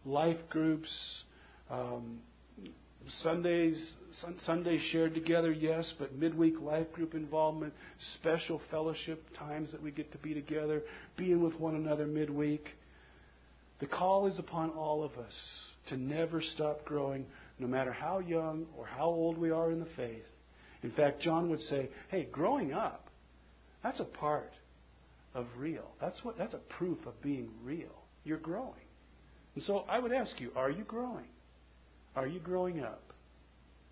Life 0.06 0.40
groups, 0.50 0.90
um, 1.70 2.20
Sundays, 3.24 3.78
Sundays 4.46 4.82
shared 4.92 5.14
together, 5.14 5.52
yes, 5.52 5.92
but 6.00 6.16
midweek 6.16 6.60
life 6.62 6.92
group 6.94 7.14
involvement, 7.14 7.74
special 8.16 8.62
fellowship 8.70 9.24
times 9.38 9.72
that 9.72 9.82
we 9.82 9.92
get 9.92 10.12
to 10.12 10.18
be 10.20 10.34
together, 10.34 10.82
being 11.18 11.44
with 11.44 11.54
one 11.60 11.76
another 11.76 12.08
midweek. 12.08 12.66
The 13.82 13.88
call 13.88 14.28
is 14.28 14.40
upon 14.40 14.70
all 14.70 15.04
of 15.04 15.12
us 15.18 15.34
to 15.90 15.98
never 15.98 16.42
stop 16.54 16.86
growing, 16.86 17.26
no 17.60 17.68
matter 17.68 17.92
how 17.92 18.20
young 18.20 18.68
or 18.78 18.86
how 18.86 19.06
old 19.06 19.38
we 19.38 19.50
are 19.50 19.72
in 19.72 19.80
the 19.80 19.88
faith. 19.98 20.24
In 20.84 20.92
fact, 20.92 21.22
John 21.22 21.50
would 21.50 21.62
say, 21.62 21.90
hey, 22.10 22.28
growing 22.32 22.74
up, 22.74 23.08
that's 23.84 24.00
a 24.00 24.06
part 24.06 24.54
of 25.34 25.48
real. 25.58 25.90
That's 26.00 26.24
what 26.24 26.38
that's 26.38 26.54
a 26.54 26.60
proof 26.78 27.00
of 27.08 27.20
being 27.22 27.50
real. 27.64 28.04
You're 28.24 28.38
growing. 28.38 28.86
And 29.56 29.64
so 29.64 29.80
I 29.90 30.00
would 30.00 30.12
ask 30.12 30.40
you, 30.40 30.52
are 30.56 30.70
you 30.70 30.84
growing? 30.84 31.26
Are 32.16 32.28
you 32.28 32.40
growing 32.40 32.82
up 32.82 33.02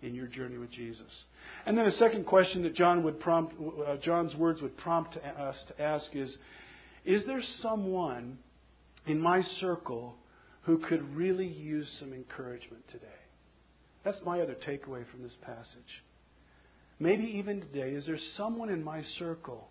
in 0.02 0.14
your 0.14 0.26
journey 0.26 0.58
with 0.58 0.70
Jesus? 0.70 1.24
And 1.66 1.76
then 1.76 1.86
a 1.86 1.92
second 1.92 2.26
question 2.26 2.62
that 2.62 2.74
John 2.74 3.02
would 3.02 3.18
prompt, 3.20 3.54
uh, 3.60 3.96
John's 3.96 4.34
words 4.36 4.62
would 4.62 4.76
prompt 4.76 5.16
us 5.16 5.56
to 5.68 5.82
ask 5.82 6.06
is, 6.14 6.36
is 7.04 7.24
there 7.26 7.42
someone 7.60 8.38
in 9.06 9.20
my 9.20 9.42
circle 9.60 10.16
who 10.62 10.78
could 10.78 11.14
really 11.14 11.46
use 11.46 11.88
some 11.98 12.12
encouragement 12.12 12.86
today? 12.88 13.06
That's 14.04 14.20
my 14.24 14.40
other 14.40 14.54
takeaway 14.54 15.04
from 15.10 15.22
this 15.22 15.36
passage. 15.42 16.02
Maybe 16.98 17.24
even 17.24 17.60
today, 17.60 17.90
is 17.90 18.06
there 18.06 18.18
someone 18.36 18.68
in 18.68 18.84
my 18.84 19.02
circle 19.18 19.68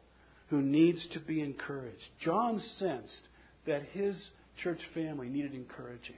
who 0.49 0.61
needs 0.61 1.05
to 1.13 1.19
be 1.19 1.41
encouraged? 1.41 2.03
John 2.23 2.61
sensed 2.77 3.21
that 3.67 3.83
his 3.91 4.15
church 4.63 4.79
family 4.93 5.29
needed 5.29 5.53
encouraging. 5.53 6.15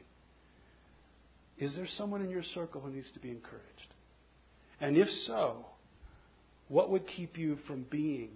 Is 1.58 1.76
there 1.76 1.88
someone 1.98 2.22
in 2.22 2.30
your 2.30 2.44
circle 2.56 2.82
who 2.82 2.92
needs 2.92 3.12
to 3.14 3.20
be 3.20 3.30
encouraged? 3.30 3.94
And 4.80 4.98
if 4.98 5.08
so, 5.28 5.66
what 6.70 6.90
would 6.90 7.06
keep 7.08 7.38
you 7.38 7.60
from 7.68 7.86
being 7.92 8.30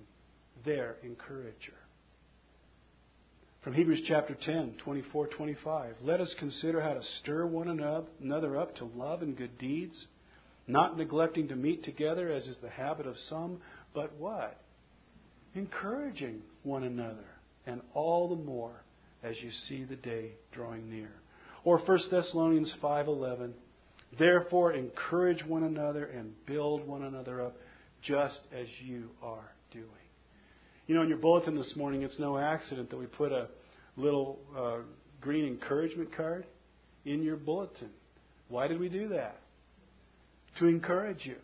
their 0.63 0.97
encourager? 1.01 1.73
From 3.65 3.73
Hebrews 3.73 4.03
chapter 4.07 4.37
10, 4.45 4.75
24, 4.83 5.25
25. 5.25 5.95
Let 6.03 6.21
us 6.21 6.31
consider 6.37 6.79
how 6.81 6.93
to 6.93 7.01
stir 7.19 7.47
one 7.47 7.67
another 8.21 8.57
up 8.57 8.75
to 8.75 8.85
love 8.85 9.23
and 9.23 9.35
good 9.35 9.57
deeds, 9.57 10.05
not 10.67 10.99
neglecting 10.99 11.47
to 11.47 11.55
meet 11.55 11.83
together 11.83 12.31
as 12.31 12.43
is 12.43 12.57
the 12.61 12.69
habit 12.69 13.07
of 13.07 13.15
some, 13.27 13.57
but 13.95 14.13
what? 14.19 14.61
Encouraging 15.55 16.43
one 16.61 16.83
another, 16.83 17.25
and 17.65 17.81
all 17.95 18.29
the 18.29 18.35
more 18.35 18.83
as 19.23 19.35
you 19.41 19.49
see 19.67 19.83
the 19.83 19.95
day 19.95 20.33
drawing 20.51 20.87
near. 20.87 21.09
Or 21.63 21.79
1 21.79 22.11
Thessalonians 22.11 22.71
5:11, 22.83 23.51
therefore 24.19 24.73
encourage 24.73 25.43
one 25.43 25.63
another 25.63 26.05
and 26.05 26.35
build 26.45 26.87
one 26.87 27.01
another 27.01 27.41
up 27.41 27.57
just 28.03 28.41
as 28.53 28.67
you 28.83 29.09
are 29.23 29.55
doing. 29.71 29.89
You 30.87 30.93
know, 30.93 31.01
in 31.01 31.09
your 31.09 31.17
bulletin 31.17 31.55
this 31.55 31.73
morning, 31.75 32.03
it's 32.03 32.19
no 32.19 32.37
accident 32.37 32.91
that 32.91 32.97
we 32.97 33.07
put 33.07 33.31
a 33.31 33.47
little 33.97 34.37
uh, 34.55 34.77
green 35.19 35.45
encouragement 35.45 36.15
card 36.15 36.45
in 37.05 37.23
your 37.23 37.37
bulletin. 37.37 37.89
Why 38.49 38.67
did 38.67 38.79
we 38.79 38.89
do 38.89 39.07
that? 39.09 39.41
To 40.59 40.67
encourage 40.67 41.25
you, 41.25 41.37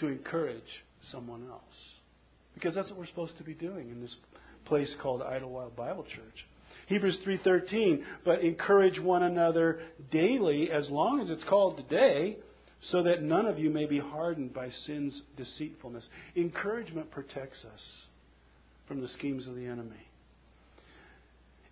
to 0.00 0.06
encourage 0.06 0.62
someone 1.12 1.46
else. 1.50 1.62
Because 2.54 2.74
that's 2.74 2.88
what 2.88 2.98
we're 2.98 3.06
supposed 3.06 3.36
to 3.36 3.44
be 3.44 3.52
doing 3.52 3.90
in 3.90 4.00
this 4.00 4.16
place 4.64 4.94
called 5.02 5.20
Idlewild 5.20 5.76
Bible 5.76 6.04
Church. 6.04 6.46
Hebrews 6.86 7.18
3:13, 7.26 8.04
but 8.24 8.40
encourage 8.40 8.98
one 8.98 9.22
another 9.22 9.82
daily 10.10 10.70
as 10.70 10.88
long 10.88 11.20
as 11.20 11.28
it's 11.28 11.44
called 11.44 11.76
today, 11.76 12.38
so 12.90 13.02
that 13.02 13.22
none 13.22 13.46
of 13.46 13.58
you 13.58 13.68
may 13.68 13.84
be 13.84 13.98
hardened 13.98 14.54
by 14.54 14.70
sin's 14.86 15.20
deceitfulness. 15.36 16.08
Encouragement 16.36 17.10
protects 17.10 17.62
us 17.64 18.06
from 18.86 19.00
the 19.00 19.08
schemes 19.08 19.46
of 19.46 19.54
the 19.54 19.66
enemy. 19.66 20.08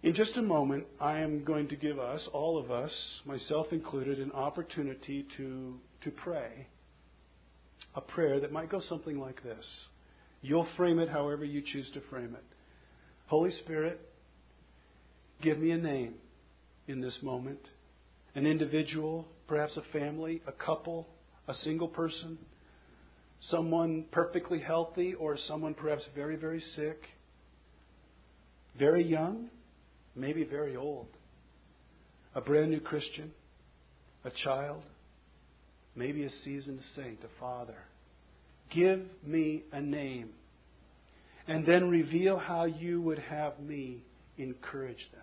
In 0.02 0.14
just 0.14 0.36
a 0.36 0.42
moment, 0.42 0.84
I 1.00 1.20
am 1.20 1.44
going 1.44 1.68
to 1.68 1.76
give 1.76 1.98
us, 1.98 2.28
all 2.32 2.58
of 2.58 2.70
us, 2.70 2.92
myself 3.24 3.68
included, 3.72 4.18
an 4.18 4.32
opportunity 4.32 5.26
to, 5.36 5.78
to 6.02 6.10
pray 6.10 6.66
a 7.96 8.00
prayer 8.00 8.40
that 8.40 8.52
might 8.52 8.68
go 8.70 8.80
something 8.88 9.18
like 9.18 9.42
this. 9.42 9.64
You'll 10.42 10.66
frame 10.76 10.98
it 10.98 11.08
however 11.08 11.44
you 11.44 11.62
choose 11.64 11.90
to 11.94 12.00
frame 12.10 12.34
it. 12.34 12.44
Holy 13.28 13.52
Spirit, 13.60 14.00
Give 15.44 15.58
me 15.58 15.72
a 15.72 15.76
name 15.76 16.14
in 16.88 17.00
this 17.00 17.18
moment 17.22 17.60
an 18.36 18.46
individual, 18.46 19.28
perhaps 19.46 19.76
a 19.76 19.82
family, 19.96 20.42
a 20.48 20.52
couple, 20.52 21.06
a 21.46 21.54
single 21.54 21.86
person, 21.86 22.36
someone 23.40 24.06
perfectly 24.10 24.60
healthy, 24.60 25.14
or 25.14 25.36
someone 25.46 25.74
perhaps 25.74 26.02
very, 26.14 26.36
very 26.36 26.62
sick, 26.74 26.98
very 28.78 29.04
young, 29.04 29.48
maybe 30.16 30.44
very 30.44 30.76
old, 30.76 31.08
a 32.34 32.40
brand 32.40 32.70
new 32.70 32.80
Christian, 32.80 33.32
a 34.24 34.30
child, 34.30 34.82
maybe 35.94 36.24
a 36.24 36.30
seasoned 36.44 36.80
saint, 36.96 37.18
a 37.22 37.40
father. 37.40 37.78
Give 38.70 39.02
me 39.24 39.62
a 39.72 39.80
name. 39.80 40.30
And 41.46 41.66
then 41.66 41.90
reveal 41.90 42.38
how 42.38 42.64
you 42.64 43.02
would 43.02 43.18
have 43.18 43.60
me 43.60 44.02
encourage 44.38 45.10
them. 45.12 45.20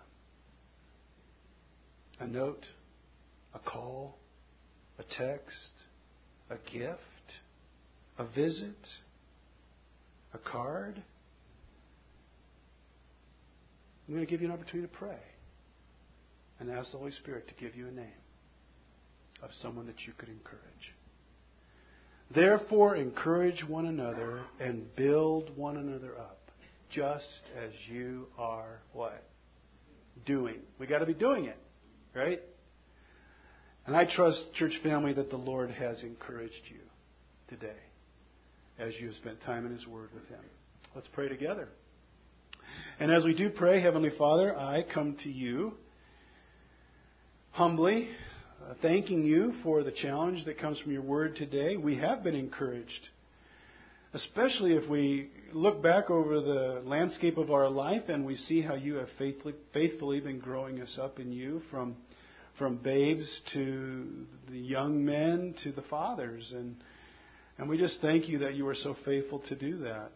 A 2.20 2.26
note, 2.26 2.64
a 3.54 3.58
call, 3.58 4.16
a 4.98 5.02
text, 5.02 5.72
a 6.48 6.56
gift, 6.70 7.00
a 8.18 8.26
visit, 8.26 8.86
a 10.34 10.38
card. 10.38 11.02
I'm 14.06 14.14
going 14.14 14.26
to 14.26 14.30
give 14.30 14.42
you 14.42 14.48
an 14.48 14.52
opportunity 14.52 14.88
to 14.88 14.98
pray 14.98 15.18
and 16.60 16.70
ask 16.70 16.92
the 16.92 16.98
Holy 16.98 17.12
Spirit 17.12 17.48
to 17.48 17.54
give 17.54 17.74
you 17.74 17.88
a 17.88 17.90
name 17.90 18.06
of 19.42 19.50
someone 19.62 19.86
that 19.86 20.06
you 20.06 20.12
could 20.18 20.28
encourage. 20.28 20.60
Therefore, 22.34 22.96
encourage 22.96 23.64
one 23.66 23.86
another 23.86 24.42
and 24.60 24.94
build 24.96 25.56
one 25.56 25.76
another 25.76 26.18
up 26.18 26.38
just 26.90 27.24
as 27.62 27.70
you 27.90 28.26
are 28.38 28.80
what? 28.92 29.24
Doing. 30.26 30.60
We 30.78 30.86
got 30.86 30.98
to 30.98 31.06
be 31.06 31.14
doing 31.14 31.46
it, 31.46 31.58
right? 32.14 32.40
And 33.86 33.96
I 33.96 34.04
trust, 34.14 34.38
church 34.54 34.72
family, 34.82 35.12
that 35.14 35.30
the 35.30 35.36
Lord 35.36 35.70
has 35.70 36.02
encouraged 36.02 36.54
you 36.70 36.80
today 37.48 37.78
as 38.82 38.92
you 39.00 39.06
have 39.06 39.16
spent 39.16 39.40
time 39.42 39.64
in 39.64 39.72
His 39.72 39.86
Word 39.86 40.10
with 40.12 40.26
Him. 40.28 40.40
Let's 40.94 41.08
pray 41.12 41.28
together. 41.28 41.68
And 42.98 43.12
as 43.12 43.24
we 43.24 43.34
do 43.34 43.50
pray, 43.50 43.80
Heavenly 43.80 44.10
Father, 44.18 44.56
I 44.56 44.84
come 44.92 45.16
to 45.22 45.30
you 45.30 45.74
humbly, 47.52 48.08
uh, 48.68 48.74
thanking 48.82 49.24
you 49.24 49.54
for 49.62 49.82
the 49.82 49.92
challenge 49.92 50.44
that 50.46 50.58
comes 50.58 50.78
from 50.80 50.92
your 50.92 51.02
Word 51.02 51.36
today. 51.36 51.76
We 51.76 51.96
have 51.98 52.24
been 52.24 52.34
encouraged 52.34 53.08
especially 54.14 54.74
if 54.74 54.88
we 54.88 55.30
look 55.54 55.82
back 55.82 56.10
over 56.10 56.40
the 56.40 56.82
landscape 56.84 57.38
of 57.38 57.50
our 57.50 57.68
life 57.68 58.02
and 58.08 58.24
we 58.24 58.36
see 58.36 58.60
how 58.60 58.74
you 58.74 58.96
have 58.96 59.08
faithfully, 59.18 59.54
faithfully 59.72 60.20
been 60.20 60.38
growing 60.38 60.80
us 60.80 60.98
up 61.00 61.18
in 61.18 61.32
you 61.32 61.62
from 61.70 61.96
from 62.58 62.76
babes 62.76 63.26
to 63.54 64.26
the 64.50 64.58
young 64.58 65.02
men 65.02 65.54
to 65.64 65.72
the 65.72 65.82
fathers 65.82 66.52
and 66.52 66.76
and 67.62 67.70
we 67.70 67.78
just 67.78 68.00
thank 68.00 68.28
you 68.28 68.40
that 68.40 68.56
you 68.56 68.66
are 68.66 68.74
so 68.74 68.96
faithful 69.04 69.38
to 69.48 69.54
do 69.54 69.78
that. 69.84 70.10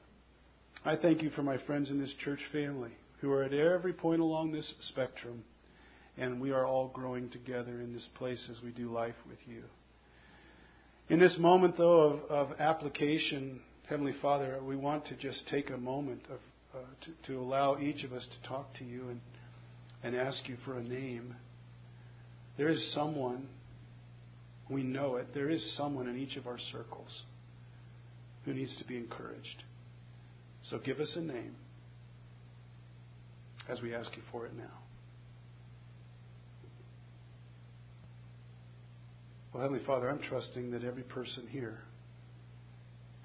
I 0.85 0.97
thank 0.97 1.23
you 1.23 1.31
for 1.31 1.45
my 1.45 1.59
friends 1.59 1.91
in 1.91 2.01
this 2.01 2.13
church 2.25 2.41
family 2.51 2.91
who 3.21 3.31
are 3.31 3.45
at 3.45 3.53
every 3.53 3.93
point 3.93 4.21
along 4.21 4.51
this 4.51 4.69
spectrum 4.89 5.45
and 6.19 6.41
we 6.41 6.51
are 6.51 6.67
all 6.67 6.89
growing 6.89 7.31
together 7.31 7.81
in 7.81 7.93
this 7.93 8.09
place 8.17 8.45
as 8.51 8.61
we 8.65 8.73
do 8.73 8.91
life 8.91 9.15
with 9.29 9.39
you. 9.47 9.63
In 11.09 11.21
this 11.21 11.37
moment, 11.39 11.79
though, 11.79 12.19
of, 12.29 12.51
of 12.51 12.61
application, 12.61 13.61
Heavenly 13.89 14.17
Father, 14.21 14.59
we 14.61 14.75
want 14.75 15.07
to 15.07 15.15
just 15.15 15.47
take 15.49 15.71
a 15.71 15.79
moment 15.79 16.23
of, 16.29 16.41
uh, 16.75 16.85
to, 17.05 17.33
to 17.33 17.41
allow 17.41 17.79
each 17.79 18.03
of 18.03 18.13
us 18.13 18.27
to 18.27 18.49
talk 18.49 18.75
to 18.79 18.85
you 18.85 19.09
and, 19.09 19.21
and 20.03 20.17
ask 20.17 20.49
you 20.49 20.57
for 20.65 20.77
a 20.77 20.83
name. 20.83 21.37
There 22.59 22.71
is 22.71 22.93
someone, 22.93 23.47
we 24.69 24.83
know 24.83 25.15
it, 25.15 25.33
there 25.33 25.49
is 25.49 25.65
someone 25.77 26.09
in 26.09 26.19
each 26.19 26.37
of 26.37 26.49
our 26.49 26.59
circles 26.73 27.23
who 28.47 28.55
needs 28.55 28.75
to 28.77 28.85
be 28.85 28.97
encouraged. 28.97 29.65
So 30.71 30.79
give 30.79 31.01
us 31.01 31.13
a 31.17 31.21
name 31.21 31.57
as 33.69 33.83
we 33.83 33.95
ask 33.95 34.17
you 34.17 34.23
for 34.31 34.47
it 34.47 34.57
now. 34.57 34.79
Well, 39.53 39.63
Heavenly 39.63 39.85
Father, 39.85 40.09
I'm 40.09 40.21
trusting 40.21 40.71
that 40.71 40.85
every 40.85 41.03
person 41.03 41.49
here 41.51 41.81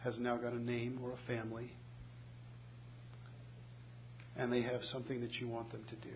has 0.03 0.17
now 0.17 0.37
got 0.37 0.53
a 0.53 0.59
name 0.59 0.99
or 1.03 1.11
a 1.11 1.27
family 1.27 1.71
and 4.35 4.51
they 4.51 4.63
have 4.63 4.81
something 4.91 5.21
that 5.21 5.35
you 5.35 5.47
want 5.47 5.71
them 5.71 5.83
to 5.89 5.95
do. 5.97 6.15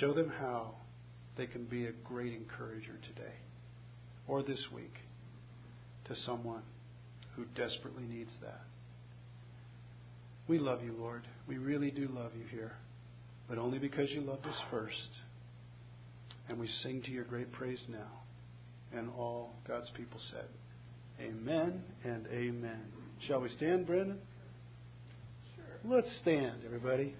Show 0.00 0.12
them 0.12 0.32
how 0.40 0.74
they 1.36 1.46
can 1.46 1.66
be 1.66 1.86
a 1.86 1.92
great 2.04 2.32
encourager 2.32 2.98
today 3.06 3.34
or 4.26 4.42
this 4.42 4.64
week 4.74 4.94
to 6.06 6.16
someone 6.26 6.62
who 7.40 7.62
desperately 7.62 8.04
needs 8.04 8.32
that. 8.42 8.60
We 10.46 10.58
love 10.58 10.82
you, 10.82 10.94
Lord. 10.98 11.22
We 11.48 11.58
really 11.58 11.90
do 11.90 12.08
love 12.08 12.32
you 12.36 12.44
here, 12.50 12.72
but 13.48 13.56
only 13.56 13.78
because 13.78 14.10
you 14.10 14.20
loved 14.20 14.46
us 14.46 14.60
first. 14.70 15.10
And 16.48 16.58
we 16.58 16.68
sing 16.82 17.02
to 17.02 17.10
your 17.10 17.24
great 17.24 17.52
praise 17.52 17.82
now. 17.88 18.10
And 18.92 19.08
all 19.16 19.54
God's 19.66 19.88
people 19.96 20.20
said, 20.30 20.48
Amen 21.20 21.82
and 22.02 22.26
amen. 22.26 22.86
Shall 23.26 23.40
we 23.40 23.48
stand, 23.50 23.86
Brendan? 23.86 24.18
Sure. 25.54 25.96
Let's 25.96 26.08
stand, 26.22 26.62
everybody. 26.64 27.14